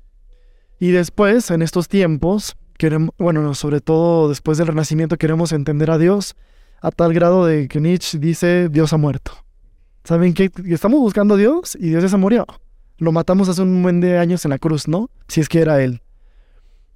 Y 0.79 0.89
después, 0.91 1.51
en 1.51 1.61
estos 1.61 1.87
tiempos, 1.87 2.55
queremos, 2.77 3.13
bueno, 3.19 3.53
sobre 3.53 3.81
todo 3.81 4.29
después 4.29 4.57
del 4.57 4.67
renacimiento, 4.67 5.17
queremos 5.17 5.51
entender 5.51 5.91
a 5.91 5.99
Dios 5.99 6.35
a 6.81 6.89
tal 6.89 7.13
grado 7.13 7.45
de 7.45 7.67
que 7.67 7.79
Nietzsche 7.79 8.17
dice 8.17 8.69
Dios 8.69 8.91
ha 8.91 8.97
muerto. 8.97 9.33
¿Saben 10.03 10.33
qué? 10.33 10.51
Estamos 10.67 10.99
buscando 10.99 11.35
a 11.35 11.37
Dios 11.37 11.77
y 11.79 11.89
Dios 11.89 12.03
ya 12.03 12.09
se 12.09 12.17
murió. 12.17 12.45
Lo 12.97 13.11
matamos 13.11 13.49
hace 13.49 13.61
un 13.61 13.81
buen 13.83 13.99
de 13.99 14.17
años 14.17 14.45
en 14.45 14.49
la 14.49 14.57
cruz, 14.57 14.87
¿no? 14.87 15.09
Si 15.27 15.41
es 15.41 15.49
que 15.49 15.61
era 15.61 15.81
Él. 15.81 16.01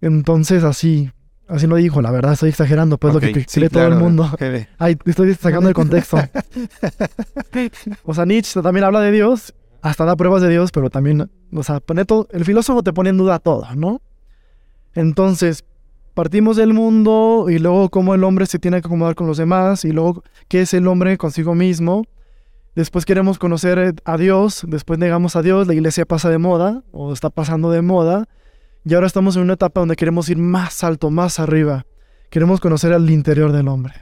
Entonces, 0.02 0.64
así, 0.64 1.12
así 1.48 1.68
lo 1.68 1.76
dijo, 1.78 2.02
la 2.02 2.12
verdad, 2.12 2.34
estoy 2.34 2.50
exagerando, 2.50 2.98
pues 2.98 3.14
lo 3.14 3.20
que 3.20 3.46
cree 3.46 3.70
todo 3.70 3.88
el 3.88 3.96
mundo. 3.96 4.30
Ay, 4.78 4.98
estoy 5.06 5.34
sacando 5.36 5.70
el 5.70 5.76
contexto. 5.76 6.18
o 8.04 8.14
sea, 8.14 8.26
Nietzsche 8.26 8.62
también 8.62 8.84
habla 8.84 9.02
de 9.02 9.12
Dios, 9.12 9.54
hasta 9.82 10.06
da 10.06 10.16
pruebas 10.16 10.42
de 10.42 10.50
Dios, 10.50 10.72
pero 10.72 10.90
también, 10.90 11.30
o 11.54 11.64
sea, 11.64 11.80
pone 11.80 12.06
todo, 12.06 12.28
el 12.32 12.46
filósofo 12.46 12.84
te 12.84 12.94
pone 12.94 13.12
en 13.12 13.18
duda 13.18 13.40
todo, 13.40 13.66
¿no? 13.76 14.02
Entonces, 14.94 15.64
partimos 16.14 16.58
del 16.58 16.74
mundo 16.74 17.48
y 17.50 17.60
luego 17.60 17.90
cómo 17.90 18.16
el 18.16 18.24
hombre 18.24 18.46
se 18.46 18.60
tiene 18.60 18.82
que 18.82 18.88
acomodar 18.88 19.16
con 19.16 19.28
los 19.28 19.38
demás 19.38 19.86
y 19.86 19.92
luego 19.92 20.24
qué 20.48 20.62
es 20.62 20.74
el 20.74 20.88
hombre 20.88 21.18
consigo 21.18 21.56
mismo 21.56 22.06
Después 22.76 23.06
queremos 23.06 23.40
conocer 23.40 23.80
eh, 23.80 23.94
a 24.04 24.18
Dios, 24.18 24.66
después 24.68 25.00
negamos 25.00 25.38
a 25.38 25.42
Dios, 25.42 25.66
la 25.66 25.74
iglesia 25.74 26.06
pasa 26.06 26.30
de 26.30 26.38
moda 26.38 26.84
o 26.92 27.14
está 27.14 27.30
pasando 27.30 27.72
de 27.72 27.82
moda 27.82 28.28
y 28.84 28.94
ahora 28.94 29.08
estamos 29.08 29.38
en 29.38 29.44
una 29.44 29.54
etapa 29.54 29.80
donde 29.80 29.96
queremos 29.96 30.28
ir 30.28 30.38
más 30.38 30.84
alto, 30.84 31.10
más 31.10 31.40
arriba. 31.40 31.86
Queremos 32.30 32.60
conocer 32.60 32.92
al 32.92 33.10
interior 33.10 33.54
del 33.54 33.70
hombre. 33.70 33.94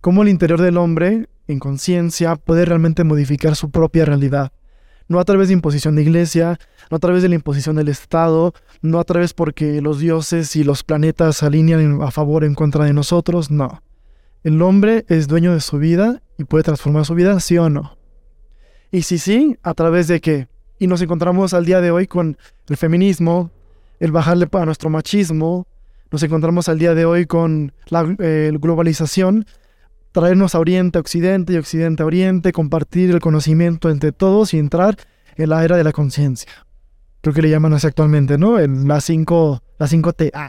Cómo 0.00 0.22
el 0.22 0.30
interior 0.30 0.60
del 0.60 0.78
hombre, 0.78 1.28
en 1.48 1.58
conciencia, 1.58 2.36
puede 2.36 2.64
realmente 2.64 3.04
modificar 3.04 3.54
su 3.56 3.70
propia 3.70 4.06
realidad. 4.06 4.52
No 5.06 5.20
a 5.20 5.24
través 5.24 5.48
de 5.48 5.54
imposición 5.54 5.96
de 5.96 6.02
iglesia, 6.02 6.58
no 6.90 6.96
a 6.96 7.00
través 7.00 7.22
de 7.22 7.28
la 7.28 7.34
imposición 7.34 7.76
del 7.76 7.88
Estado, 7.88 8.54
no 8.80 8.98
a 9.00 9.04
través 9.04 9.34
porque 9.34 9.82
los 9.82 10.00
dioses 10.00 10.56
y 10.56 10.64
los 10.64 10.82
planetas 10.82 11.42
alinean 11.42 12.00
a 12.02 12.10
favor 12.10 12.42
o 12.42 12.46
en 12.46 12.54
contra 12.54 12.86
de 12.86 12.94
nosotros, 12.94 13.50
no. 13.50 13.82
¿El 14.46 14.62
hombre 14.62 15.04
es 15.08 15.26
dueño 15.26 15.54
de 15.54 15.60
su 15.60 15.76
vida 15.76 16.22
y 16.38 16.44
puede 16.44 16.62
transformar 16.62 17.04
su 17.04 17.16
vida, 17.16 17.40
sí 17.40 17.58
o 17.58 17.68
no? 17.68 17.98
Y 18.92 19.02
si 19.02 19.18
sí, 19.18 19.58
¿a 19.64 19.74
través 19.74 20.06
de 20.06 20.20
qué? 20.20 20.46
Y 20.78 20.86
nos 20.86 21.02
encontramos 21.02 21.52
al 21.52 21.64
día 21.64 21.80
de 21.80 21.90
hoy 21.90 22.06
con 22.06 22.38
el 22.68 22.76
feminismo, 22.76 23.50
el 23.98 24.12
bajarle 24.12 24.46
a 24.52 24.64
nuestro 24.64 24.88
machismo, 24.88 25.66
nos 26.12 26.22
encontramos 26.22 26.68
al 26.68 26.78
día 26.78 26.94
de 26.94 27.04
hoy 27.04 27.26
con 27.26 27.72
la 27.88 28.06
eh, 28.20 28.52
globalización, 28.56 29.46
traernos 30.12 30.54
a 30.54 30.60
Oriente 30.60 30.98
a 30.98 31.00
Occidente 31.00 31.54
y 31.54 31.56
Occidente 31.56 32.04
a 32.04 32.06
Oriente, 32.06 32.52
compartir 32.52 33.10
el 33.10 33.18
conocimiento 33.18 33.90
entre 33.90 34.12
todos 34.12 34.54
y 34.54 34.60
entrar 34.60 34.96
en 35.34 35.50
la 35.50 35.64
era 35.64 35.76
de 35.76 35.82
la 35.82 35.90
conciencia. 35.90 36.52
Creo 37.26 37.34
que 37.34 37.42
le 37.42 37.50
llaman 37.50 37.72
así 37.72 37.88
actualmente, 37.88 38.38
¿no? 38.38 38.60
En 38.60 38.86
la 38.86 39.00
5 39.00 39.60
la 39.80 39.88
5T. 39.88 40.30
Ah. 40.32 40.48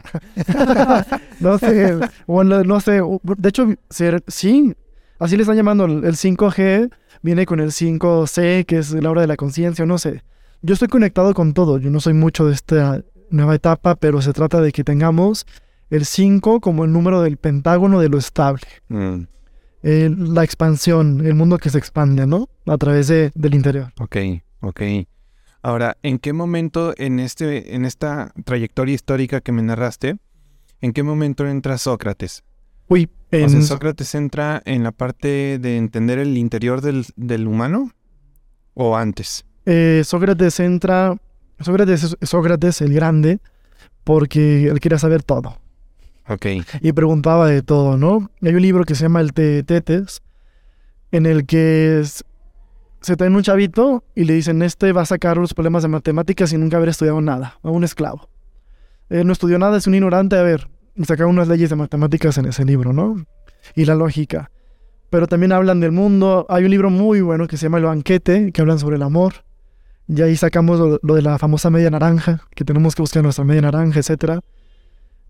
no 1.40 1.58
sé, 1.58 1.98
bueno, 2.28 2.62
no 2.62 2.78
sé. 2.78 3.00
De 3.36 3.48
hecho, 3.48 3.66
sí, 3.90 4.76
así 5.18 5.36
le 5.36 5.42
están 5.42 5.56
llamando. 5.56 5.86
El 5.86 6.14
5G 6.14 6.88
viene 7.20 7.46
con 7.46 7.58
el 7.58 7.72
5C, 7.72 8.64
que 8.64 8.78
es 8.78 8.92
la 8.92 9.10
hora 9.10 9.22
de 9.22 9.26
la 9.26 9.34
conciencia, 9.34 9.86
no 9.86 9.98
sé. 9.98 10.22
Yo 10.62 10.74
estoy 10.74 10.86
conectado 10.86 11.34
con 11.34 11.52
todo. 11.52 11.78
Yo 11.78 11.90
no 11.90 11.98
soy 11.98 12.12
mucho 12.12 12.46
de 12.46 12.54
esta 12.54 13.02
nueva 13.28 13.56
etapa, 13.56 13.96
pero 13.96 14.22
se 14.22 14.32
trata 14.32 14.60
de 14.60 14.70
que 14.70 14.84
tengamos 14.84 15.48
el 15.90 16.04
5 16.04 16.60
como 16.60 16.84
el 16.84 16.92
número 16.92 17.22
del 17.22 17.38
pentágono 17.38 17.98
de 17.98 18.08
lo 18.08 18.18
estable. 18.18 18.62
Mm. 18.86 19.22
la 19.82 20.44
expansión, 20.44 21.26
el 21.26 21.34
mundo 21.34 21.58
que 21.58 21.70
se 21.70 21.78
expande, 21.78 22.24
¿no? 22.28 22.48
A 22.66 22.78
través 22.78 23.08
de, 23.08 23.32
del 23.34 23.54
interior. 23.54 23.92
Ok, 23.98 24.16
ok. 24.60 24.82
Ahora, 25.62 25.96
¿en 26.02 26.18
qué 26.18 26.32
momento 26.32 26.94
en, 26.96 27.18
este, 27.18 27.74
en 27.74 27.84
esta 27.84 28.32
trayectoria 28.44 28.94
histórica 28.94 29.40
que 29.40 29.52
me 29.52 29.62
narraste, 29.62 30.16
en 30.80 30.92
qué 30.92 31.02
momento 31.02 31.46
entra 31.46 31.78
Sócrates? 31.78 32.44
Uy, 32.88 33.10
en... 33.30 33.62
¿Sócrates 33.62 34.14
entra 34.14 34.62
en 34.64 34.82
la 34.82 34.92
parte 34.92 35.58
de 35.58 35.76
entender 35.76 36.18
el 36.18 36.36
interior 36.38 36.80
del, 36.80 37.46
humano 37.46 37.92
o 38.74 38.96
antes? 38.96 39.44
Eh, 39.66 40.02
Sócrates 40.04 40.60
entra, 40.60 41.16
Sócrates 41.60 42.04
es 42.04 42.16
Sócrates 42.22 42.80
el 42.80 42.94
grande, 42.94 43.40
porque 44.04 44.68
él 44.68 44.80
quería 44.80 44.98
saber 44.98 45.22
todo. 45.22 45.58
Ok. 46.28 46.46
Y 46.80 46.92
preguntaba 46.92 47.46
de 47.48 47.62
todo, 47.62 47.96
¿no? 47.96 48.30
Hay 48.42 48.54
un 48.54 48.62
libro 48.62 48.84
que 48.84 48.94
se 48.94 49.02
llama 49.02 49.20
El 49.20 49.32
Tetes, 49.32 50.22
en 51.10 51.26
el 51.26 51.46
que 51.46 52.00
es, 52.00 52.24
se 53.00 53.16
traen 53.16 53.34
un 53.34 53.42
chavito 53.42 54.04
y 54.14 54.24
le 54.24 54.34
dicen, 54.34 54.62
este 54.62 54.92
va 54.92 55.02
a 55.02 55.06
sacar 55.06 55.36
los 55.36 55.54
problemas 55.54 55.82
de 55.82 55.88
matemáticas 55.88 56.50
sin 56.50 56.60
nunca 56.60 56.76
haber 56.76 56.88
estudiado 56.88 57.20
nada, 57.20 57.58
a 57.62 57.70
un 57.70 57.84
esclavo. 57.84 58.28
Él 59.08 59.26
no 59.26 59.32
estudió 59.32 59.58
nada, 59.58 59.78
es 59.78 59.86
un 59.86 59.94
ignorante, 59.94 60.36
a 60.36 60.42
ver, 60.42 60.68
sacaron 61.04 61.32
unas 61.32 61.48
leyes 61.48 61.70
de 61.70 61.76
matemáticas 61.76 62.38
en 62.38 62.46
ese 62.46 62.64
libro, 62.64 62.92
¿no? 62.92 63.24
Y 63.74 63.84
la 63.84 63.94
lógica. 63.94 64.50
Pero 65.10 65.26
también 65.26 65.52
hablan 65.52 65.80
del 65.80 65.92
mundo. 65.92 66.44
Hay 66.48 66.64
un 66.64 66.70
libro 66.70 66.90
muy 66.90 67.20
bueno 67.20 67.46
que 67.46 67.56
se 67.56 67.64
llama 67.66 67.78
El 67.78 67.84
banquete, 67.84 68.52
que 68.52 68.60
hablan 68.60 68.78
sobre 68.78 68.96
el 68.96 69.02
amor. 69.02 69.44
Y 70.06 70.20
ahí 70.22 70.36
sacamos 70.36 70.78
lo, 70.78 70.98
lo 71.02 71.14
de 71.14 71.22
la 71.22 71.38
famosa 71.38 71.70
media 71.70 71.90
naranja, 71.90 72.42
que 72.54 72.64
tenemos 72.64 72.94
que 72.94 73.02
buscar 73.02 73.22
nuestra 73.22 73.44
media 73.44 73.62
naranja, 73.62 74.00
etc. 74.00 74.40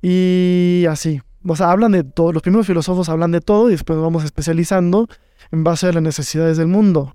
Y 0.03 0.85
así. 0.89 1.21
O 1.47 1.55
sea, 1.55 1.71
hablan 1.71 1.93
de 1.93 2.05
todo. 2.05 2.33
Los 2.33 2.43
primeros 2.43 2.67
filósofos 2.67 3.09
hablan 3.09 3.31
de 3.31 3.41
todo 3.41 3.69
y 3.69 3.73
después 3.73 3.99
vamos 3.99 4.25
especializando 4.25 5.09
en 5.53 5.65
base 5.65 5.87
a 5.87 5.93
las 5.93 6.03
necesidades 6.03 6.57
del 6.57 6.67
mundo. 6.67 7.15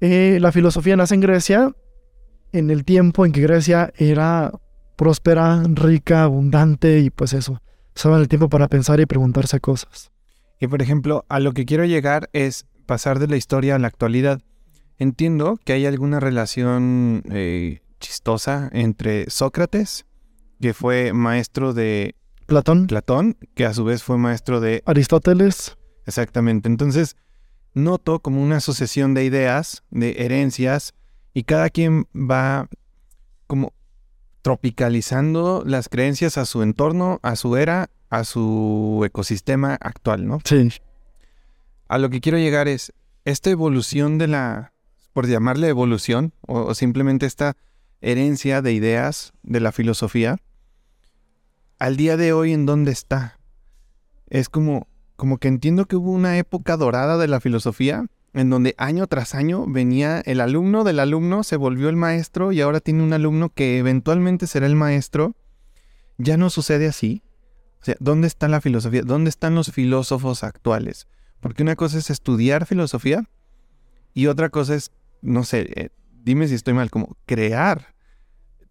Eh, 0.00 0.38
la 0.40 0.52
filosofía 0.52 0.96
nace 0.96 1.14
en 1.14 1.20
Grecia, 1.20 1.72
en 2.52 2.70
el 2.70 2.84
tiempo 2.84 3.26
en 3.26 3.32
que 3.32 3.40
Grecia 3.40 3.92
era 3.96 4.52
próspera, 4.96 5.62
rica, 5.64 6.24
abundante 6.24 7.00
y 7.00 7.10
pues 7.10 7.32
eso. 7.32 7.60
Usaban 7.94 8.20
el 8.20 8.28
tiempo 8.28 8.48
para 8.48 8.68
pensar 8.68 9.00
y 9.00 9.06
preguntarse 9.06 9.60
cosas. 9.60 10.10
Y 10.60 10.66
por 10.66 10.82
ejemplo, 10.82 11.24
a 11.28 11.40
lo 11.40 11.52
que 11.52 11.64
quiero 11.64 11.84
llegar 11.84 12.28
es 12.32 12.66
pasar 12.86 13.18
de 13.18 13.28
la 13.28 13.36
historia 13.36 13.76
a 13.76 13.78
la 13.78 13.88
actualidad. 13.88 14.40
Entiendo 14.98 15.58
que 15.64 15.72
hay 15.72 15.86
alguna 15.86 16.18
relación 16.18 17.22
eh, 17.30 17.80
chistosa 18.00 18.68
entre 18.72 19.30
Sócrates, 19.30 20.06
que 20.60 20.74
fue 20.74 21.12
maestro 21.12 21.72
de 21.72 22.16
Platón. 22.46 22.86
Platón, 22.86 23.36
que 23.54 23.66
a 23.66 23.74
su 23.74 23.84
vez 23.84 24.02
fue 24.02 24.18
maestro 24.18 24.60
de 24.60 24.82
Aristóteles. 24.86 25.76
Exactamente. 26.06 26.68
Entonces, 26.68 27.14
noto 27.74 28.20
como 28.20 28.42
una 28.42 28.56
asociación 28.56 29.14
de 29.14 29.24
ideas, 29.24 29.82
de 29.90 30.16
herencias, 30.18 30.94
y 31.34 31.44
cada 31.44 31.70
quien 31.70 32.06
va 32.14 32.68
como 33.46 33.72
tropicalizando 34.42 35.62
las 35.66 35.88
creencias 35.88 36.38
a 36.38 36.46
su 36.46 36.62
entorno, 36.62 37.20
a 37.22 37.36
su 37.36 37.56
era, 37.56 37.90
a 38.10 38.24
su 38.24 39.02
ecosistema 39.04 39.74
actual, 39.80 40.26
¿no? 40.26 40.40
Sí. 40.44 40.70
A 41.88 41.98
lo 41.98 42.10
que 42.10 42.20
quiero 42.20 42.38
llegar 42.38 42.68
es, 42.68 42.92
esta 43.24 43.50
evolución 43.50 44.18
de 44.18 44.28
la, 44.28 44.72
por 45.12 45.26
llamarle 45.26 45.68
evolución, 45.68 46.32
o, 46.46 46.74
simplemente 46.74 47.26
esta 47.26 47.56
herencia 48.00 48.62
de 48.62 48.72
ideas 48.72 49.32
de 49.42 49.60
la 49.60 49.72
filosofía, 49.72 50.38
al 51.78 51.96
día 51.96 52.16
de 52.16 52.32
hoy 52.32 52.52
en 52.52 52.66
dónde 52.66 52.92
está. 52.92 53.38
Es 54.28 54.48
como, 54.48 54.86
como 55.18 55.36
que 55.38 55.48
entiendo 55.48 55.84
que 55.86 55.96
hubo 55.96 56.12
una 56.12 56.38
época 56.38 56.76
dorada 56.76 57.18
de 57.18 57.26
la 57.26 57.40
filosofía 57.40 58.06
en 58.34 58.50
donde 58.50 58.74
año 58.78 59.06
tras 59.08 59.34
año 59.34 59.66
venía 59.66 60.20
el 60.20 60.40
alumno 60.40 60.84
del 60.84 61.00
alumno, 61.00 61.42
se 61.42 61.56
volvió 61.56 61.88
el 61.88 61.96
maestro 61.96 62.52
y 62.52 62.60
ahora 62.60 62.78
tiene 62.78 63.02
un 63.02 63.12
alumno 63.12 63.50
que 63.50 63.78
eventualmente 63.78 64.46
será 64.46 64.66
el 64.66 64.76
maestro 64.76 65.34
ya 66.18 66.36
no 66.36 66.50
sucede 66.50 66.86
así. 66.86 67.22
O 67.80 67.84
sea, 67.84 67.96
¿dónde 67.98 68.28
está 68.28 68.46
la 68.48 68.60
filosofía? 68.60 69.02
¿Dónde 69.02 69.28
están 69.28 69.56
los 69.56 69.72
filósofos 69.72 70.44
actuales? 70.44 71.08
Porque 71.40 71.64
una 71.64 71.74
cosa 71.74 71.98
es 71.98 72.10
estudiar 72.10 72.64
filosofía 72.64 73.28
y 74.14 74.28
otra 74.28 74.50
cosa 74.50 74.76
es, 74.76 74.92
no 75.20 75.42
sé, 75.42 75.68
eh, 75.74 75.90
dime 76.22 76.46
si 76.46 76.54
estoy 76.54 76.74
mal, 76.74 76.90
como 76.90 77.16
crear 77.26 77.94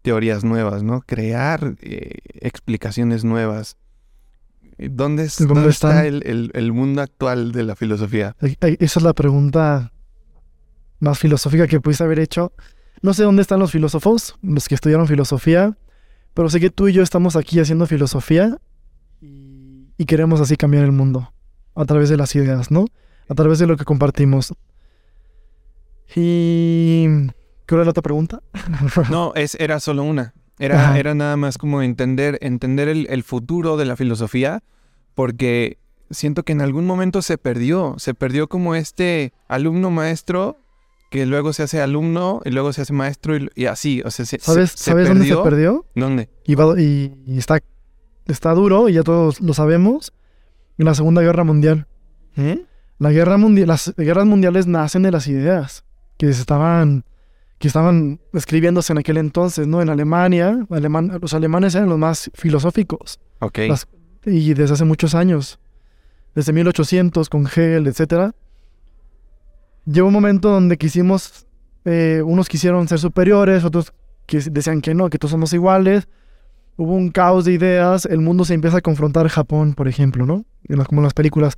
teorías 0.02 0.45
nuevas, 0.45 0.82
¿no? 0.82 1.02
Crear 1.02 1.76
eh, 1.82 2.20
explicaciones 2.39 3.26
nuevas. 3.26 3.78
¿Dónde, 4.78 5.23
está 5.25 6.05
el, 6.05 6.71
mundo 6.71 7.01
actual 7.01 7.51
de 7.51 7.63
la 7.63 7.75
filosofía? 7.75 8.36
Esa 8.41 8.99
es 8.99 9.03
la 9.03 9.13
pregunta 9.13 9.91
más 10.99 11.17
filosófica 11.17 11.67
que 11.67 11.80
pudiste 11.80 12.03
haber 12.03 12.19
hecho. 12.19 12.53
No 13.01 13.13
sé 13.13 13.23
dónde 13.23 13.41
están 13.41 13.59
los 13.59 13.71
filósofos, 13.71 14.36
los 14.41 14.67
que 14.67 14.75
estudiaron 14.75 15.07
filosofía, 15.07 15.78
pero 16.34 16.49
sé 16.49 16.59
que 16.59 16.69
tú 16.69 16.88
y 16.88 16.93
yo 16.93 17.01
estamos 17.01 17.36
aquí 17.36 17.59
haciendo 17.59 17.88
filosofía 17.88 18.59
y 19.21 20.05
queremos 20.05 20.41
así 20.41 20.57
cambiar 20.57 20.84
el 20.84 20.91
mundo 20.91 21.34
a 21.75 21.86
través 21.86 22.09
de 22.09 22.17
las 22.17 22.36
ideas, 22.36 22.69
¿no? 22.69 22.86
A 23.30 23.36
través 23.36 23.59
de 23.59 23.67
lo 23.67 23.78
que 23.78 23.86
compartimos. 23.86 24.53
Y... 26.15 27.05
¿Qué 27.65 27.75
era 27.75 27.84
la 27.84 27.89
otra 27.89 28.01
pregunta? 28.01 28.41
no, 29.09 29.34
es, 29.36 29.55
era 29.59 29.80
solo 29.80 30.03
una. 30.03 30.34
Era, 30.60 30.97
era 30.97 31.14
nada 31.14 31.38
más 31.38 31.58
como 31.58 31.82
entender, 31.82 32.39
entender 32.41 32.88
el, 32.88 33.24
futuro 33.24 33.78
de 33.78 33.86
la 33.86 33.95
filosofía, 33.95 34.64
porque 35.14 35.78
siento 36.10 36.43
que 36.43 36.53
en 36.53 36.62
algún 36.62 36.86
momento 36.86 37.22
se 37.22 37.38
perdió, 37.38 37.95
se 37.97 38.14
perdió 38.14 38.47
como 38.47 38.76
este 38.76 39.34
alumno 39.47 39.91
maestro 39.91 40.58
que 41.12 41.26
luego 41.26 41.53
se 41.53 41.64
hace 41.64 41.82
alumno 41.82 42.41
y 42.43 42.49
luego 42.49 42.74
se 42.74 42.82
hace 42.82 42.93
maestro 42.93 43.36
y, 43.55 43.66
así, 43.66 44.01
o 44.03 44.12
sea, 44.12 44.26
¿Sabes, 44.26 44.72
¿sabes 44.72 45.08
dónde 45.08 45.26
se 45.26 45.38
perdió? 45.38 45.86
¿Dónde? 45.95 46.30
Y, 46.45 46.53
y, 46.53 47.38
está, 47.38 47.60
está 48.26 48.53
duro 48.53 48.89
y 48.89 48.93
ya 48.93 49.03
todos 49.03 49.39
lo 49.39 49.53
sabemos, 49.53 50.12
en 50.78 50.86
la 50.86 50.95
Segunda 50.95 51.22
Guerra 51.22 51.43
Mundial. 51.43 51.88
¿Eh? 52.36 52.66
La 52.99 53.12
guerra 53.12 53.38
mundial, 53.38 53.68
las 53.68 53.93
guerras 53.95 54.26
mundiales 54.26 54.66
nacen 54.68 55.03
de 55.03 55.12
las 55.12 55.28
ideas 55.28 55.84
que 56.18 56.34
se 56.34 56.41
estaban 56.41 57.05
que 57.60 57.68
estaban 57.68 58.20
escribiéndose 58.34 58.93
en 58.93 58.99
aquel 58.99 59.18
entonces, 59.18 59.68
¿no? 59.68 59.82
En 59.82 59.89
Alemania, 59.89 60.66
los 61.22 61.34
alemanes 61.34 61.74
eran 61.76 61.89
los 61.89 61.97
más 61.97 62.30
filosóficos. 62.34 63.20
Ok. 63.39 63.60
y 64.26 64.53
desde 64.53 64.74
hace 64.74 64.86
muchos 64.86 65.16
años, 65.16 65.60
desde 66.36 66.53
1800 66.53 67.30
con 67.30 67.45
Hegel, 67.45 67.88
etc. 67.88 68.32
Llegó 69.86 70.08
un 70.08 70.14
momento 70.14 70.49
donde 70.49 70.78
quisimos, 70.78 71.47
eh, 71.86 72.22
unos 72.24 72.47
quisieron 72.47 72.88
ser 72.88 72.99
superiores, 72.99 73.64
otros 73.64 73.93
que 74.26 74.39
decían 74.39 74.82
que 74.82 74.93
no, 74.93 75.10
que 75.10 75.18
todos 75.18 75.32
somos 75.32 75.53
iguales. 75.53 76.08
Hubo 76.76 76.93
un 76.93 77.10
caos 77.10 77.45
de 77.45 77.53
ideas, 77.53 78.05
el 78.05 78.20
mundo 78.20 78.45
se 78.45 78.53
empieza 78.53 78.78
a 78.78 78.82
confrontar 78.82 79.28
Japón, 79.30 79.74
por 79.74 79.88
ejemplo, 79.88 80.28
¿no? 80.28 80.45
como 80.86 81.01
en 81.01 81.05
las 81.05 81.14
películas. 81.14 81.55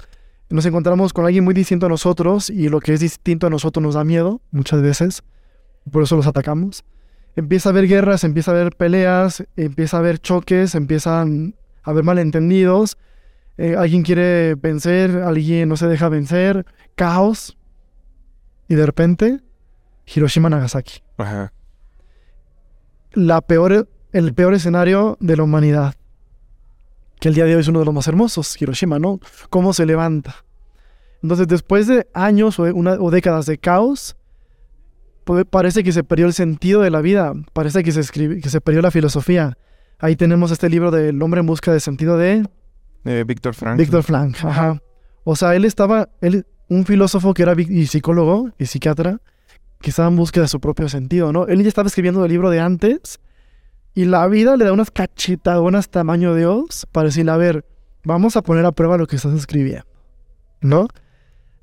Nos 0.49 0.65
encontramos 0.65 1.11
con 1.11 1.25
alguien 1.25 1.43
muy 1.43 1.53
distinto 1.53 1.87
a 1.87 1.89
nosotros 1.89 2.49
y 2.49 2.69
lo 2.69 2.79
que 2.79 2.93
es 2.93 3.01
distinto 3.01 3.47
a 3.47 3.49
nosotros 3.49 3.83
nos 3.83 3.95
da 3.95 4.03
miedo 4.05 4.41
muchas 4.51 4.81
veces 4.81 5.23
por 5.91 6.03
eso 6.03 6.15
los 6.15 6.27
atacamos. 6.27 6.83
Empieza 7.35 7.69
a 7.69 7.71
haber 7.71 7.87
guerras, 7.87 8.23
empieza 8.23 8.51
a 8.51 8.55
haber 8.55 8.75
peleas, 8.75 9.45
empieza 9.55 9.97
a 9.97 9.99
haber 10.01 10.19
choques, 10.19 10.75
empiezan 10.75 11.55
a 11.83 11.91
haber 11.91 12.03
malentendidos. 12.03 12.97
Eh, 13.57 13.75
alguien 13.77 14.03
quiere 14.03 14.55
vencer, 14.55 15.11
alguien 15.17 15.69
no 15.69 15.77
se 15.77 15.87
deja 15.87 16.09
vencer, 16.09 16.65
caos. 16.95 17.57
Y 18.67 18.75
de 18.75 18.85
repente, 18.85 19.39
Hiroshima 20.05 20.49
Nagasaki. 20.49 21.01
Ajá. 21.17 21.53
La 23.13 23.41
peor, 23.41 23.89
el 24.11 24.33
peor 24.33 24.53
escenario 24.53 25.17
de 25.19 25.37
la 25.37 25.43
humanidad. 25.43 25.95
Que 27.19 27.29
el 27.29 27.35
día 27.35 27.45
de 27.45 27.55
hoy 27.55 27.61
es 27.61 27.67
uno 27.67 27.79
de 27.79 27.85
los 27.85 27.93
más 27.93 28.07
hermosos, 28.07 28.59
Hiroshima, 28.61 28.99
¿no? 28.99 29.19
Cómo 29.49 29.73
se 29.73 29.85
levanta. 29.85 30.35
Entonces, 31.21 31.47
después 31.47 31.87
de 31.87 32.07
años 32.13 32.59
o, 32.59 32.63
una, 32.63 32.93
o 32.93 33.11
décadas 33.11 33.45
de 33.45 33.57
caos, 33.57 34.15
parece 35.49 35.83
que 35.83 35.91
se 35.91 36.03
perdió 36.03 36.25
el 36.25 36.33
sentido 36.33 36.81
de 36.81 36.89
la 36.89 37.01
vida, 37.01 37.33
parece 37.53 37.83
que 37.83 37.91
se, 37.91 38.01
que 38.11 38.49
se 38.49 38.61
perdió 38.61 38.81
la 38.81 38.91
filosofía. 38.91 39.57
Ahí 39.99 40.15
tenemos 40.15 40.51
este 40.51 40.69
libro 40.69 40.91
del 40.91 41.21
hombre 41.21 41.41
en 41.41 41.45
busca 41.45 41.73
de 41.73 41.79
sentido 41.79 42.17
de... 42.17 42.47
Víctor 43.03 43.53
Frank. 43.53 43.77
Víctor 43.77 44.03
Frank, 44.03 44.37
ajá. 44.43 44.81
O 45.23 45.35
sea, 45.35 45.55
él 45.55 45.65
estaba, 45.65 46.09
él, 46.21 46.45
un 46.69 46.85
filósofo 46.85 47.33
que 47.33 47.43
era 47.43 47.53
y 47.57 47.87
psicólogo 47.87 48.51
y 48.57 48.65
psiquiatra, 48.65 49.19
que 49.81 49.89
estaba 49.89 50.07
en 50.07 50.15
busca 50.15 50.41
de 50.41 50.47
su 50.47 50.59
propio 50.59 50.89
sentido, 50.89 51.33
¿no? 51.33 51.47
Él 51.47 51.61
ya 51.61 51.67
estaba 51.67 51.87
escribiendo 51.87 52.23
el 52.23 52.31
libro 52.31 52.49
de 52.49 52.59
antes 52.59 53.19
y 53.93 54.05
la 54.05 54.27
vida 54.27 54.55
le 54.57 54.65
da 54.65 54.73
unas 54.73 54.91
cachetadonas 54.91 55.89
tamaño 55.89 56.35
Dios 56.35 56.87
para 56.91 57.07
decirle, 57.07 57.31
a 57.31 57.37
ver, 57.37 57.65
vamos 58.03 58.37
a 58.37 58.41
poner 58.41 58.65
a 58.65 58.71
prueba 58.71 58.97
lo 58.97 59.07
que 59.07 59.15
estás 59.15 59.33
escribiendo, 59.33 59.85
¿no? 60.61 60.87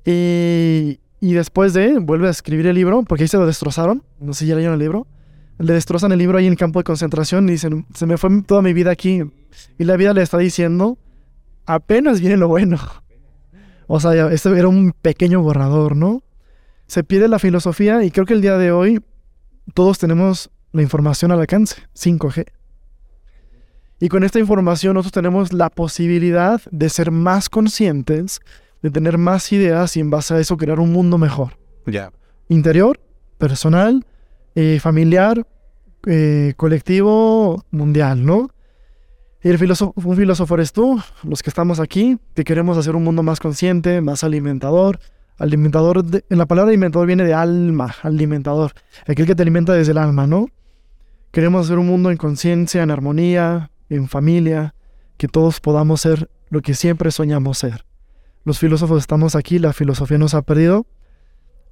Y, 0.05 0.99
y 1.19 1.33
después 1.33 1.73
de, 1.73 1.97
vuelve 1.99 2.27
a 2.27 2.31
escribir 2.31 2.67
el 2.67 2.75
libro, 2.75 3.03
porque 3.03 3.23
ahí 3.23 3.27
se 3.27 3.37
lo 3.37 3.45
destrozaron. 3.45 4.03
No 4.19 4.33
sé 4.33 4.41
si 4.41 4.47
ya 4.47 4.55
leyeron 4.55 4.75
el 4.75 4.79
libro. 4.79 5.07
Le 5.57 5.73
destrozan 5.73 6.11
el 6.11 6.19
libro 6.19 6.37
ahí 6.37 6.45
en 6.45 6.53
el 6.53 6.57
campo 6.57 6.79
de 6.79 6.83
concentración 6.83 7.49
y 7.49 7.53
dicen, 7.53 7.87
se 7.95 8.05
me 8.05 8.17
fue 8.17 8.43
toda 8.43 8.61
mi 8.61 8.73
vida 8.73 8.91
aquí. 8.91 9.23
Y 9.79 9.83
la 9.83 9.97
vida 9.97 10.13
le 10.13 10.21
está 10.21 10.37
diciendo, 10.37 10.99
apenas 11.65 12.19
viene 12.21 12.37
lo 12.37 12.47
bueno. 12.47 12.77
O 13.89 14.01
sea, 14.01 14.29
este 14.33 14.49
era 14.59 14.67
un 14.67 14.91
pequeño 14.91 15.41
borrador, 15.41 15.95
¿no? 15.95 16.21
Se 16.87 17.05
pierde 17.05 17.29
la 17.29 17.39
filosofía 17.39 18.03
y 18.03 18.11
creo 18.11 18.25
que 18.25 18.33
el 18.33 18.41
día 18.41 18.57
de 18.57 18.69
hoy 18.73 19.01
todos 19.73 19.97
tenemos 19.97 20.49
la 20.73 20.81
información 20.81 21.31
al 21.31 21.39
alcance, 21.39 21.77
5G. 21.95 22.47
Y 24.01 24.09
con 24.09 24.25
esta 24.25 24.39
información 24.39 24.95
nosotros 24.95 25.13
tenemos 25.13 25.53
la 25.53 25.69
posibilidad 25.69 26.61
de 26.69 26.89
ser 26.89 27.11
más 27.11 27.47
conscientes 27.47 28.41
de 28.81 28.91
tener 28.91 29.17
más 29.17 29.51
ideas 29.51 29.97
y 29.97 29.99
en 29.99 30.09
base 30.09 30.33
a 30.33 30.39
eso 30.39 30.57
crear 30.57 30.79
un 30.79 30.91
mundo 30.91 31.17
mejor. 31.17 31.57
Ya. 31.85 32.11
Interior, 32.49 32.99
personal, 33.37 34.05
eh, 34.55 34.79
familiar, 34.79 35.45
eh, 36.05 36.53
colectivo, 36.57 37.65
mundial, 37.71 38.25
¿no? 38.25 38.49
Y 39.43 39.49
el 39.49 39.57
filósofo, 39.57 39.93
un 39.95 40.15
filósofo 40.15 40.55
eres 40.55 40.73
tú, 40.73 41.01
los 41.23 41.43
que 41.43 41.49
estamos 41.49 41.79
aquí, 41.79 42.17
que 42.33 42.43
queremos 42.43 42.77
hacer 42.77 42.95
un 42.95 43.03
mundo 43.03 43.23
más 43.23 43.39
consciente, 43.39 44.01
más 44.01 44.23
alimentador. 44.23 44.99
Alimentador, 45.37 46.03
en 46.29 46.37
la 46.37 46.47
palabra 46.47 46.69
alimentador 46.69 47.05
viene 47.05 47.23
de 47.23 47.33
alma, 47.33 47.93
alimentador, 48.01 48.71
aquel 49.05 49.27
que 49.27 49.35
te 49.35 49.43
alimenta 49.43 49.73
desde 49.73 49.91
el 49.91 49.99
alma, 49.99 50.25
¿no? 50.25 50.47
Queremos 51.31 51.65
hacer 51.65 51.77
un 51.77 51.85
mundo 51.85 52.09
en 52.09 52.17
conciencia, 52.17 52.81
en 52.81 52.89
armonía, 52.89 53.69
en 53.89 54.07
familia, 54.07 54.73
que 55.17 55.27
todos 55.27 55.59
podamos 55.59 56.01
ser 56.01 56.29
lo 56.49 56.61
que 56.61 56.73
siempre 56.73 57.11
soñamos 57.11 57.59
ser. 57.59 57.86
Los 58.47 58.59
filósofos 58.59 58.99
estamos 58.99 59.35
aquí, 59.35 59.59
la 59.59 59.73
filosofía 59.73 60.17
nos 60.17 60.33
ha 60.33 60.41
perdido. 60.41 60.85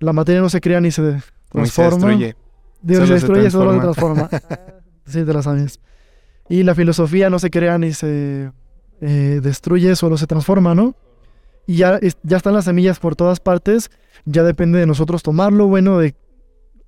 La 0.02 0.12
materia 0.12 0.42
no 0.42 0.50
se 0.50 0.60
crea 0.60 0.82
ni 0.82 0.92
se 0.92 1.22
transforma. 1.50 1.68
se 1.68 1.84
destruye. 1.84 2.36
Dios 2.82 3.08
se 3.08 3.14
destruye, 3.14 3.50
solo 3.50 3.76
se 3.76 3.80
transforma. 3.80 4.30
sí, 5.06 5.24
te 5.24 5.34
la 5.34 5.42
sabes. 5.42 5.80
Y 6.50 6.64
la 6.64 6.76
filosofía 6.76 7.30
no 7.30 7.40
se 7.40 7.50
crea 7.50 7.78
ni 7.78 7.94
se 7.94 8.52
eh, 9.00 9.40
destruye, 9.42 9.96
solo 9.96 10.18
se 10.18 10.28
transforma, 10.28 10.76
¿no? 10.76 10.98
Y 11.66 11.78
ya, 11.78 11.98
ya 12.24 12.36
están 12.36 12.54
las 12.54 12.66
semillas 12.66 13.00
por 13.00 13.16
todas 13.16 13.40
partes. 13.40 13.90
Ya 14.26 14.44
depende 14.44 14.78
de 14.78 14.86
nosotros 14.86 15.24
tomar 15.24 15.54
lo 15.54 15.68
bueno 15.68 15.98
de, 15.98 16.14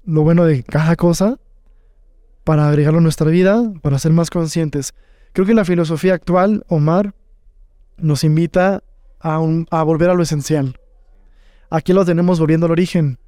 lo 0.03 0.21
bueno 0.23 0.43
de 0.43 0.63
cada 0.63 0.97
cosa 0.97 1.39
para 2.43 2.67
agregarlo 2.67 2.99
a 2.99 3.03
nuestra 3.03 3.29
vida, 3.29 3.71
para 3.81 3.99
ser 3.99 4.11
más 4.11 4.29
conscientes. 4.31 4.93
Creo 5.31 5.47
que 5.47 5.53
la 5.53 5.63
filosofía 5.63 6.13
actual, 6.13 6.65
Omar, 6.67 7.13
nos 7.95 8.25
invita 8.25 8.83
a, 9.19 9.83
volver 9.83 10.09
a 10.09 10.13
lo 10.13 10.23
esencial. 10.23 10.79
Aquí 11.69 11.93
lo 11.93 12.05
tenemos 12.05 12.39
volviendo 12.39 12.65
al 12.65 12.71
origen. 12.71 13.19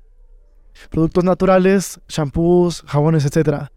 Productos 0.90 1.24
naturales, 1.24 2.00
shampoos, 2.08 2.84
jabones, 2.88 3.26
etc. 3.26 3.70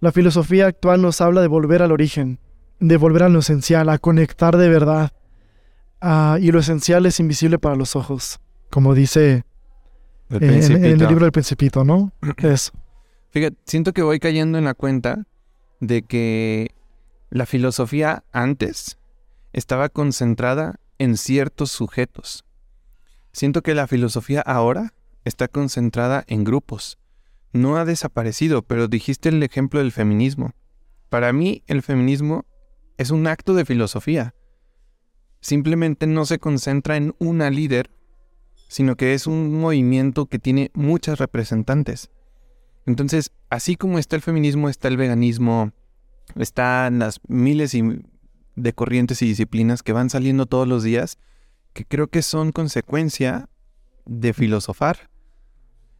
La 0.00 0.12
filosofía 0.12 0.66
actual 0.66 1.02
nos 1.02 1.20
habla 1.20 1.40
de 1.40 1.48
volver 1.48 1.82
al 1.82 1.92
origen, 1.92 2.38
de 2.78 2.96
volver 2.96 3.24
a 3.24 3.28
lo 3.28 3.40
esencial, 3.40 3.88
a 3.88 3.98
conectar 3.98 4.56
de 4.56 4.68
verdad. 4.68 5.12
Y 6.40 6.52
lo 6.52 6.60
esencial 6.60 7.04
es 7.06 7.20
invisible 7.20 7.58
para 7.58 7.76
los 7.76 7.96
ojos, 7.96 8.40
como 8.70 8.94
dice 8.94 9.44
en, 10.30 10.84
el 10.84 10.98
libro 10.98 11.24
del 11.24 11.32
Principito, 11.32 11.84
¿no? 11.84 12.12
Eso. 12.38 12.72
Fíjate, 13.30 13.56
siento 13.64 13.92
que 13.92 14.02
voy 14.02 14.18
cayendo 14.18 14.58
en 14.58 14.64
la 14.64 14.74
cuenta 14.74 15.26
de 15.80 16.02
que 16.02 16.74
la 17.30 17.46
filosofía 17.46 18.24
antes 18.32 18.98
estaba 19.52 19.88
concentrada 19.88 20.80
en 21.00 21.16
ciertos 21.16 21.72
sujetos. 21.72 22.44
Siento 23.32 23.62
que 23.62 23.74
la 23.74 23.86
filosofía 23.86 24.42
ahora 24.42 24.92
está 25.24 25.48
concentrada 25.48 26.24
en 26.28 26.44
grupos. 26.44 26.98
No 27.54 27.78
ha 27.78 27.86
desaparecido, 27.86 28.62
pero 28.62 28.86
dijiste 28.86 29.30
el 29.30 29.42
ejemplo 29.42 29.80
del 29.80 29.92
feminismo. 29.92 30.52
Para 31.08 31.32
mí 31.32 31.64
el 31.66 31.80
feminismo 31.80 32.44
es 32.98 33.10
un 33.10 33.26
acto 33.26 33.54
de 33.54 33.64
filosofía. 33.64 34.34
Simplemente 35.40 36.06
no 36.06 36.26
se 36.26 36.38
concentra 36.38 36.98
en 36.98 37.14
una 37.18 37.48
líder, 37.48 37.90
sino 38.68 38.96
que 38.96 39.14
es 39.14 39.26
un 39.26 39.58
movimiento 39.58 40.26
que 40.26 40.38
tiene 40.38 40.70
muchas 40.74 41.18
representantes. 41.18 42.10
Entonces, 42.84 43.32
así 43.48 43.74
como 43.74 43.98
está 43.98 44.16
el 44.16 44.22
feminismo, 44.22 44.68
está 44.68 44.88
el 44.88 44.98
veganismo, 44.98 45.72
están 46.36 46.98
las 46.98 47.20
miles 47.26 47.72
y 47.72 48.02
de 48.56 48.72
corrientes 48.72 49.22
y 49.22 49.26
disciplinas 49.26 49.82
que 49.82 49.92
van 49.92 50.10
saliendo 50.10 50.46
todos 50.46 50.66
los 50.66 50.82
días, 50.82 51.18
que 51.72 51.84
creo 51.84 52.08
que 52.08 52.22
son 52.22 52.52
consecuencia 52.52 53.48
de 54.06 54.32
filosofar. 54.32 55.10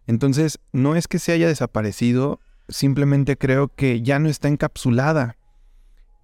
Entonces, 0.07 0.59
no 0.73 0.97
es 0.97 1.07
que 1.09 1.19
se 1.19 1.33
haya 1.33 1.47
desaparecido, 1.47 2.41
simplemente 2.69 3.37
creo 3.37 3.69
que 3.69 4.03
ya 4.03 4.19
no 4.19 4.29
está 4.29 4.49
encapsulada 4.49 5.37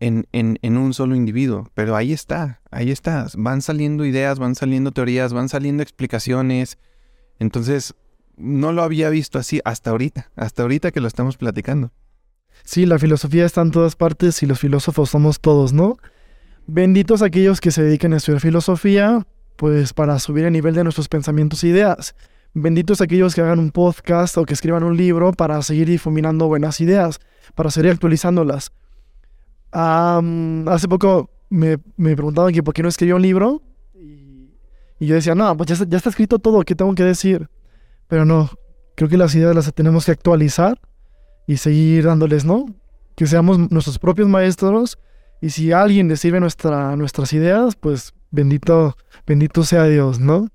en, 0.00 0.26
en, 0.32 0.76
un 0.76 0.92
solo 0.92 1.14
individuo, 1.16 1.70
pero 1.74 1.96
ahí 1.96 2.12
está, 2.12 2.60
ahí 2.70 2.90
está. 2.90 3.26
Van 3.36 3.62
saliendo 3.62 4.04
ideas, 4.04 4.38
van 4.38 4.54
saliendo 4.54 4.92
teorías, 4.92 5.32
van 5.32 5.48
saliendo 5.48 5.82
explicaciones. 5.82 6.78
Entonces, 7.38 7.94
no 8.36 8.72
lo 8.72 8.82
había 8.82 9.08
visto 9.08 9.38
así 9.38 9.60
hasta 9.64 9.90
ahorita, 9.90 10.30
hasta 10.36 10.62
ahorita 10.62 10.90
que 10.90 11.00
lo 11.00 11.08
estamos 11.08 11.36
platicando. 11.36 11.92
Sí, 12.64 12.86
la 12.86 12.98
filosofía 12.98 13.46
está 13.46 13.62
en 13.62 13.70
todas 13.70 13.96
partes 13.96 14.42
y 14.42 14.46
los 14.46 14.58
filósofos 14.58 15.10
somos 15.10 15.40
todos, 15.40 15.72
¿no? 15.72 15.96
Benditos 16.66 17.22
aquellos 17.22 17.60
que 17.60 17.70
se 17.70 17.82
dediquen 17.82 18.12
a 18.12 18.16
estudiar 18.16 18.40
filosofía, 18.40 19.26
pues 19.56 19.92
para 19.92 20.18
subir 20.18 20.44
el 20.44 20.52
nivel 20.52 20.74
de 20.74 20.84
nuestros 20.84 21.08
pensamientos 21.08 21.62
e 21.64 21.68
ideas. 21.68 22.14
Benditos 22.54 23.00
aquellos 23.00 23.34
que 23.34 23.40
hagan 23.40 23.58
un 23.58 23.70
podcast 23.70 24.36
o 24.38 24.44
que 24.44 24.54
escriban 24.54 24.82
un 24.82 24.96
libro 24.96 25.32
para 25.32 25.60
seguir 25.62 25.88
difuminando 25.88 26.46
buenas 26.46 26.80
ideas, 26.80 27.20
para 27.54 27.70
seguir 27.70 27.90
actualizándolas 27.92 28.72
hace 29.72 30.88
poco 30.88 31.30
me, 31.50 31.78
me 31.96 32.14
preguntaban 32.14 32.52
que 32.52 32.62
por 32.62 32.74
qué 32.74 32.82
no 32.82 32.88
escribía 32.88 33.14
un 33.14 33.22
libro. 33.22 33.62
Y, 33.94 35.06
yo 35.06 35.14
decía, 35.14 35.34
no, 35.34 35.56
pues 35.56 35.68
ya, 35.68 35.86
ya 35.86 35.96
está 35.98 36.10
escrito 36.10 36.38
todo, 36.38 36.62
¿qué 36.62 36.74
tengo 36.74 36.94
que 36.94 37.04
decir? 37.04 37.48
Pero 38.08 38.24
no, 38.24 38.50
creo 38.94 39.08
que 39.08 39.18
las 39.18 39.34
ideas 39.34 39.54
las 39.54 39.72
tenemos 39.74 40.06
que 40.06 40.12
actualizar 40.12 40.80
y 41.46 41.58
seguir 41.58 42.04
dándoles, 42.04 42.44
¿no? 42.44 42.66
Que 43.14 43.26
seamos 43.26 43.70
nuestros 43.70 43.98
propios 43.98 44.28
maestros 44.28 44.98
y 45.46 45.50
si 45.50 45.70
alguien 45.70 46.08
le 46.08 46.16
sirve 46.16 46.40
nuestra, 46.40 46.96
nuestras 46.96 47.32
ideas, 47.32 47.76
pues 47.76 48.14
bendito, 48.32 48.96
bendito 49.28 49.62
sea 49.62 49.84
Dios, 49.84 50.18
¿no? 50.18 50.48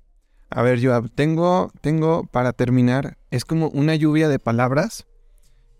A 0.50 0.60
ver, 0.60 0.84
Joab, 0.84 1.08
tengo, 1.14 1.70
tengo 1.80 2.26
para 2.26 2.52
terminar, 2.52 3.16
es 3.30 3.46
como 3.46 3.68
una 3.68 3.94
lluvia 3.94 4.28
de 4.28 4.38
palabras 4.38 5.06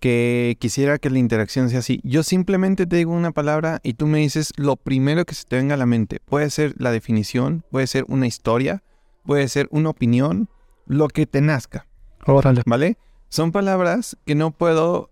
que 0.01 0.57
quisiera 0.59 0.97
que 0.97 1.11
la 1.11 1.19
interacción 1.19 1.69
sea 1.69 1.81
así. 1.81 2.01
Yo 2.05 2.23
simplemente 2.23 2.87
te 2.87 2.97
digo 2.97 3.13
una 3.13 3.33
palabra 3.33 3.81
y 3.83 3.93
tú 3.95 4.07
me 4.07 4.21
dices 4.21 4.51
lo 4.57 4.77
primero 4.77 5.27
que 5.27 5.35
se 5.35 5.45
te 5.45 5.57
venga 5.57 5.75
a 5.75 5.77
la 5.77 5.85
mente. 5.85 6.19
Puede 6.25 6.49
ser 6.49 6.73
la 6.79 6.91
definición, 6.91 7.67
puede 7.71 7.89
ser 7.89 8.07
una 8.09 8.27
historia, 8.27 8.83
puede 9.27 9.47
ser 9.49 9.69
una 9.73 9.91
opinión, 9.91 10.49
lo 10.87 11.09
que 11.09 11.27
te 11.27 11.43
nazca. 11.43 11.87
Órale. 12.25 12.63
¿Vale? 12.65 12.97
Son 13.29 13.53
palabras 13.53 14.17
que 14.25 14.35
no 14.35 14.53
puedo 14.53 15.11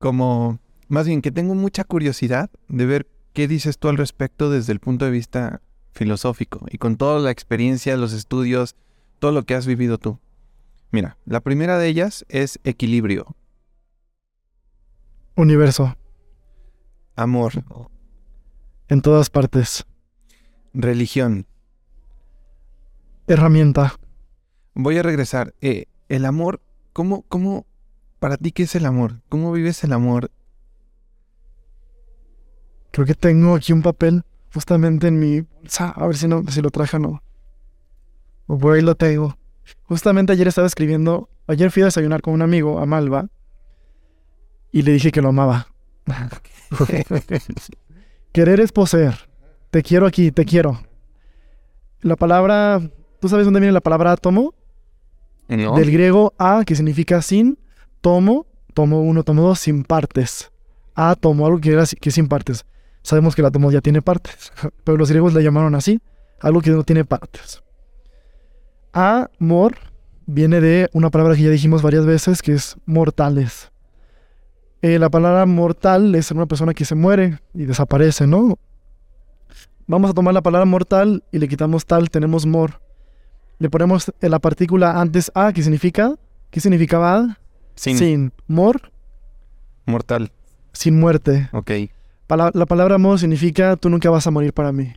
como... 0.00 0.58
Más 0.88 1.06
bien 1.06 1.22
que 1.22 1.30
tengo 1.30 1.54
mucha 1.54 1.84
curiosidad 1.84 2.50
de 2.68 2.86
ver 2.86 3.06
qué 3.34 3.46
dices 3.46 3.78
tú 3.78 3.88
al 3.88 3.98
respecto 3.98 4.50
desde 4.50 4.72
el 4.72 4.80
punto 4.80 5.04
de 5.04 5.10
vista 5.10 5.60
filosófico 5.92 6.66
y 6.70 6.78
con 6.78 6.96
toda 6.96 7.20
la 7.20 7.30
experiencia, 7.30 7.96
los 7.96 8.12
estudios, 8.12 8.74
todo 9.18 9.32
lo 9.32 9.42
que 9.44 9.54
has 9.54 9.66
vivido 9.66 9.98
tú. 9.98 10.18
Mira, 10.90 11.18
la 11.26 11.40
primera 11.40 11.78
de 11.78 11.88
ellas 11.88 12.24
es 12.28 12.58
equilibrio. 12.64 13.36
Universo. 15.34 15.96
Amor. 17.14 17.52
En 18.88 19.02
todas 19.02 19.28
partes. 19.28 19.84
Religión. 20.72 21.46
Herramienta. 23.26 23.98
Voy 24.74 24.96
a 24.96 25.02
regresar. 25.02 25.54
Eh, 25.60 25.86
el 26.08 26.24
amor, 26.24 26.62
¿cómo, 26.94 27.22
cómo, 27.28 27.66
para 28.18 28.38
ti 28.38 28.52
qué 28.52 28.62
es 28.62 28.74
el 28.74 28.86
amor? 28.86 29.20
¿Cómo 29.28 29.52
vives 29.52 29.84
el 29.84 29.92
amor? 29.92 30.30
Creo 32.98 33.06
que 33.06 33.14
tengo 33.14 33.54
aquí 33.54 33.72
un 33.72 33.80
papel 33.80 34.24
justamente 34.52 35.06
en 35.06 35.20
mi 35.20 35.46
A 35.78 36.06
ver 36.08 36.16
si, 36.16 36.26
no, 36.26 36.42
si 36.48 36.60
lo 36.60 36.70
traje 36.70 36.96
o 36.96 36.98
no. 36.98 37.22
Por 38.48 38.74
ahí 38.74 38.82
lo 38.82 38.96
tengo. 38.96 39.38
Justamente 39.84 40.32
ayer 40.32 40.48
estaba 40.48 40.66
escribiendo. 40.66 41.28
Ayer 41.46 41.70
fui 41.70 41.82
a 41.82 41.84
desayunar 41.84 42.22
con 42.22 42.34
un 42.34 42.42
amigo 42.42 42.80
a 42.80 42.86
Malva 42.86 43.28
y 44.72 44.82
le 44.82 44.90
dije 44.90 45.12
que 45.12 45.22
lo 45.22 45.28
amaba. 45.28 45.68
Querer 48.32 48.58
es 48.58 48.72
poseer. 48.72 49.28
Te 49.70 49.84
quiero 49.84 50.04
aquí, 50.04 50.32
te 50.32 50.44
quiero. 50.44 50.82
La 52.00 52.16
palabra, 52.16 52.80
¿tú 53.20 53.28
sabes 53.28 53.44
dónde 53.44 53.60
viene 53.60 53.72
la 53.72 53.80
palabra 53.80 54.10
átomo? 54.10 54.54
Del 55.46 55.92
griego 55.92 56.34
a, 56.36 56.64
que 56.66 56.74
significa 56.74 57.22
sin, 57.22 57.60
tomo, 58.00 58.46
tomo 58.74 59.02
uno, 59.02 59.22
tomo 59.22 59.42
dos, 59.42 59.60
sin 59.60 59.84
partes. 59.84 60.50
Átomo, 60.96 61.46
algo 61.46 61.60
que, 61.60 61.70
era, 61.70 61.84
que 62.00 62.10
sin 62.10 62.26
partes. 62.26 62.66
Sabemos 63.08 63.34
que 63.34 63.40
el 63.40 63.46
átomo 63.46 63.72
ya 63.72 63.80
tiene 63.80 64.02
partes, 64.02 64.52
pero 64.84 64.98
los 64.98 65.08
griegos 65.08 65.32
le 65.32 65.42
llamaron 65.42 65.74
así, 65.74 65.98
algo 66.40 66.60
que 66.60 66.68
no 66.68 66.84
tiene 66.84 67.06
partes. 67.06 67.62
Amor 68.92 69.76
viene 70.26 70.60
de 70.60 70.90
una 70.92 71.08
palabra 71.08 71.34
que 71.34 71.40
ya 71.40 71.48
dijimos 71.48 71.80
varias 71.80 72.04
veces, 72.04 72.42
que 72.42 72.52
es 72.52 72.76
mortales. 72.84 73.72
Eh, 74.82 74.98
la 74.98 75.08
palabra 75.08 75.46
mortal 75.46 76.14
es 76.16 76.30
una 76.32 76.44
persona 76.44 76.74
que 76.74 76.84
se 76.84 76.94
muere 76.94 77.38
y 77.54 77.64
desaparece, 77.64 78.26
¿no? 78.26 78.58
Vamos 79.86 80.10
a 80.10 80.12
tomar 80.12 80.34
la 80.34 80.42
palabra 80.42 80.66
mortal 80.66 81.24
y 81.32 81.38
le 81.38 81.48
quitamos 81.48 81.86
tal, 81.86 82.10
tenemos 82.10 82.44
mor. 82.44 82.82
Le 83.58 83.70
ponemos 83.70 84.12
la 84.20 84.38
partícula 84.38 85.00
antes 85.00 85.32
a, 85.34 85.54
¿qué 85.54 85.62
significa? 85.62 86.14
¿Qué 86.50 86.60
significaba? 86.60 87.38
Sin. 87.74 87.96
Sin. 87.96 88.32
Mor. 88.48 88.92
Mortal. 89.86 90.30
Sin 90.74 91.00
muerte. 91.00 91.48
Ok. 91.54 91.70
La 92.28 92.66
palabra 92.66 92.96
amor 92.96 93.18
significa 93.18 93.76
tú 93.76 93.88
nunca 93.88 94.10
vas 94.10 94.26
a 94.26 94.30
morir 94.30 94.52
para 94.52 94.72
mí. 94.72 94.92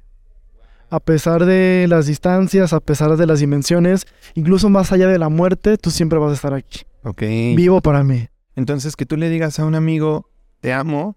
A 0.90 1.00
pesar 1.00 1.46
de 1.46 1.86
las 1.88 2.08
distancias, 2.08 2.74
a 2.74 2.82
pesar 2.82 3.16
de 3.16 3.26
las 3.26 3.40
dimensiones, 3.40 4.06
incluso 4.36 4.70
más 4.70 4.92
allá 4.92 5.08
de 5.08 5.18
la 5.18 5.30
muerte, 5.30 5.78
tú 5.78 5.90
siempre 5.90 6.20
vas 6.20 6.32
a 6.32 6.36
estar 6.36 6.54
aquí. 6.54 6.82
Ok. 7.04 7.22
Vivo 7.56 7.80
para 7.82 8.04
mí. 8.04 8.28
Entonces, 8.58 8.98
que 8.98 9.06
tú 9.06 9.16
le 9.16 9.30
digas 9.30 9.58
a 9.60 9.66
un 9.66 9.76
amigo, 9.76 10.30
te 10.60 10.74
amo, 10.74 11.16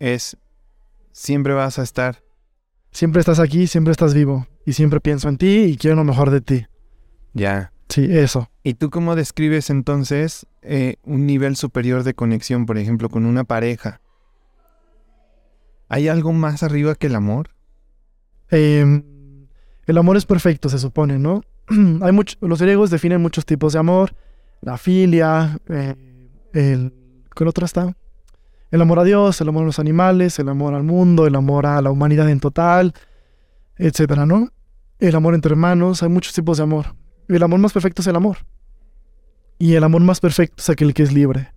es, 0.00 0.36
siempre 1.12 1.54
vas 1.54 1.78
a 1.78 1.84
estar. 1.84 2.24
Siempre 2.90 3.20
estás 3.20 3.38
aquí, 3.38 3.68
siempre 3.68 3.92
estás 3.92 4.14
vivo. 4.14 4.48
Y 4.66 4.72
siempre 4.72 5.00
pienso 5.00 5.28
en 5.28 5.36
ti 5.36 5.64
y 5.64 5.76
quiero 5.76 5.96
lo 5.96 6.04
mejor 6.04 6.30
de 6.30 6.40
ti. 6.40 6.66
Ya. 7.32 7.72
Sí, 7.88 8.06
eso. 8.10 8.50
¿Y 8.62 8.74
tú 8.74 8.90
cómo 8.90 9.14
describes 9.14 9.70
entonces 9.70 10.46
eh, 10.62 10.96
un 11.04 11.26
nivel 11.26 11.54
superior 11.54 12.02
de 12.02 12.14
conexión, 12.14 12.66
por 12.66 12.78
ejemplo, 12.78 13.08
con 13.08 13.26
una 13.26 13.44
pareja? 13.44 14.00
¿Hay 15.88 16.08
algo 16.08 16.32
más 16.32 16.62
arriba 16.62 16.94
que 16.94 17.08
el 17.08 17.14
amor? 17.14 17.50
Em, 18.50 19.02
el 19.86 19.98
amor 19.98 20.16
es 20.16 20.26
perfecto, 20.26 20.68
se 20.68 20.78
supone, 20.78 21.18
¿no? 21.18 21.42
Hay 22.02 22.12
muchos, 22.12 22.38
los 22.40 22.60
griegos 22.60 22.90
definen 22.90 23.20
muchos 23.20 23.44
tipos 23.46 23.72
de 23.72 23.78
amor, 23.78 24.14
la 24.60 24.78
filia, 24.78 25.58
eh, 25.68 25.94
el, 26.52 26.92
¿Cuál 27.34 27.48
otro 27.48 27.66
está? 27.66 27.96
El 28.70 28.80
amor 28.80 29.00
a 29.00 29.04
Dios, 29.04 29.40
el 29.40 29.48
amor 29.48 29.64
a 29.64 29.66
los 29.66 29.78
animales, 29.78 30.38
el 30.38 30.48
amor 30.48 30.74
al 30.74 30.84
mundo, 30.84 31.26
el 31.26 31.34
amor 31.34 31.66
a 31.66 31.82
la 31.82 31.90
humanidad 31.90 32.30
en 32.30 32.40
total, 32.40 32.94
etcétera, 33.76 34.24
¿no? 34.24 34.48
El 35.00 35.14
amor 35.16 35.34
entre 35.34 35.50
hermanos, 35.50 36.02
hay 36.02 36.08
muchos 36.08 36.32
tipos 36.32 36.56
de 36.58 36.62
amor. 36.62 36.94
El 37.28 37.42
amor 37.42 37.58
más 37.58 37.72
perfecto 37.72 38.02
es 38.02 38.08
el 38.08 38.16
amor. 38.16 38.38
Y 39.58 39.74
el 39.74 39.84
amor 39.84 40.02
más 40.02 40.20
perfecto 40.20 40.56
es 40.58 40.70
aquel 40.70 40.94
que 40.94 41.02
es 41.02 41.12
libre. 41.12 41.52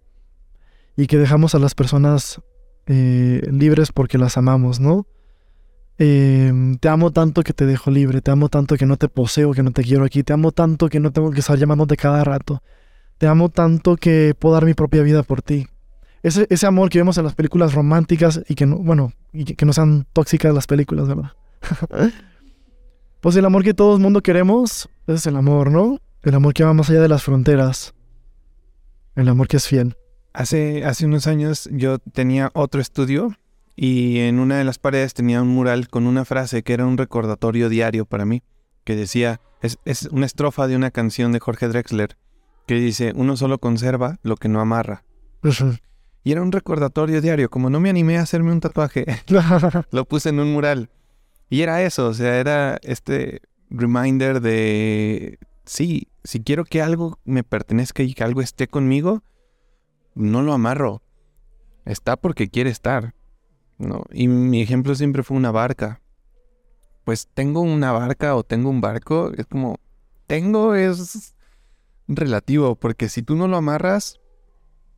Y 0.96 1.08
que 1.08 1.18
dejamos 1.18 1.54
a 1.54 1.60
las 1.60 1.76
personas 1.76 2.42
eh, 2.88 3.42
libres 3.52 3.92
porque 3.92 4.18
las 4.18 4.38
amamos, 4.38 4.80
¿no? 4.80 5.08
Em, 6.00 6.78
te 6.78 6.90
amo 6.90 7.12
tanto 7.12 7.42
que 7.42 7.54
te 7.54 7.66
dejo 7.66 7.90
libre, 7.90 8.22
te 8.22 8.32
amo 8.32 8.50
tanto 8.50 8.78
que 8.78 8.86
no 8.86 8.98
te 8.98 9.10
poseo, 9.10 9.52
que 9.52 9.64
no 9.64 9.72
te 9.72 9.84
quiero 9.84 10.06
aquí, 10.06 10.24
te 10.24 10.34
amo 10.34 10.52
tanto 10.52 10.90
que 10.90 11.00
no 11.00 11.12
tengo 11.12 11.32
que 11.32 11.40
estar 11.40 11.58
llamándote 11.58 11.98
cada 11.98 12.24
rato, 12.24 12.62
te 13.18 13.28
amo 13.28 13.50
tanto 13.50 13.96
que 13.96 14.36
puedo 14.38 14.54
dar 14.54 14.66
mi 14.66 14.74
propia 14.74 15.02
vida 15.02 15.24
por 15.24 15.42
ti. 15.42 15.68
Ese, 16.22 16.46
ese 16.50 16.68
amor 16.68 16.90
que 16.90 17.00
vemos 17.00 17.18
en 17.18 17.24
las 17.24 17.36
películas 17.36 17.74
románticas 17.74 18.42
y 18.48 18.56
que 18.56 18.66
no, 18.66 18.78
bueno, 18.78 19.14
y 19.34 19.46
que, 19.46 19.66
no 19.66 19.74
sean 19.74 20.06
tóxicas 20.14 20.54
las 20.54 20.68
películas, 20.68 21.08
¿verdad? 21.08 21.32
pues 23.22 23.36
el 23.36 23.46
amor 23.46 23.64
que 23.64 23.74
todo 23.74 23.96
el 23.96 24.02
mundo 24.02 24.22
queremos 24.22 24.90
es 25.08 25.26
el 25.26 25.36
amor, 25.36 25.72
¿no? 25.72 26.00
El 26.24 26.36
amor 26.36 26.54
que 26.54 26.64
va 26.64 26.74
más 26.74 26.90
allá 26.90 27.02
de 27.02 27.08
las 27.08 27.24
fronteras. 27.24 27.94
El 29.16 29.30
amor 29.30 29.48
que 29.48 29.58
es 29.58 29.68
fiel. 29.68 29.96
Hace, 30.38 30.86
hace 30.86 31.08
unos 31.08 31.26
años 31.26 31.68
yo 31.72 31.98
tenía 31.98 32.52
otro 32.54 32.80
estudio 32.80 33.36
y 33.76 34.20
en 34.20 34.38
una 34.38 34.60
de 34.60 34.66
las 34.66 34.78
paredes 34.78 35.16
tenía 35.16 35.42
un 35.42 35.48
mural 35.48 35.88
con 35.88 36.06
una 36.06 36.26
frase 36.26 36.62
que 36.62 36.74
era 36.74 36.86
un 36.86 36.96
recordatorio 36.96 37.70
diario 37.70 38.06
para 38.06 38.24
mí, 38.24 38.44
que 38.84 38.96
decía, 38.96 39.42
es, 39.64 39.80
es 39.84 40.04
una 40.12 40.28
estrofa 40.28 40.68
de 40.68 40.76
una 40.76 40.92
canción 40.92 41.32
de 41.32 41.40
Jorge 41.40 41.68
Drexler 41.68 42.18
que 42.68 42.76
dice, 42.76 43.14
uno 43.16 43.36
solo 43.36 43.58
conserva 43.58 44.20
lo 44.22 44.36
que 44.36 44.48
no 44.48 44.62
amarra. 44.62 45.04
y 46.24 46.32
era 46.32 46.44
un 46.44 46.52
recordatorio 46.52 47.20
diario, 47.20 47.50
como 47.50 47.72
no 47.72 47.80
me 47.80 47.90
animé 47.90 48.20
a 48.20 48.22
hacerme 48.22 48.52
un 48.52 48.60
tatuaje, 48.60 49.08
lo 49.90 50.06
puse 50.06 50.30
en 50.30 50.40
un 50.40 50.54
mural. 50.54 50.92
Y 51.50 51.62
era 51.62 51.82
eso, 51.82 52.10
o 52.10 52.14
sea, 52.14 52.40
era 52.40 52.78
este 52.84 53.42
reminder 53.72 54.40
de, 54.40 55.40
sí, 55.66 56.10
si 56.24 56.42
quiero 56.42 56.64
que 56.64 56.84
algo 56.84 57.18
me 57.26 57.44
pertenezca 57.44 58.04
y 58.04 58.14
que 58.14 58.24
algo 58.24 58.42
esté 58.42 58.68
conmigo, 58.68 59.24
no 60.18 60.42
lo 60.42 60.54
amarro. 60.54 61.02
Está 61.86 62.18
porque 62.18 62.50
quiere 62.50 62.70
estar. 62.70 63.14
¿no? 63.78 64.04
Y 64.12 64.28
mi 64.28 64.62
ejemplo 64.62 64.96
siempre 64.96 65.24
fue 65.24 65.38
una 65.38 65.52
barca. 65.52 66.02
Pues 67.04 67.28
tengo 67.34 67.62
una 67.62 67.92
barca 67.92 68.36
o 68.36 68.44
tengo 68.44 68.70
un 68.70 68.82
barco, 68.82 69.32
es 69.38 69.46
como, 69.46 69.80
tengo 70.26 70.76
es 70.76 71.36
relativo, 72.08 72.76
porque 72.76 73.08
si 73.08 73.22
tú 73.22 73.36
no 73.36 73.48
lo 73.48 73.56
amarras, 73.56 74.20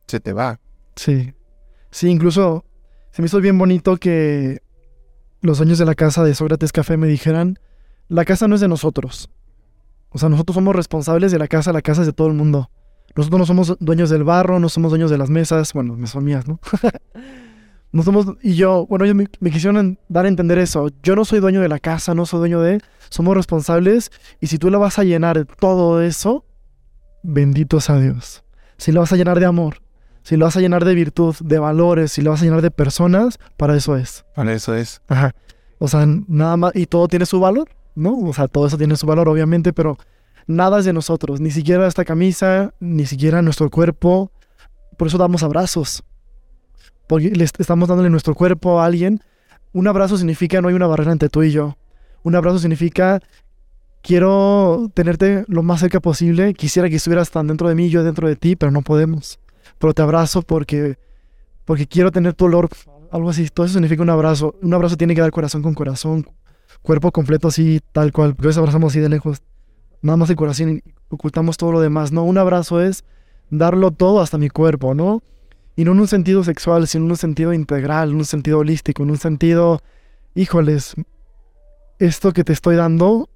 se 0.06 0.18
te 0.18 0.32
va. 0.32 0.58
Sí. 0.96 1.34
Sí, 1.92 2.08
incluso 2.08 2.64
se 3.10 3.22
me 3.22 3.26
hizo 3.26 3.40
bien 3.40 3.58
bonito 3.58 3.96
que 3.96 4.62
los 5.40 5.58
dueños 5.58 5.78
de 5.78 5.84
la 5.84 5.94
casa 5.94 6.24
de 6.24 6.34
Sócrates 6.34 6.72
Café 6.72 6.96
me 6.96 7.06
dijeran, 7.06 7.58
la 8.08 8.24
casa 8.24 8.48
no 8.48 8.56
es 8.56 8.60
de 8.60 8.68
nosotros. 8.68 9.30
O 10.10 10.18
sea, 10.18 10.28
nosotros 10.28 10.54
somos 10.54 10.74
responsables 10.74 11.30
de 11.30 11.38
la 11.38 11.46
casa, 11.46 11.72
la 11.72 11.82
casa 11.82 12.02
es 12.02 12.06
de 12.08 12.12
todo 12.12 12.26
el 12.26 12.34
mundo. 12.34 12.70
Nosotros 13.16 13.38
no 13.38 13.46
somos 13.46 13.76
dueños 13.80 14.10
del 14.10 14.24
barro, 14.24 14.60
no 14.60 14.68
somos 14.68 14.90
dueños 14.90 15.10
de 15.10 15.18
las 15.18 15.30
mesas, 15.30 15.72
bueno, 15.72 15.96
me 15.96 16.06
son 16.06 16.24
mías, 16.24 16.46
¿no? 16.46 16.60
no 17.92 18.02
somos, 18.02 18.26
y 18.42 18.54
yo, 18.54 18.86
bueno, 18.86 19.04
ellos 19.04 19.16
me, 19.16 19.28
me, 19.40 19.50
quisieron 19.50 19.98
dar 20.08 20.24
a 20.26 20.28
entender 20.28 20.58
eso. 20.58 20.90
Yo 21.02 21.16
no 21.16 21.24
soy 21.24 21.40
dueño 21.40 21.60
de 21.60 21.68
la 21.68 21.80
casa, 21.80 22.14
no 22.14 22.26
soy 22.26 22.38
dueño 22.40 22.60
de, 22.60 22.80
somos 23.08 23.36
responsables, 23.36 24.12
y 24.40 24.46
si 24.46 24.58
tú 24.58 24.70
la 24.70 24.78
vas 24.78 24.98
a 24.98 25.04
llenar 25.04 25.38
de 25.38 25.44
todo 25.44 26.02
eso, 26.02 26.44
bendito 27.22 27.80
sea 27.80 27.98
Dios. 27.98 28.44
Si 28.76 28.92
la 28.92 29.00
vas 29.00 29.12
a 29.12 29.16
llenar 29.16 29.40
de 29.40 29.46
amor, 29.46 29.82
si 30.22 30.36
lo 30.36 30.44
vas 30.44 30.56
a 30.56 30.60
llenar 30.60 30.84
de 30.84 30.94
virtud, 30.94 31.34
de 31.40 31.58
valores, 31.58 32.12
si 32.12 32.22
lo 32.22 32.30
vas 32.30 32.42
a 32.42 32.44
llenar 32.44 32.62
de 32.62 32.70
personas, 32.70 33.38
para 33.56 33.76
eso 33.76 33.96
es. 33.96 34.24
Para 34.34 34.52
eso 34.52 34.74
es. 34.74 35.02
Ajá. 35.08 35.34
O 35.78 35.88
sea, 35.88 36.06
nada 36.06 36.56
más, 36.56 36.72
y 36.76 36.86
todo 36.86 37.08
tiene 37.08 37.26
su 37.26 37.40
valor, 37.40 37.68
¿no? 37.94 38.18
O 38.18 38.32
sea, 38.32 38.48
todo 38.48 38.66
eso 38.66 38.78
tiene 38.78 38.96
su 38.96 39.06
valor, 39.06 39.28
obviamente, 39.28 39.72
pero 39.72 39.98
nada 40.50 40.78
es 40.78 40.84
de 40.84 40.92
nosotros, 40.92 41.40
ni 41.40 41.50
siquiera 41.50 41.86
esta 41.86 42.04
camisa, 42.04 42.74
ni 42.80 43.06
siquiera 43.06 43.42
nuestro 43.42 43.70
cuerpo. 43.70 44.30
Por 44.96 45.08
eso 45.08 45.18
damos 45.18 45.42
abrazos. 45.42 46.02
Porque 47.06 47.30
le 47.30 47.44
estamos 47.44 47.88
dándole 47.88 48.10
nuestro 48.10 48.34
cuerpo 48.34 48.80
a 48.80 48.86
alguien. 48.86 49.22
Un 49.72 49.86
abrazo 49.88 50.16
significa 50.16 50.60
no 50.60 50.68
hay 50.68 50.74
una 50.74 50.86
barrera 50.86 51.12
entre 51.12 51.28
tú 51.28 51.42
y 51.42 51.50
yo. 51.50 51.76
Un 52.22 52.34
abrazo 52.34 52.58
significa 52.58 53.20
quiero 54.02 54.90
tenerte 54.94 55.44
lo 55.48 55.62
más 55.62 55.80
cerca 55.80 56.00
posible. 56.00 56.54
Quisiera 56.54 56.88
que 56.88 56.96
estuvieras 56.96 57.30
tan 57.30 57.46
dentro 57.46 57.68
de 57.68 57.74
mí, 57.74 57.88
yo 57.88 58.04
dentro 58.04 58.28
de 58.28 58.36
ti, 58.36 58.56
pero 58.56 58.70
no 58.70 58.82
podemos 58.82 59.38
pero 59.80 59.94
te 59.94 60.02
abrazo 60.02 60.42
porque, 60.42 60.98
porque 61.64 61.86
quiero 61.86 62.12
tener 62.12 62.34
tu 62.34 62.44
olor, 62.44 62.68
algo 63.10 63.30
así. 63.30 63.48
Todo 63.48 63.64
eso 63.64 63.72
significa 63.72 64.02
un 64.02 64.10
abrazo. 64.10 64.54
Un 64.60 64.74
abrazo 64.74 64.96
tiene 64.96 65.14
que 65.14 65.22
dar 65.22 65.30
corazón 65.30 65.62
con 65.62 65.74
corazón, 65.74 66.26
cuerpo 66.82 67.10
completo 67.10 67.48
así, 67.48 67.80
tal 67.92 68.12
cual. 68.12 68.36
Porque 68.36 68.56
abrazamos 68.56 68.92
así 68.92 69.00
de 69.00 69.08
lejos, 69.08 69.40
nada 70.02 70.16
más 70.16 70.30
el 70.30 70.36
corazón 70.36 70.70
y 70.70 70.82
ocultamos 71.08 71.56
todo 71.56 71.72
lo 71.72 71.80
demás. 71.80 72.12
No, 72.12 72.24
un 72.24 72.38
abrazo 72.38 72.80
es 72.80 73.04
darlo 73.50 73.90
todo 73.90 74.20
hasta 74.20 74.38
mi 74.38 74.48
cuerpo, 74.48 74.94
¿no? 74.94 75.22
Y 75.76 75.84
no 75.84 75.92
en 75.92 76.00
un 76.00 76.08
sentido 76.08 76.44
sexual, 76.44 76.86
sino 76.86 77.04
en 77.04 77.10
un 77.12 77.16
sentido 77.16 77.52
integral, 77.52 78.10
en 78.10 78.16
un 78.16 78.24
sentido 78.24 78.58
holístico, 78.58 79.02
en 79.02 79.10
un 79.10 79.18
sentido, 79.18 79.80
híjoles, 80.34 80.94
esto 81.98 82.32
que 82.32 82.44
te 82.44 82.52
estoy 82.52 82.76
dando 82.76 83.28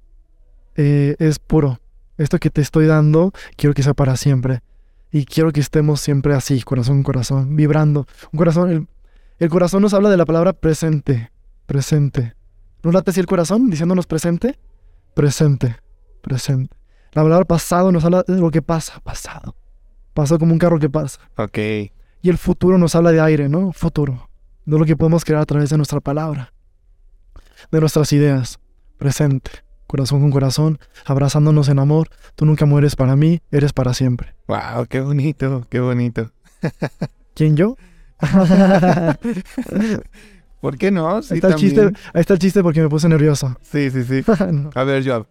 eh, 0.75 1.15
es 1.19 1.39
puro. 1.39 1.79
Esto 2.17 2.39
que 2.39 2.49
te 2.49 2.61
estoy 2.61 2.85
dando 2.85 3.33
quiero 3.57 3.73
que 3.73 3.83
sea 3.83 3.93
para 3.93 4.17
siempre. 4.17 4.61
Y 5.11 5.25
quiero 5.25 5.51
que 5.51 5.61
estemos 5.61 6.01
siempre 6.01 6.33
así, 6.33 6.61
corazón 6.61 7.03
corazón, 7.03 7.55
vibrando. 7.55 8.07
Un 8.31 8.37
corazón, 8.37 8.87
el, 9.39 9.49
corazón 9.49 9.81
nos 9.81 9.93
habla 9.93 10.09
de 10.09 10.17
la 10.17 10.25
palabra 10.25 10.53
presente, 10.53 11.31
presente. 11.65 12.35
¿No 12.83 12.91
late 12.91 13.11
así 13.11 13.19
el 13.19 13.25
corazón 13.25 13.69
diciéndonos 13.69 14.07
presente? 14.07 14.59
Presente, 15.13 15.77
presente. 16.25 16.75
La 17.13 17.23
palabra 17.23 17.45
pasado 17.45 17.91
nos 17.91 18.03
habla 18.03 18.23
de 18.27 18.37
lo 18.37 18.51
que 18.51 18.61
pasa, 18.61 18.99
pasado. 18.99 19.55
Pasado 20.13 20.39
como 20.39 20.51
un 20.51 20.59
carro 20.59 20.79
que 20.79 20.89
pasa. 20.89 21.19
Ok. 21.37 21.57
Y 22.21 22.29
el 22.29 22.37
futuro 22.37 22.77
nos 22.77 22.95
habla 22.95 23.11
de 23.11 23.21
aire, 23.21 23.47
¿no? 23.47 23.71
Futuro. 23.71 24.29
De 24.65 24.77
lo 24.77 24.85
que 24.85 24.97
podemos 24.97 25.23
crear 25.23 25.41
a 25.41 25.45
través 25.45 25.69
de 25.69 25.77
nuestra 25.77 25.99
palabra. 26.01 26.51
De 27.71 27.79
nuestras 27.79 28.11
ideas. 28.11 28.59
Presente 28.97 29.65
corazón 29.87 30.21
con 30.21 30.31
corazón, 30.31 30.79
abrazándonos 31.05 31.69
en 31.69 31.79
amor. 31.79 32.09
Tú 32.35 32.45
nunca 32.45 32.65
mueres 32.65 32.95
para 32.97 33.15
mí, 33.15 33.41
eres 33.51 33.71
para 33.73 33.93
siempre. 33.93 34.35
Wow, 34.47 34.87
qué 34.89 34.99
bonito, 35.01 35.65
qué 35.69 35.79
bonito. 35.79 36.31
¿Quién 37.35 37.55
yo? 37.55 37.77
¿Por 40.61 40.77
qué 40.77 40.91
no? 40.91 41.21
Sí, 41.21 41.35
ahí, 41.35 41.37
está 41.37 41.49
el 41.49 41.55
chiste, 41.55 41.81
ahí 41.81 42.21
está 42.21 42.33
el 42.33 42.39
chiste 42.39 42.63
porque 42.63 42.81
me 42.81 42.89
puse 42.89 43.07
nervioso. 43.07 43.55
Sí, 43.61 43.89
sí, 43.91 44.03
sí. 44.03 44.23
A 44.75 44.83
ver, 44.83 45.05
Joab. 45.05 45.27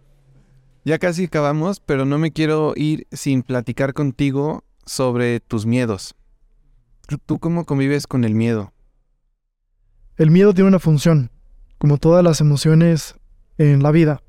Ya 0.84 0.98
casi 0.98 1.24
acabamos, 1.24 1.80
pero 1.80 2.04
no 2.04 2.18
me 2.18 2.32
quiero 2.32 2.74
ir 2.76 3.06
sin 3.10 3.42
platicar 3.42 3.94
contigo 3.94 4.64
sobre 4.84 5.40
tus 5.40 5.64
miedos. 5.64 6.14
¿Tú 7.26 7.38
cómo 7.38 7.64
convives 7.64 8.06
con 8.06 8.24
el 8.24 8.34
miedo? 8.34 8.72
El 10.16 10.30
miedo 10.30 10.52
tiene 10.52 10.68
una 10.68 10.78
función, 10.78 11.30
como 11.78 11.98
todas 11.98 12.22
las 12.22 12.40
emociones 12.40 13.14
en 13.58 13.82
la 13.82 13.90
vida. 13.90 14.22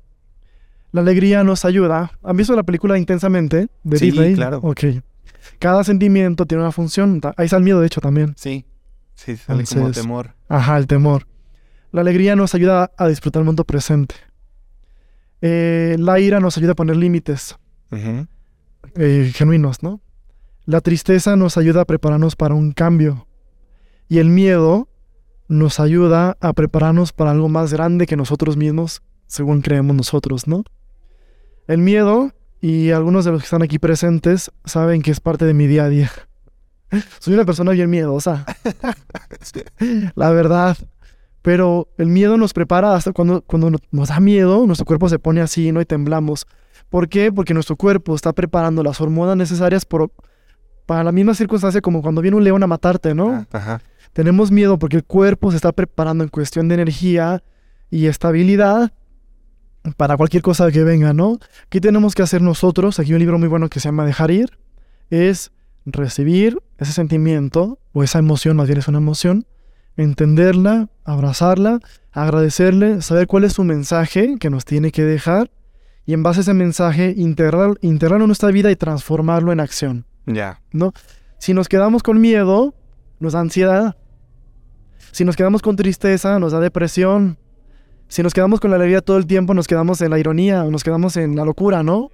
La 0.92 1.02
alegría 1.02 1.44
nos 1.44 1.64
ayuda. 1.64 2.12
¿Han 2.22 2.36
visto 2.36 2.56
la 2.56 2.62
película 2.62 2.98
Intensamente 2.98 3.68
de 3.82 3.98
sí, 3.98 4.06
Disney? 4.06 4.34
claro. 4.34 4.60
Ok. 4.62 4.84
Cada 5.58 5.84
sentimiento 5.84 6.46
tiene 6.46 6.62
una 6.62 6.72
función. 6.72 7.20
Ahí 7.36 7.44
está 7.44 7.58
el 7.58 7.64
miedo, 7.64 7.80
de 7.80 7.86
hecho, 7.86 8.00
también. 8.00 8.34
Sí. 8.36 8.64
Sí, 9.14 9.36
sale 9.36 9.64
como 9.64 9.90
temor. 9.90 10.34
Ajá, 10.48 10.76
el 10.78 10.86
temor. 10.86 11.26
La 11.92 12.00
alegría 12.02 12.36
nos 12.36 12.54
ayuda 12.54 12.92
a 12.96 13.08
disfrutar 13.08 13.40
el 13.40 13.46
mundo 13.46 13.64
presente. 13.64 14.14
Eh, 15.48 15.96
la 16.00 16.18
ira 16.18 16.40
nos 16.40 16.58
ayuda 16.58 16.72
a 16.72 16.74
poner 16.74 16.96
límites 16.96 17.56
eh, 17.92 19.30
genuinos, 19.32 19.80
¿no? 19.80 20.00
La 20.64 20.80
tristeza 20.80 21.36
nos 21.36 21.56
ayuda 21.56 21.82
a 21.82 21.84
prepararnos 21.84 22.34
para 22.34 22.56
un 22.56 22.72
cambio. 22.72 23.28
Y 24.08 24.18
el 24.18 24.28
miedo 24.28 24.88
nos 25.46 25.78
ayuda 25.78 26.36
a 26.40 26.52
prepararnos 26.52 27.12
para 27.12 27.30
algo 27.30 27.48
más 27.48 27.72
grande 27.72 28.08
que 28.08 28.16
nosotros 28.16 28.56
mismos, 28.56 29.02
según 29.28 29.62
creemos 29.62 29.94
nosotros, 29.94 30.48
¿no? 30.48 30.64
El 31.68 31.78
miedo, 31.78 32.32
y 32.60 32.90
algunos 32.90 33.24
de 33.24 33.30
los 33.30 33.42
que 33.42 33.46
están 33.46 33.62
aquí 33.62 33.78
presentes 33.78 34.50
saben 34.64 35.00
que 35.00 35.12
es 35.12 35.20
parte 35.20 35.44
de 35.44 35.54
mi 35.54 35.68
día 35.68 35.84
a 35.84 35.88
día. 35.88 36.10
Soy 37.20 37.34
una 37.34 37.44
persona 37.44 37.70
bien 37.70 37.88
miedosa. 37.88 38.44
La 40.16 40.30
verdad. 40.30 40.76
Pero 41.46 41.86
el 41.96 42.08
miedo 42.08 42.36
nos 42.36 42.52
prepara 42.52 42.96
hasta 42.96 43.12
cuando, 43.12 43.40
cuando 43.40 43.70
nos 43.92 44.08
da 44.08 44.18
miedo, 44.18 44.66
nuestro 44.66 44.84
cuerpo 44.84 45.08
se 45.08 45.20
pone 45.20 45.40
así, 45.40 45.70
¿no? 45.70 45.80
Y 45.80 45.84
temblamos. 45.84 46.44
¿Por 46.88 47.08
qué? 47.08 47.30
Porque 47.30 47.54
nuestro 47.54 47.76
cuerpo 47.76 48.16
está 48.16 48.32
preparando 48.32 48.82
las 48.82 49.00
hormonas 49.00 49.36
necesarias 49.36 49.84
por, 49.84 50.10
para 50.86 51.04
la 51.04 51.12
misma 51.12 51.34
circunstancia 51.34 51.80
como 51.80 52.02
cuando 52.02 52.20
viene 52.20 52.36
un 52.36 52.42
león 52.42 52.64
a 52.64 52.66
matarte, 52.66 53.14
¿no? 53.14 53.46
Ajá. 53.52 53.80
Tenemos 54.12 54.50
miedo 54.50 54.76
porque 54.76 54.96
el 54.96 55.04
cuerpo 55.04 55.52
se 55.52 55.56
está 55.58 55.70
preparando 55.70 56.24
en 56.24 56.30
cuestión 56.30 56.66
de 56.66 56.74
energía 56.74 57.44
y 57.92 58.06
estabilidad 58.06 58.92
para 59.96 60.16
cualquier 60.16 60.42
cosa 60.42 60.68
que 60.72 60.82
venga, 60.82 61.12
¿no? 61.12 61.38
¿Qué 61.68 61.80
tenemos 61.80 62.16
que 62.16 62.22
hacer 62.22 62.42
nosotros? 62.42 62.98
Aquí 62.98 63.10
hay 63.10 63.14
un 63.14 63.20
libro 63.20 63.38
muy 63.38 63.46
bueno 63.46 63.68
que 63.68 63.78
se 63.78 63.86
llama 63.86 64.04
Dejar 64.04 64.32
ir. 64.32 64.58
Es 65.10 65.52
recibir 65.84 66.58
ese 66.78 66.90
sentimiento, 66.90 67.78
o 67.92 68.02
esa 68.02 68.18
emoción, 68.18 68.56
más 68.56 68.66
bien 68.66 68.80
es 68.80 68.88
una 68.88 68.98
emoción, 68.98 69.46
entenderla, 69.96 70.88
abrazarla, 71.04 71.80
agradecerle, 72.12 73.02
saber 73.02 73.26
cuál 73.26 73.44
es 73.44 73.54
su 73.54 73.64
mensaje 73.64 74.36
que 74.38 74.50
nos 74.50 74.64
tiene 74.64 74.92
que 74.92 75.02
dejar, 75.02 75.50
y 76.04 76.12
en 76.12 76.22
base 76.22 76.40
a 76.40 76.42
ese 76.42 76.54
mensaje 76.54 77.14
integrar, 77.16 77.74
integrarlo 77.80 78.24
en 78.24 78.28
nuestra 78.28 78.50
vida 78.50 78.70
y 78.70 78.76
transformarlo 78.76 79.52
en 79.52 79.60
acción. 79.60 80.06
Ya. 80.26 80.60
¿No? 80.72 80.92
Si 81.38 81.52
nos 81.52 81.68
quedamos 81.68 82.02
con 82.02 82.20
miedo, 82.20 82.74
nos 83.18 83.32
da 83.32 83.40
ansiedad. 83.40 83.96
Si 85.10 85.24
nos 85.24 85.36
quedamos 85.36 85.62
con 85.62 85.76
tristeza, 85.76 86.38
nos 86.38 86.52
da 86.52 86.60
depresión. 86.60 87.38
Si 88.08 88.22
nos 88.22 88.34
quedamos 88.34 88.60
con 88.60 88.70
la 88.70 88.76
alegría 88.76 89.00
todo 89.00 89.16
el 89.16 89.26
tiempo, 89.26 89.52
nos 89.52 89.66
quedamos 89.66 90.00
en 90.00 90.10
la 90.10 90.18
ironía 90.18 90.62
o 90.62 90.70
nos 90.70 90.84
quedamos 90.84 91.16
en 91.16 91.34
la 91.34 91.44
locura, 91.44 91.82
¿no? 91.82 92.10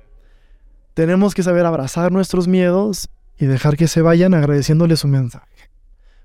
Tenemos 0.94 1.34
que 1.34 1.42
saber 1.42 1.66
abrazar 1.66 2.12
nuestros 2.12 2.48
miedos 2.48 3.10
y 3.38 3.46
dejar 3.46 3.76
que 3.76 3.88
se 3.88 4.00
vayan 4.00 4.32
agradeciéndole 4.34 4.96
su 4.96 5.08
mensaje. 5.08 5.71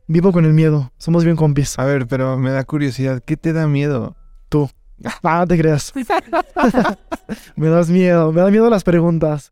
Vivo 0.07 0.31
con 0.31 0.45
el 0.45 0.53
miedo, 0.53 0.91
somos 0.97 1.25
bien 1.25 1.35
compis. 1.35 1.77
A 1.77 1.83
ver, 1.83 2.07
pero 2.07 2.37
me 2.37 2.49
da 2.51 2.63
curiosidad, 2.63 3.21
¿qué 3.25 3.35
te 3.35 3.51
da 3.51 3.67
miedo? 3.67 4.15
Tú. 4.47 4.69
Ah, 5.21 5.39
no 5.41 5.47
te 5.47 5.57
creas. 5.57 5.93
me 7.55 7.67
das 7.67 7.89
miedo, 7.89 8.31
me 8.31 8.41
da 8.41 8.49
miedo 8.49 8.69
las 8.69 8.83
preguntas. 8.83 9.51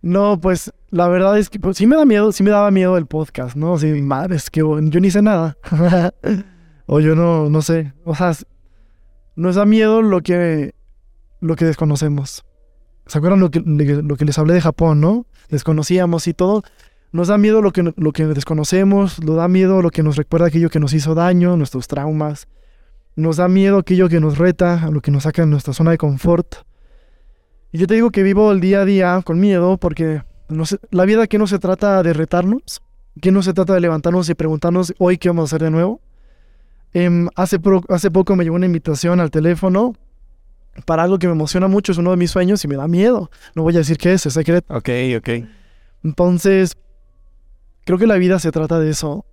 No, 0.00 0.40
pues 0.40 0.72
la 0.90 1.06
verdad 1.08 1.38
es 1.38 1.48
que 1.50 1.60
pues, 1.60 1.76
sí 1.76 1.86
me 1.86 1.96
da 1.96 2.04
miedo, 2.04 2.32
sí 2.32 2.42
me 2.42 2.50
daba 2.50 2.70
miedo 2.70 2.96
el 2.96 3.06
podcast, 3.06 3.56
¿no? 3.56 3.78
Sí, 3.78 3.86
madre, 4.02 4.36
es 4.36 4.50
que 4.50 4.60
yo 4.60 4.80
ni 4.80 5.10
sé 5.10 5.22
nada. 5.22 5.56
O 6.86 7.00
yo 7.00 7.14
no, 7.14 7.48
no 7.48 7.62
sé. 7.62 7.92
O 8.04 8.14
sea, 8.14 8.32
nos 9.36 9.54
da 9.54 9.64
miedo 9.64 10.02
lo 10.02 10.20
que, 10.20 10.74
lo 11.40 11.56
que 11.56 11.64
desconocemos. 11.64 12.44
¿Se 13.06 13.18
acuerdan 13.18 13.40
lo 13.40 13.50
que, 13.50 13.60
lo 13.60 14.16
que 14.16 14.24
les 14.24 14.38
hablé 14.38 14.52
de 14.54 14.60
Japón, 14.60 15.00
no? 15.00 15.26
Desconocíamos 15.48 16.26
y 16.26 16.34
todo. 16.34 16.64
Nos 17.12 17.28
da 17.28 17.36
miedo 17.38 17.60
lo 17.60 17.72
que, 17.72 17.92
lo 17.96 18.12
que 18.12 18.26
desconocemos, 18.26 19.22
nos 19.22 19.36
da 19.36 19.46
miedo 19.48 19.82
lo 19.82 19.90
que 19.90 20.02
nos 20.02 20.16
recuerda 20.16 20.46
aquello 20.46 20.70
que 20.70 20.80
nos 20.80 20.94
hizo 20.94 21.14
daño, 21.14 21.56
nuestros 21.56 21.86
traumas. 21.86 22.48
Nos 23.16 23.36
da 23.36 23.48
miedo 23.48 23.78
aquello 23.78 24.08
que 24.08 24.18
nos 24.20 24.38
reta, 24.38 24.88
lo 24.90 25.02
que 25.02 25.10
nos 25.10 25.24
saca 25.24 25.42
de 25.42 25.48
nuestra 25.48 25.74
zona 25.74 25.90
de 25.90 25.98
confort. 25.98 26.54
Y 27.70 27.78
yo 27.78 27.86
te 27.86 27.94
digo 27.94 28.10
que 28.10 28.22
vivo 28.22 28.50
el 28.52 28.60
día 28.60 28.80
a 28.80 28.84
día 28.86 29.20
con 29.24 29.38
miedo 29.40 29.76
porque 29.76 30.22
no 30.48 30.64
la 30.90 31.04
vida 31.04 31.26
que 31.26 31.38
no 31.38 31.46
se 31.46 31.58
trata 31.58 32.02
de 32.02 32.12
retarnos, 32.14 32.80
que 33.20 33.30
no 33.30 33.42
se 33.42 33.52
trata 33.52 33.74
de 33.74 33.80
levantarnos 33.80 34.28
y 34.30 34.34
preguntarnos 34.34 34.94
hoy 34.98 35.18
qué 35.18 35.28
vamos 35.28 35.42
a 35.42 35.56
hacer 35.56 35.64
de 35.64 35.70
nuevo. 35.70 36.00
Em, 36.94 37.28
hace, 37.36 37.58
pro- 37.58 37.82
hace 37.90 38.10
poco 38.10 38.36
me 38.36 38.44
llegó 38.44 38.56
una 38.56 38.66
invitación 38.66 39.20
al 39.20 39.30
teléfono 39.30 39.94
para 40.86 41.02
algo 41.02 41.18
que 41.18 41.26
me 41.26 41.34
emociona 41.34 41.68
mucho, 41.68 41.92
es 41.92 41.98
uno 41.98 42.10
de 42.10 42.16
mis 42.16 42.30
sueños 42.30 42.64
y 42.64 42.68
me 42.68 42.76
da 42.76 42.88
miedo. 42.88 43.30
No 43.54 43.62
voy 43.62 43.74
a 43.74 43.78
decir 43.78 43.98
qué 43.98 44.14
es, 44.14 44.24
es 44.24 44.32
secreto. 44.32 44.74
Ok, 44.74 44.88
ok. 45.18 45.28
Entonces, 46.04 46.76
creo 47.84 47.98
que 47.98 48.06
la 48.06 48.16
vida 48.16 48.38
se 48.38 48.50
trata 48.52 48.78
de 48.80 48.90
eso, 48.90 49.24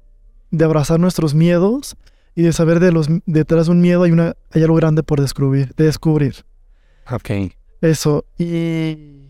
de 0.51 0.65
abrazar 0.65 0.99
nuestros 0.99 1.33
miedos 1.35 1.95
y 2.35 2.43
de 2.43 2.53
saber 2.53 2.79
de 2.79 2.91
los 2.91 3.07
detrás 3.25 3.65
de 3.67 3.71
un 3.73 3.81
miedo 3.81 4.03
hay 4.03 4.11
una 4.11 4.35
hay 4.51 4.63
algo 4.63 4.75
grande 4.75 5.03
por 5.03 5.19
descubrir, 5.21 5.73
de 5.75 5.85
descubrir. 5.85 6.35
Ok. 7.11 7.29
Eso 7.81 8.25
y 8.37 9.27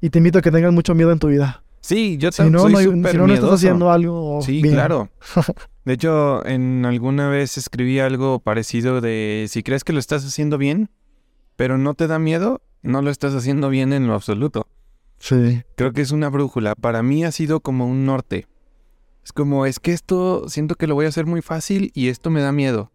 y 0.00 0.10
te 0.10 0.18
invito 0.18 0.38
a 0.38 0.42
que 0.42 0.50
tengas 0.50 0.72
mucho 0.72 0.94
miedo 0.94 1.10
en 1.12 1.18
tu 1.18 1.28
vida. 1.28 1.62
Sí, 1.80 2.18
yo 2.18 2.30
Si 2.32 2.38
también 2.38 2.52
no, 2.54 2.60
soy 2.60 2.72
no, 2.72 2.80
súper 2.80 3.12
si 3.12 3.18
no, 3.18 3.26
no 3.26 3.34
estás 3.34 3.50
haciendo 3.52 3.90
algo 3.90 4.40
Sí, 4.42 4.60
bien. 4.62 4.74
claro. 4.74 5.08
De 5.84 5.94
hecho, 5.94 6.44
en 6.46 6.84
alguna 6.84 7.28
vez 7.30 7.56
escribí 7.56 7.98
algo 7.98 8.40
parecido 8.40 9.00
de 9.00 9.46
si 9.48 9.62
crees 9.62 9.84
que 9.84 9.92
lo 9.94 9.98
estás 9.98 10.24
haciendo 10.26 10.58
bien, 10.58 10.90
pero 11.56 11.78
no 11.78 11.94
te 11.94 12.06
da 12.06 12.18
miedo, 12.18 12.60
no 12.82 13.00
lo 13.00 13.10
estás 13.10 13.34
haciendo 13.34 13.70
bien 13.70 13.92
en 13.94 14.06
lo 14.06 14.14
absoluto. 14.14 14.68
Sí. 15.18 15.62
Creo 15.76 15.92
que 15.92 16.02
es 16.02 16.10
una 16.12 16.28
brújula. 16.28 16.74
Para 16.74 17.02
mí 17.02 17.24
ha 17.24 17.32
sido 17.32 17.60
como 17.60 17.86
un 17.86 18.04
norte. 18.04 18.46
Es 19.28 19.32
como, 19.34 19.66
es 19.66 19.78
que 19.78 19.92
esto 19.92 20.48
siento 20.48 20.74
que 20.74 20.86
lo 20.86 20.94
voy 20.94 21.04
a 21.04 21.10
hacer 21.10 21.26
muy 21.26 21.42
fácil 21.42 21.90
y 21.92 22.08
esto 22.08 22.30
me 22.30 22.40
da 22.40 22.50
miedo. 22.50 22.90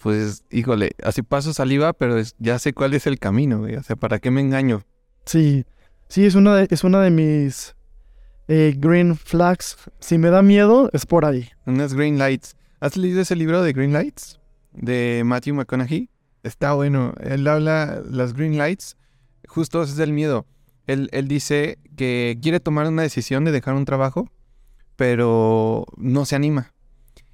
Pues, 0.00 0.44
híjole, 0.52 0.92
así 1.02 1.22
paso 1.22 1.52
saliva, 1.52 1.94
pero 1.94 2.16
es- 2.16 2.36
ya 2.38 2.60
sé 2.60 2.72
cuál 2.72 2.94
es 2.94 3.08
el 3.08 3.18
camino, 3.18 3.58
güey. 3.58 3.74
O 3.74 3.82
sea, 3.82 3.96
¿para 3.96 4.20
qué 4.20 4.30
me 4.30 4.40
engaño? 4.40 4.84
Sí. 5.24 5.64
Sí, 6.06 6.24
es 6.26 6.36
una 6.36 6.54
de, 6.54 6.68
es 6.70 6.84
una 6.84 7.00
de 7.00 7.10
mis 7.10 7.74
eh, 8.46 8.76
green 8.78 9.16
flags. 9.16 9.76
Si 9.98 10.16
me 10.16 10.30
da 10.30 10.42
miedo, 10.42 10.90
es 10.92 11.06
por 11.06 11.24
ahí. 11.24 11.48
Unas 11.66 11.92
Green 11.94 12.18
Lights. 12.18 12.54
¿Has 12.78 12.96
leído 12.96 13.20
ese 13.20 13.34
libro 13.34 13.64
de 13.64 13.72
Green 13.72 13.92
Lights? 13.92 14.38
De 14.74 15.22
Matthew 15.26 15.56
McConaughey. 15.56 16.08
Está 16.44 16.74
bueno. 16.74 17.14
Él 17.18 17.48
habla 17.48 18.00
las 18.08 18.32
Green 18.32 18.56
Lights. 18.58 18.96
Justo 19.48 19.82
es 19.82 19.98
el 19.98 20.12
miedo. 20.12 20.46
Él, 20.86 21.08
él 21.10 21.26
dice 21.26 21.78
que 21.96 22.38
quiere 22.40 22.60
tomar 22.60 22.86
una 22.86 23.02
decisión 23.02 23.44
de 23.44 23.50
dejar 23.50 23.74
un 23.74 23.86
trabajo, 23.86 24.30
pero 24.96 25.86
no 25.96 26.24
se 26.24 26.36
anima. 26.36 26.72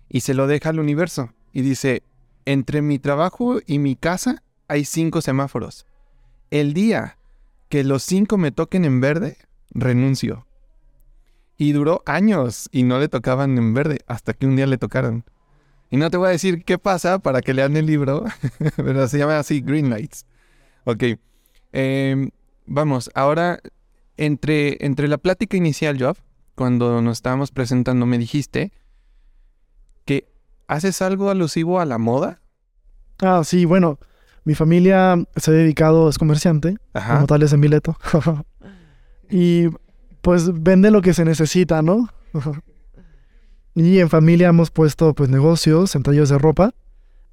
Y 0.08 0.20
se 0.20 0.34
lo 0.34 0.46
deja 0.46 0.68
al 0.68 0.80
universo. 0.80 1.32
Y 1.52 1.62
dice, 1.62 2.02
entre 2.44 2.82
mi 2.82 2.98
trabajo 2.98 3.60
y 3.66 3.78
mi 3.78 3.96
casa 3.96 4.42
hay 4.68 4.84
cinco 4.84 5.22
semáforos. 5.22 5.86
El 6.50 6.74
día 6.74 7.18
que 7.68 7.84
los 7.84 8.02
cinco 8.02 8.36
me 8.36 8.52
toquen 8.52 8.84
en 8.84 9.00
verde, 9.00 9.38
renuncio. 9.70 10.46
Y 11.56 11.72
duró 11.72 12.02
años 12.06 12.68
y 12.72 12.82
no 12.82 12.98
le 12.98 13.08
tocaban 13.08 13.56
en 13.56 13.72
verde 13.72 14.00
hasta 14.06 14.34
que 14.34 14.46
un 14.46 14.56
día 14.56 14.66
le 14.66 14.78
tocaron. 14.78 15.24
Y 15.90 15.96
no 15.96 16.10
te 16.10 16.16
voy 16.16 16.28
a 16.28 16.32
decir 16.32 16.64
qué 16.64 16.78
pasa 16.78 17.18
para 17.18 17.42
que 17.42 17.54
lean 17.54 17.76
el 17.76 17.86
libro, 17.86 18.24
pero 18.76 19.06
se 19.08 19.18
llama 19.18 19.38
así 19.38 19.60
Green 19.60 19.90
Lights. 19.90 20.26
Ok. 20.84 21.04
Em, 21.72 22.30
vamos, 22.66 23.10
ahora 23.14 23.60
entre, 24.16 24.84
entre 24.84 25.08
la 25.08 25.18
plática 25.18 25.56
inicial, 25.56 26.02
Job, 26.02 26.16
cuando 26.54 27.02
nos 27.02 27.18
estábamos 27.18 27.50
presentando, 27.50 28.06
me 28.06 28.18
dijiste 28.18 28.72
que 30.04 30.28
haces 30.66 31.02
algo 31.02 31.30
alusivo 31.30 31.80
a 31.80 31.84
la 31.84 31.98
moda. 31.98 32.40
Ah, 33.20 33.42
sí, 33.44 33.64
bueno, 33.64 33.98
mi 34.44 34.54
familia 34.54 35.22
se 35.36 35.50
ha 35.50 35.54
dedicado, 35.54 36.08
es 36.08 36.18
comerciante, 36.18 36.76
Ajá. 36.92 37.14
como 37.14 37.26
tal 37.26 37.42
es 37.42 37.52
en 37.52 37.60
Mileto. 37.60 37.96
y 39.30 39.68
pues 40.20 40.50
vende 40.62 40.90
lo 40.90 41.02
que 41.02 41.14
se 41.14 41.24
necesita, 41.24 41.82
¿no? 41.82 42.08
y 43.74 43.98
en 43.98 44.10
familia 44.10 44.48
hemos 44.48 44.70
puesto 44.70 45.14
pues 45.14 45.30
negocios, 45.30 45.94
entre 45.94 46.14
ellos 46.14 46.28
de 46.28 46.38
ropa. 46.38 46.74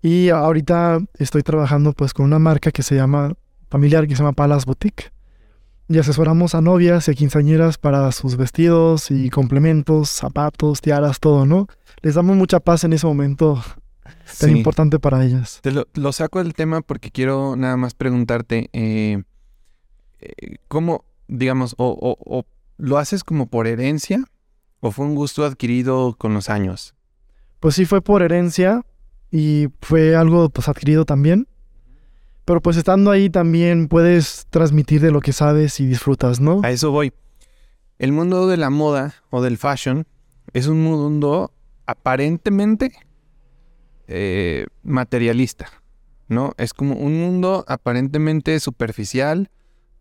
Y 0.02 0.30
ahorita 0.30 1.00
estoy 1.18 1.44
trabajando 1.44 1.94
pues 1.94 2.14
con 2.14 2.26
una 2.26 2.40
marca 2.40 2.72
que 2.72 2.84
se 2.84 2.96
llama, 2.96 3.34
familiar, 3.70 4.08
que 4.08 4.16
se 4.16 4.24
llama 4.24 4.34
Palace 4.34 4.66
Boutique. 4.66 5.12
Y 5.92 5.98
asesoramos 5.98 6.54
a 6.54 6.62
novias 6.62 7.08
y 7.08 7.12
a 7.12 7.14
quinceañeras 7.16 7.80
para 7.80 8.12
sus 8.12 8.38
vestidos 8.38 9.10
y 9.10 9.30
complementos, 9.32 10.10
zapatos, 10.10 10.82
tiaras, 10.82 11.20
todo, 11.20 11.48
¿no? 11.48 11.68
Les 12.04 12.14
damos 12.14 12.36
mucha 12.38 12.60
paz 12.60 12.84
en 12.84 12.94
ese 12.94 13.08
momento 13.08 13.62
tan 14.40 14.52
Sí. 14.52 14.58
importante 14.58 15.00
para 15.00 15.26
ellas. 15.26 15.60
Te 15.64 15.72
lo, 15.72 15.88
lo 15.96 16.12
saco 16.14 16.44
del 16.44 16.54
tema 16.54 16.82
porque 16.82 17.10
quiero 17.10 17.56
nada 17.56 17.76
más 17.76 17.96
preguntarte, 17.96 18.70
eh, 18.74 19.24
eh, 20.22 20.58
¿cómo, 20.68 21.06
digamos, 21.28 21.74
o, 21.80 21.88
o- 22.00 22.38
o 22.40 22.46
lo 22.78 22.98
haces 23.00 23.24
como 23.24 23.48
por 23.48 23.66
herencia 23.66 24.24
o 24.82 24.92
fue 24.92 25.06
un 25.08 25.16
gusto 25.16 25.44
adquirido 25.44 26.16
con 26.20 26.36
los 26.36 26.50
años? 26.52 26.94
Pues 27.60 27.74
sí 27.76 27.86
fue 27.86 28.02
por 28.02 28.22
herencia 28.22 28.86
y 29.32 29.68
fue 29.82 30.16
algo 30.16 30.50
pues 30.50 30.70
adquirido 30.70 31.06
también. 31.06 31.48
Pero 32.50 32.62
pues 32.64 32.78
estando 32.78 33.12
ahí 33.12 33.30
también 33.30 33.88
puedes 33.88 34.48
transmitir 34.50 35.02
de 35.02 35.12
lo 35.12 35.22
que 35.22 35.34
sabes 35.34 35.80
y 35.80 35.86
disfrutas, 35.86 36.40
¿no? 36.40 36.62
A 36.64 36.72
eso 36.72 36.90
voy. 36.90 37.14
El 38.00 38.12
mundo 38.12 38.48
de 38.48 38.58
la 38.58 38.72
moda 38.72 39.14
o 39.30 39.44
del 39.44 39.60
fashion 39.60 40.08
es 40.54 40.66
un 40.66 40.82
mundo 40.82 41.52
aparentemente 41.86 42.92
eh, 44.08 44.66
materialista, 44.82 45.68
¿no? 46.28 46.54
Es 46.58 46.74
como 46.74 46.96
un 46.96 47.20
mundo 47.20 47.66
aparentemente 47.68 48.60
superficial, 48.60 49.52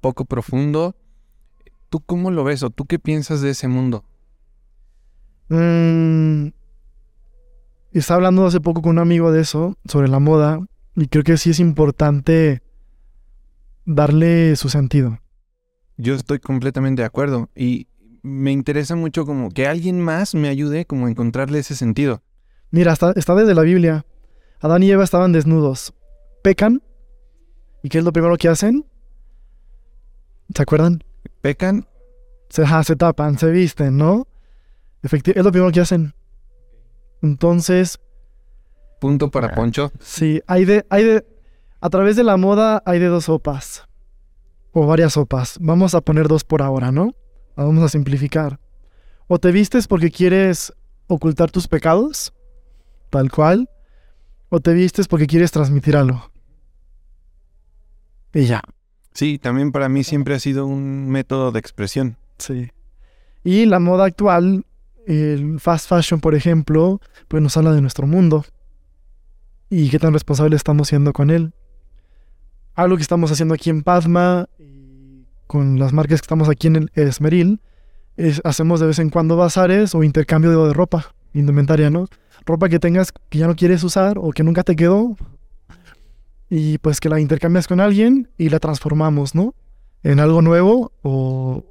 poco 0.01 0.25
profundo. 0.25 0.97
¿Tú 1.91 2.01
cómo 2.01 2.31
lo 2.31 2.45
ves 2.45 2.63
o 2.63 2.71
tú 2.71 2.87
qué 2.87 2.99
piensas 2.99 3.43
de 3.43 3.51
ese 3.51 3.69
mundo? 3.69 4.07
Mm, 5.51 6.47
estaba 7.93 8.17
hablando 8.17 8.47
hace 8.47 8.63
poco 8.63 8.81
con 8.81 8.93
un 8.93 9.01
amigo 9.01 9.33
de 9.33 9.43
eso, 9.43 9.77
sobre 9.85 10.09
la 10.09 10.19
moda, 10.19 10.61
y 11.01 11.07
creo 11.09 11.23
que 11.25 11.37
sí 11.37 11.51
es 11.51 11.61
importante 11.61 12.63
darle 13.85 14.57
su 14.57 14.69
sentido. 14.69 15.19
Yo 15.97 16.15
estoy 16.15 16.39
completamente 16.39 17.03
de 17.03 17.07
acuerdo 17.07 17.49
y 17.55 17.89
me 18.23 18.53
interesa 18.53 18.95
mucho 18.97 19.25
como 19.25 19.49
que 19.51 19.67
alguien 19.67 20.01
más 20.01 20.35
me 20.35 20.49
ayude 20.49 20.85
como 20.85 21.07
a 21.07 21.11
encontrarle 21.11 21.61
ese 21.61 21.75
sentido. 21.75 22.23
Mira, 22.71 22.93
está, 22.93 23.13
está 23.17 23.35
desde 23.35 23.55
la 23.55 23.63
Biblia. 23.63 24.05
Adán 24.61 24.83
y 24.83 24.91
Eva 24.91 25.05
estaban 25.05 25.33
desnudos. 25.33 25.95
Pecan. 26.43 26.83
¿Y 27.83 27.89
qué 27.89 27.99
es 27.99 28.05
lo 28.05 28.13
primero 28.13 28.37
que 28.37 28.49
hacen? 28.49 28.85
¿Se 30.55 30.63
acuerdan? 30.63 31.03
Pecan, 31.41 31.87
Se, 32.49 32.65
se 32.85 32.97
tapan, 32.97 33.39
se 33.39 33.51
visten, 33.51 33.97
¿no? 33.97 34.27
Efecti- 35.03 35.33
es 35.37 35.45
lo 35.45 35.53
primero 35.53 35.71
que 35.71 35.81
hacen. 35.81 36.15
Entonces, 37.23 38.01
punto 38.99 39.31
para 39.31 39.55
Poncho. 39.55 39.93
sí, 40.01 40.41
hay 40.47 40.65
de, 40.65 40.87
hay 40.91 41.05
de, 41.05 41.27
a 41.81 41.91
través 41.91 42.17
de 42.17 42.25
la 42.25 42.37
moda 42.37 42.83
hay 42.87 42.99
de 42.99 43.07
dos 43.07 43.25
sopas. 43.25 43.87
O 44.73 44.87
varias 44.87 45.15
sopas. 45.15 45.59
Vamos 45.61 45.95
a 45.95 46.01
poner 46.01 46.29
dos 46.29 46.45
por 46.45 46.63
ahora, 46.63 46.93
¿no? 46.93 47.15
Vamos 47.57 47.83
a 47.83 47.89
simplificar. 47.89 48.61
O 49.27 49.39
te 49.39 49.51
vistes 49.53 49.87
porque 49.89 50.11
quieres 50.11 50.73
ocultar 51.07 51.51
tus 51.51 51.69
pecados, 51.69 52.33
tal 53.11 53.31
cual. 53.31 53.69
O 54.51 54.61
te 54.61 54.73
vistes 54.73 55.09
porque 55.09 55.27
quieres 55.27 55.51
transmitir 55.53 55.97
algo. 55.97 56.31
Y 58.35 58.45
ya. 58.45 58.61
Sí, 59.13 59.39
también 59.39 59.73
para 59.73 59.89
mí 59.89 60.05
siempre 60.05 60.35
ha 60.35 60.39
sido 60.39 60.67
un 60.67 61.09
método 61.09 61.51
de 61.51 61.59
expresión. 61.59 62.17
Sí. 62.39 62.71
Y 63.43 63.67
la 63.67 63.79
moda 63.79 64.05
actual, 64.05 64.65
el 65.07 65.59
fast 65.61 65.89
fashion, 65.89 66.21
por 66.21 66.35
ejemplo, 66.35 67.01
pues 67.29 67.43
nos 67.43 67.57
habla 67.57 67.73
de 67.73 67.81
nuestro 67.81 68.07
mundo. 68.07 68.45
Y 69.71 69.91
qué 69.91 69.99
tan 69.99 70.13
responsable 70.13 70.57
estamos 70.57 70.89
siendo 70.89 71.13
con 71.13 71.31
él. 71.31 71.53
Algo 72.75 72.97
que 72.97 73.03
estamos 73.03 73.31
haciendo 73.31 73.55
aquí 73.55 73.71
en 73.71 73.83
Padma, 73.83 74.49
y 74.59 75.25
con 75.47 75.79
las 75.79 75.93
marcas 75.93 76.21
que 76.21 76.25
estamos 76.25 76.49
aquí 76.49 76.69
en 76.69 76.77
el 76.77 76.91
Esmeril, 76.95 77.61
es, 78.17 78.41
hacemos 78.45 78.81
de 78.81 78.87
vez 78.87 78.99
en 78.99 79.11
cuando 79.11 79.37
bazares 79.37 79.95
o 79.95 80.03
intercambio 80.03 80.51
de, 80.51 80.69
de 80.69 80.75
ropa, 80.75 81.15
indumentaria, 81.35 81.91
¿no? 81.91 82.07
Ropa 82.47 82.69
que 82.69 82.79
tengas 82.79 83.13
que 83.13 83.39
ya 83.39 83.47
no 83.47 83.57
quieres 83.57 83.83
usar 83.85 84.19
o 84.19 84.31
que 84.31 84.43
nunca 84.43 84.63
te 84.63 84.77
quedó. 84.77 85.17
Y 86.51 86.79
pues 86.79 87.01
que 87.01 87.09
la 87.09 87.21
intercambias 87.21 87.69
con 87.69 87.81
alguien 87.81 88.31
y 88.39 88.49
la 88.49 88.59
transformamos, 88.59 89.35
¿no? 89.35 89.55
En 90.03 90.19
algo 90.19 90.41
nuevo 90.41 90.93
o 91.03 91.65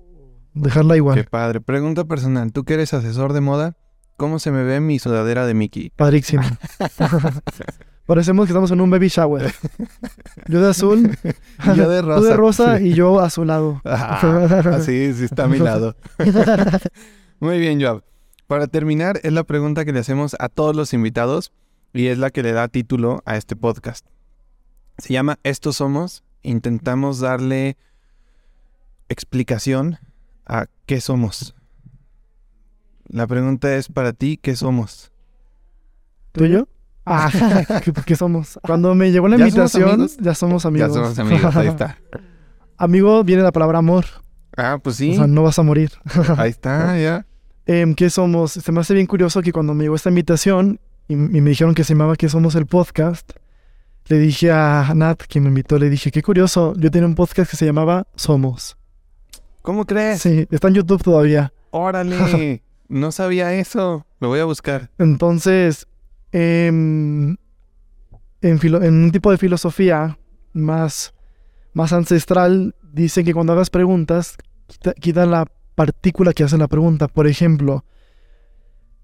dejarla 0.53 0.97
igual. 0.97 1.15
Qué 1.15 1.23
padre. 1.23 1.61
Pregunta 1.61 2.05
personal, 2.05 2.51
tú 2.51 2.63
que 2.63 2.75
eres 2.75 2.93
asesor 2.93 3.33
de 3.33 3.41
moda, 3.41 3.75
¿cómo 4.17 4.39
se 4.39 4.51
me 4.51 4.63
ve 4.63 4.79
mi 4.79 4.99
sudadera 4.99 5.45
de 5.45 5.53
Mickey? 5.53 5.91
Padrísimo. 5.95 6.43
Parecemos 8.07 8.45
que 8.45 8.51
estamos 8.51 8.71
en 8.71 8.79
un 8.79 8.89
baby 8.89 9.09
shower. 9.09 9.53
Yo 10.47 10.61
de 10.61 10.69
azul, 10.69 11.17
Yo 11.75 11.89
de 11.89 12.01
tú 12.01 12.07
rosa. 12.07 12.29
de 12.29 12.37
rosa 12.37 12.81
y 12.81 12.93
yo 12.93 13.19
azulado. 13.19 13.81
Ah, 13.85 14.79
sí, 14.81 15.13
sí 15.13 15.25
está 15.25 15.43
a 15.43 15.47
mi 15.47 15.59
lado. 15.59 15.95
Muy 17.41 17.59
bien, 17.59 17.81
Joab. 17.81 18.03
Para 18.47 18.67
terminar, 18.67 19.19
es 19.23 19.33
la 19.33 19.43
pregunta 19.43 19.83
que 19.83 19.91
le 19.91 19.99
hacemos 19.99 20.37
a 20.39 20.47
todos 20.47 20.73
los 20.73 20.93
invitados 20.93 21.51
y 21.93 22.07
es 22.07 22.17
la 22.17 22.29
que 22.29 22.43
le 22.43 22.53
da 22.53 22.69
título 22.69 23.21
a 23.25 23.35
este 23.35 23.57
podcast. 23.57 24.05
Se 24.97 25.11
llama 25.11 25.37
Estos 25.43 25.75
Somos. 25.75 26.23
Intentamos 26.43 27.19
darle 27.19 27.75
explicación 29.09 29.97
a 30.45 30.67
qué 30.85 31.01
somos. 31.01 31.55
la 33.09 33.27
pregunta 33.27 33.75
es 33.75 33.89
para 33.89 34.13
ti, 34.13 34.37
¿qué 34.41 34.55
somos? 34.55 35.11
¿Tú 36.31 36.45
y 36.45 36.51
yo? 36.51 36.67
Ah, 37.09 37.31
¿qué, 37.83 37.93
qué 37.93 38.15
somos? 38.15 38.59
Cuando 38.63 38.93
me 38.95 39.11
llegó 39.11 39.27
la 39.27 39.37
¿Ya 39.37 39.49
somos 39.49 39.75
invitación, 39.75 40.23
ya 40.23 40.35
somos 40.35 40.65
amigos. 40.65 40.89
Ya 40.89 40.93
somos 40.93 41.19
amigos, 41.19 41.55
ahí 41.55 41.67
está. 41.67 41.97
Amigo 42.77 43.23
viene 43.23 43.41
la 43.43 43.51
palabra 43.51 43.79
amor. 43.79 44.05
Ah, 44.55 44.79
pues 44.81 44.97
sí, 44.97 45.13
O 45.13 45.15
sea, 45.15 45.27
no 45.27 45.43
vas 45.43 45.57
a 45.57 45.63
morir. 45.63 45.91
ahí 46.37 46.49
está, 46.49 46.99
ya. 46.99 47.25
Em, 47.65 47.95
¿Qué 47.95 48.09
somos? 48.09 48.51
Se 48.51 48.71
me 48.71 48.81
hace 48.81 48.93
bien 48.93 49.07
curioso 49.07 49.41
que 49.41 49.51
cuando 49.51 49.73
me 49.73 49.83
llegó 49.83 49.95
esta 49.95 50.09
invitación 50.09 50.79
y, 51.07 51.13
y 51.13 51.41
me 51.41 51.49
dijeron 51.49 51.73
que 51.73 51.83
se 51.83 51.93
llamaba 51.93 52.15
¿Qué 52.15 52.29
somos 52.29 52.55
el 52.55 52.65
podcast? 52.65 53.31
Le 54.09 54.19
dije 54.19 54.51
a 54.51 54.89
Nat, 54.95 55.23
quien 55.27 55.43
me 55.43 55.49
invitó, 55.49 55.77
le 55.77 55.89
dije, 55.89 56.11
qué 56.11 56.21
curioso, 56.23 56.73
yo 56.77 56.89
tenía 56.89 57.07
un 57.07 57.15
podcast 57.15 57.51
que 57.51 57.57
se 57.57 57.65
llamaba 57.65 58.07
Somos. 58.15 58.77
¿Cómo 59.61 59.85
crees? 59.85 60.21
Sí, 60.21 60.47
está 60.49 60.69
en 60.69 60.75
YouTube 60.75 61.03
todavía. 61.03 61.51
Órale, 61.71 62.63
no 62.87 63.11
sabía 63.11 63.53
eso. 63.53 64.05
Lo 64.21 64.29
voy 64.29 64.39
a 64.39 64.45
buscar. 64.45 64.89
Entonces, 64.97 65.87
em, 66.31 67.37
en, 68.41 68.93
un 69.03 69.11
tipo 69.11 69.31
de 69.31 69.37
filosofía 69.37 70.17
más, 70.53 71.13
más 71.73 71.93
ancestral, 71.93 72.75
dice 72.93 73.23
que 73.23 73.33
cuando 73.33 73.53
hagas 73.53 73.69
preguntas, 73.69 74.37
quita, 74.67 74.93
quita 74.93 75.25
la 75.25 75.45
partícula 75.75 76.33
que 76.33 76.43
hace 76.43 76.57
la 76.57 76.67
pregunta. 76.67 77.07
Por 77.07 77.27
ejemplo, 77.27 77.85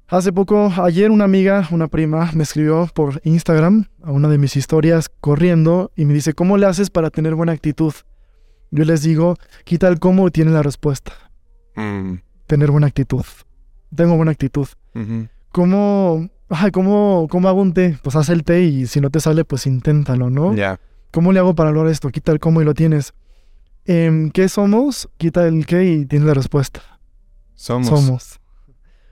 hace 0.07 0.33
poco, 0.33 0.71
ayer 0.81 1.11
una 1.11 1.25
amiga, 1.25 1.67
una 1.71 1.87
prima, 1.87 2.31
me 2.33 2.43
escribió 2.43 2.89
por 2.93 3.21
Instagram 3.23 3.85
a 4.01 4.11
una 4.11 4.27
de 4.29 4.37
mis 4.37 4.55
historias 4.55 5.09
corriendo 5.09 5.91
y 5.95 6.05
me 6.05 6.13
dice, 6.13 6.33
¿cómo 6.33 6.57
le 6.57 6.65
haces 6.65 6.89
para 6.89 7.09
tener 7.09 7.35
buena 7.35 7.51
actitud? 7.51 7.93
Yo 8.71 8.85
les 8.85 9.03
digo, 9.03 9.37
quita 9.65 9.87
el 9.87 9.99
cómo 9.99 10.27
y 10.27 10.31
tiene 10.31 10.51
la 10.51 10.63
respuesta. 10.63 11.13
Mm, 11.75 12.15
Tener 12.47 12.71
buena 12.71 12.87
actitud. 12.87 13.23
Tengo 13.95 14.15
buena 14.15 14.31
actitud. 14.31 14.67
¿Cómo, 15.51 16.29
ay, 16.55 16.71
cómo, 16.71 17.27
cómo 17.29 17.47
hago 17.47 17.61
un 17.61 17.73
té? 17.73 17.97
Pues 18.03 18.15
haz 18.15 18.29
el 18.29 18.43
té 18.43 18.61
y 18.63 18.87
si 18.87 19.01
no 19.01 19.09
te 19.09 19.19
sale, 19.19 19.45
pues 19.45 19.65
inténtalo, 19.67 20.29
¿no? 20.29 20.53
Ya. 20.55 20.79
¿Cómo 21.11 21.31
le 21.31 21.39
hago 21.39 21.53
para 21.55 21.71
lograr 21.71 21.91
esto? 21.91 22.09
Quita 22.09 22.31
el 22.31 22.39
cómo 22.39 22.61
y 22.61 22.65
lo 22.65 22.73
tienes. 22.73 23.13
Em, 23.85 24.31
¿Qué 24.31 24.47
somos? 24.49 25.09
Quita 25.17 25.47
el 25.47 25.65
qué 25.65 25.83
y 25.85 26.05
tienes 26.05 26.27
la 26.27 26.33
respuesta. 26.33 26.81
Somos. 27.55 27.87
Somos. 27.87 28.39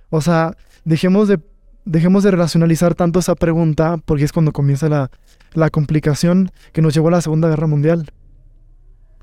O 0.09 0.21
sea, 0.21 0.55
dejemos 0.83 1.27
de, 1.27 1.39
dejemos 1.85 2.23
de 2.23 2.31
relacionalizar 2.31 2.95
tanto 2.95 3.19
esa 3.19 3.35
pregunta 3.35 3.97
porque 4.05 4.23
es 4.23 4.31
cuando 4.31 4.51
comienza 4.51 4.89
la, 4.89 5.11
la 5.53 5.69
complicación 5.69 6.51
que 6.73 6.81
nos 6.81 6.93
llevó 6.93 7.09
a 7.09 7.11
la 7.11 7.21
Segunda 7.21 7.49
Guerra 7.49 7.67
Mundial. 7.67 8.11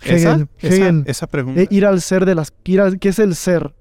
¿Esa? 0.03 0.35
Hegel, 0.35 0.49
¿Esa? 0.59 0.75
Hegel, 0.75 1.05
esa 1.07 1.27
pregunta. 1.27 1.61
eh, 1.61 1.67
ir 1.71 1.85
al 1.85 2.01
ser 2.01 2.25
de 2.25 2.35
las... 2.35 2.53
Ir 2.65 2.81
al, 2.81 2.99
¿Qué 2.99 3.09
es 3.09 3.19
el 3.19 3.35
ser? 3.35 3.75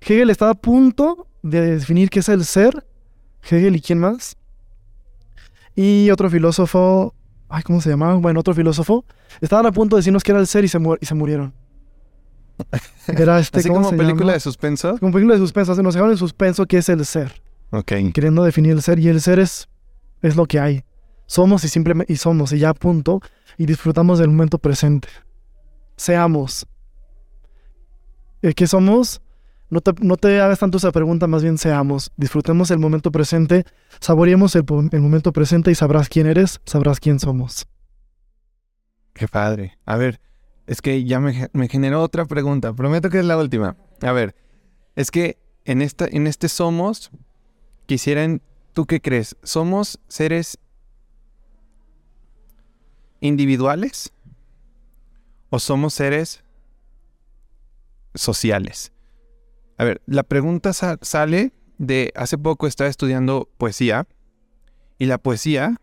Hegel 0.00 0.30
estaba 0.30 0.52
a 0.52 0.54
punto 0.54 1.26
de 1.42 1.60
definir 1.76 2.10
qué 2.10 2.20
es 2.20 2.28
el 2.28 2.44
ser. 2.44 2.86
Hegel 3.48 3.76
y 3.76 3.80
quién 3.80 3.98
más. 3.98 4.36
Y 5.76 6.10
otro 6.10 6.30
filósofo... 6.30 7.14
Ay, 7.48 7.62
¿cómo 7.62 7.80
se 7.80 7.90
llamaba? 7.90 8.14
Bueno, 8.14 8.40
otro 8.40 8.54
filósofo. 8.54 9.04
Estaban 9.40 9.66
a 9.66 9.72
punto 9.72 9.96
de 9.96 10.00
decirnos 10.00 10.22
qué 10.24 10.32
era 10.32 10.40
el 10.40 10.46
ser 10.46 10.64
y 10.64 10.68
se, 10.68 10.78
mu- 10.78 10.96
y 11.00 11.06
se 11.06 11.14
murieron. 11.14 11.52
Era 13.08 13.38
este... 13.40 13.58
Así 13.60 13.68
¿cómo 13.68 13.80
como 13.80 13.90
se 13.90 13.96
película 13.96 14.24
llama? 14.26 14.32
de 14.34 14.40
suspenso. 14.40 14.98
Como 14.98 15.12
película 15.12 15.34
de 15.34 15.40
suspenso. 15.40 15.74
Se 15.74 15.82
nos 15.82 15.94
dejaron 15.94 16.12
en 16.12 16.18
suspenso 16.18 16.66
qué 16.66 16.78
es 16.78 16.88
el 16.88 17.04
ser. 17.04 17.42
Ok. 17.70 17.92
Queriendo 18.12 18.44
definir 18.44 18.72
el 18.72 18.82
ser. 18.82 18.98
Y 18.98 19.08
el 19.08 19.20
ser 19.20 19.38
es, 19.40 19.68
es 20.22 20.36
lo 20.36 20.46
que 20.46 20.60
hay. 20.60 20.84
Somos 21.26 21.64
y 21.64 21.68
simplemente... 21.68 22.12
Y 22.12 22.16
somos 22.16 22.52
y 22.52 22.58
ya 22.58 22.70
a 22.70 22.74
punto. 22.74 23.20
Y 23.58 23.66
disfrutamos 23.66 24.18
del 24.20 24.28
momento 24.30 24.58
presente. 24.58 25.08
Seamos. 25.96 26.66
Eh, 28.42 28.54
¿Qué 28.54 28.66
somos? 28.66 29.20
No 29.70 29.80
te, 29.80 29.92
no 30.00 30.16
te 30.16 30.40
hagas 30.40 30.58
tanto 30.58 30.78
esa 30.78 30.92
pregunta, 30.92 31.26
más 31.26 31.42
bien 31.42 31.58
seamos. 31.58 32.12
Disfrutemos 32.16 32.70
el 32.70 32.78
momento 32.78 33.10
presente, 33.10 33.64
saboreemos 34.00 34.54
el, 34.56 34.64
momento 34.64 35.32
presente 35.32 35.70
y 35.70 35.74
sabrás 35.74 36.08
quién 36.08 36.26
eres, 36.26 36.60
sabrás 36.64 37.00
quién 37.00 37.18
somos. 37.18 37.66
Qué 39.14 39.26
padre. 39.26 39.78
A 39.84 39.96
ver, 39.96 40.20
es 40.66 40.82
que 40.82 41.04
ya 41.04 41.20
me, 41.20 41.48
me 41.52 41.68
generó 41.68 42.02
otra 42.02 42.24
pregunta. 42.26 42.72
Prometo 42.72 43.10
que 43.10 43.18
es 43.20 43.24
la 43.24 43.38
última. 43.38 43.76
A 44.02 44.12
ver, 44.12 44.34
es 44.96 45.10
que 45.10 45.38
en, 45.64 45.82
esta, 45.82 46.06
en 46.06 46.26
este 46.26 46.48
somos, 46.48 47.10
quisieran, 47.86 48.42
¿tú 48.72 48.86
qué 48.86 49.00
crees? 49.00 49.36
¿Somos 49.42 49.98
seres 50.08 50.58
individuales 53.20 54.12
o 55.50 55.58
somos 55.58 55.94
seres 55.94 56.44
sociales? 58.14 58.93
A 59.76 59.84
ver, 59.84 60.02
la 60.06 60.22
pregunta 60.22 60.72
sa- 60.72 60.98
sale 61.02 61.52
de, 61.78 62.12
hace 62.14 62.38
poco 62.38 62.66
estaba 62.66 62.88
estudiando 62.90 63.48
poesía 63.58 64.06
y 64.98 65.06
la 65.06 65.18
poesía 65.18 65.80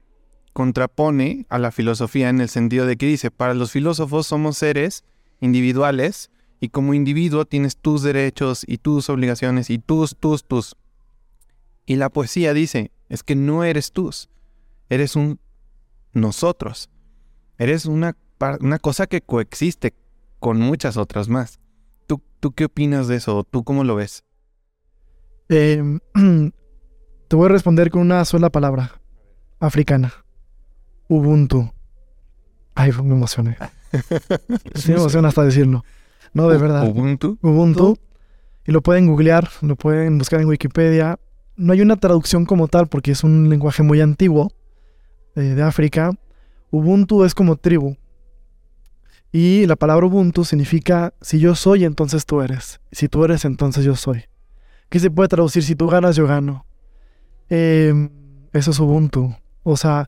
contrapone 0.54 1.46
a 1.50 1.60
la 1.60 1.72
filosofía 1.72 2.30
en 2.30 2.42
el 2.42 2.50
sentido 2.50 2.86
de 2.86 2.98
que 2.98 3.06
dice, 3.08 3.32
para 3.32 3.54
los 3.54 3.72
filósofos 3.72 4.28
somos 4.28 4.58
seres 4.58 5.04
individuales 5.40 6.30
y 6.60 6.70
como 6.70 6.94
individuo 6.94 7.46
tienes 7.46 7.78
tus 7.78 8.04
derechos 8.04 8.64
y 8.68 8.78
tus 8.78 9.10
obligaciones 9.10 9.70
y 9.70 9.80
tus, 9.80 10.16
tus, 10.16 10.44
tus. 10.46 10.76
Y 11.86 11.96
la 11.96 12.10
poesía 12.10 12.54
dice, 12.54 12.92
es 13.10 13.24
que 13.24 13.36
no 13.36 13.64
eres 13.64 13.92
tus, 13.92 14.30
eres 14.90 15.16
un 15.16 15.40
nosotros. 16.14 16.90
Eres 17.58 17.86
una, 17.86 18.16
una 18.60 18.80
cosa 18.80 19.08
que 19.08 19.22
coexiste 19.22 19.94
con 20.40 20.60
muchas 20.60 20.98
otras 20.98 21.30
más. 21.30 21.60
¿Tú, 22.12 22.22
¿Tú 22.42 22.52
qué 22.52 22.66
opinas 22.66 23.08
de 23.08 23.16
eso? 23.16 23.46
¿Tú 23.50 23.64
cómo 23.64 23.86
lo 23.86 23.96
ves? 23.96 24.26
Eh, 25.48 25.82
te 27.30 27.36
voy 27.38 27.46
a 27.46 27.50
responder 27.50 27.90
con 27.90 28.02
una 28.02 28.26
sola 28.26 28.50
palabra. 28.50 29.00
Africana. 29.62 30.12
Ubuntu. 31.08 31.72
Ay, 32.76 32.92
me 33.02 33.16
emocioné. 33.16 33.56
Sí 34.76 34.92
me 34.92 34.98
emociona 34.98 35.30
hasta 35.30 35.46
decirlo. 35.46 35.86
No, 36.34 36.50
de 36.50 36.58
verdad. 36.58 36.86
Ubuntu. 36.86 37.38
Ubuntu. 37.42 37.98
Y 38.68 38.74
lo 38.74 38.82
pueden 38.82 39.08
googlear, 39.08 39.48
lo 39.62 39.78
pueden 39.78 40.18
buscar 40.18 40.42
en 40.42 40.50
Wikipedia. 40.50 41.18
No 41.56 41.72
hay 41.72 41.80
una 41.80 41.96
traducción 41.96 42.46
como 42.46 42.68
tal 42.68 42.88
porque 42.88 43.12
es 43.12 43.24
un 43.24 43.48
lenguaje 43.48 43.84
muy 43.84 44.02
antiguo 44.02 44.52
eh, 45.38 45.40
de 45.40 45.64
África. 45.64 46.12
Ubuntu 46.72 47.24
es 47.24 47.34
como 47.36 47.56
tribu. 47.56 47.96
Y 49.32 49.66
la 49.66 49.78
palabra 49.78 50.08
Ubuntu 50.08 50.44
significa 50.44 51.14
si 51.22 51.40
yo 51.40 51.56
soy, 51.56 51.86
entonces 51.86 52.26
tú 52.26 52.42
eres. 52.42 52.82
Si 52.92 53.08
tú 53.08 53.24
eres, 53.24 53.46
entonces 53.46 53.86
yo 53.86 53.96
soy. 53.96 54.26
¿Qué 54.90 55.00
se 55.00 55.10
puede 55.10 55.30
traducir? 55.30 55.64
Si 55.64 55.76
tú 55.76 55.88
ganas, 55.88 56.18
yo 56.18 56.28
gano. 56.28 56.66
Em, 57.50 58.10
eso 58.52 58.72
es 58.72 58.80
Ubuntu. 58.80 59.34
O 59.64 59.78
sea, 59.78 60.08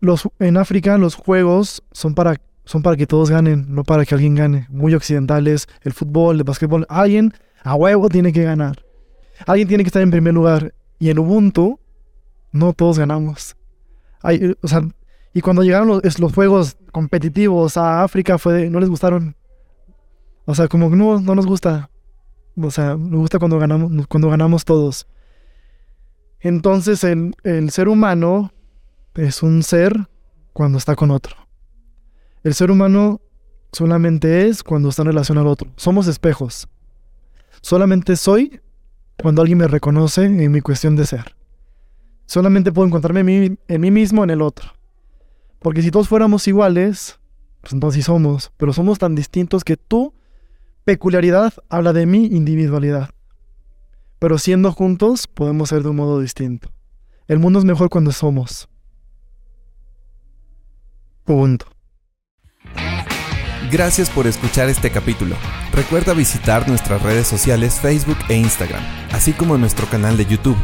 los, 0.00 0.28
en 0.38 0.56
África 0.56 0.96
los 0.96 1.14
juegos 1.14 1.82
son 1.92 2.14
para, 2.14 2.40
son 2.64 2.82
para 2.82 2.96
que 2.96 3.06
todos 3.06 3.28
ganen, 3.28 3.66
no 3.68 3.84
para 3.84 4.06
que 4.06 4.14
alguien 4.14 4.34
gane. 4.34 4.66
Muy 4.70 4.94
occidentales, 4.94 5.68
el 5.82 5.92
fútbol, 5.92 6.36
el 6.36 6.44
básquetbol. 6.44 6.86
Alguien 6.88 7.34
a 7.62 7.74
huevo 7.74 8.08
tiene 8.08 8.32
que 8.32 8.44
ganar. 8.44 8.82
Alguien 9.46 9.68
tiene 9.68 9.84
que 9.84 9.88
estar 9.88 10.02
en 10.02 10.10
primer 10.10 10.32
lugar. 10.32 10.74
Y 10.98 11.10
en 11.10 11.18
Ubuntu, 11.18 11.78
no 12.50 12.72
todos 12.72 12.98
ganamos. 12.98 13.56
Hay, 14.22 14.54
o 14.62 14.68
sea, 14.68 14.88
y 15.34 15.40
cuando 15.40 15.64
llegaron 15.64 15.88
los, 15.88 16.32
juegos 16.32 16.76
competitivos 16.92 17.76
a 17.76 18.04
África, 18.04 18.38
fue 18.38 18.52
de- 18.54 18.70
no 18.70 18.78
les 18.78 18.88
gustaron. 18.88 19.36
O 20.44 20.54
sea, 20.54 20.68
como 20.68 20.88
no, 20.90 21.20
no 21.20 21.34
nos 21.34 21.44
gusta. 21.44 21.90
O 22.56 22.70
sea, 22.70 22.96
nos 22.96 23.20
gusta 23.20 23.40
cuando 23.40 23.58
ganamos, 23.58 24.06
cuando 24.06 24.30
ganamos 24.30 24.64
todos. 24.64 25.08
Entonces, 26.38 27.02
el, 27.02 27.34
el 27.42 27.70
ser 27.70 27.88
humano 27.88 28.52
es 29.14 29.42
un 29.42 29.64
ser 29.64 30.08
cuando 30.52 30.78
está 30.78 30.94
con 30.94 31.10
otro. 31.10 31.34
El 32.44 32.54
ser 32.54 32.70
humano 32.70 33.20
solamente 33.72 34.46
es 34.46 34.62
cuando 34.62 34.90
está 34.90 35.02
en 35.02 35.08
relación 35.08 35.38
al 35.38 35.48
otro. 35.48 35.72
Somos 35.74 36.06
espejos. 36.06 36.68
Solamente 37.60 38.14
soy 38.14 38.60
cuando 39.20 39.42
alguien 39.42 39.58
me 39.58 39.66
reconoce 39.66 40.24
en 40.26 40.52
mi 40.52 40.60
cuestión 40.60 40.94
de 40.94 41.06
ser. 41.06 41.34
Solamente 42.26 42.70
puedo 42.70 42.86
encontrarme 42.86 43.20
en 43.20 43.26
mí, 43.26 43.58
en 43.66 43.80
mí 43.80 43.90
mismo 43.90 44.22
en 44.22 44.30
el 44.30 44.42
otro. 44.42 44.70
Porque 45.64 45.80
si 45.80 45.90
todos 45.90 46.08
fuéramos 46.08 46.46
iguales, 46.46 47.18
pues 47.62 47.72
entonces 47.72 47.96
sí 47.96 48.02
somos. 48.02 48.52
Pero 48.58 48.74
somos 48.74 48.98
tan 48.98 49.14
distintos 49.14 49.64
que 49.64 49.78
tu 49.78 50.12
peculiaridad 50.84 51.54
habla 51.70 51.94
de 51.94 52.04
mi 52.04 52.26
individualidad. 52.26 53.14
Pero 54.18 54.36
siendo 54.36 54.72
juntos 54.72 55.26
podemos 55.26 55.70
ser 55.70 55.82
de 55.82 55.88
un 55.88 55.96
modo 55.96 56.20
distinto. 56.20 56.68
El 57.28 57.38
mundo 57.38 57.60
es 57.60 57.64
mejor 57.64 57.88
cuando 57.88 58.12
somos. 58.12 58.68
Punto. 61.24 61.64
Gracias 63.72 64.10
por 64.10 64.26
escuchar 64.26 64.68
este 64.68 64.90
capítulo. 64.90 65.34
Recuerda 65.72 66.12
visitar 66.12 66.68
nuestras 66.68 67.00
redes 67.00 67.26
sociales 67.26 67.80
Facebook 67.80 68.18
e 68.28 68.36
Instagram, 68.36 68.82
así 69.12 69.32
como 69.32 69.56
nuestro 69.56 69.86
canal 69.86 70.18
de 70.18 70.26
YouTube. 70.26 70.58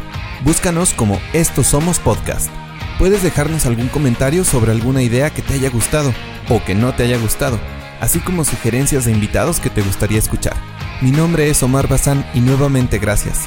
Búscanos 0.45 0.93
como 0.93 1.19
Estos 1.33 1.65
Somos 1.65 1.97
Podcast. 1.97 2.51
Puedes 3.01 3.23
dejarnos 3.23 3.65
algún 3.65 3.87
comentario 3.87 4.43
sobre 4.43 4.71
alguna 4.71 5.01
idea 5.01 5.31
que 5.31 5.41
te 5.41 5.55
haya 5.55 5.71
gustado 5.71 6.13
o 6.49 6.63
que 6.63 6.75
no 6.75 6.93
te 6.93 7.01
haya 7.01 7.17
gustado, 7.17 7.59
así 7.99 8.19
como 8.19 8.45
sugerencias 8.45 9.05
de 9.05 9.11
invitados 9.11 9.59
que 9.59 9.71
te 9.71 9.81
gustaría 9.81 10.19
escuchar. 10.19 10.55
Mi 11.01 11.09
nombre 11.09 11.49
es 11.49 11.63
Omar 11.63 11.87
Bazán 11.87 12.23
y 12.35 12.41
nuevamente 12.41 12.99
gracias. 12.99 13.39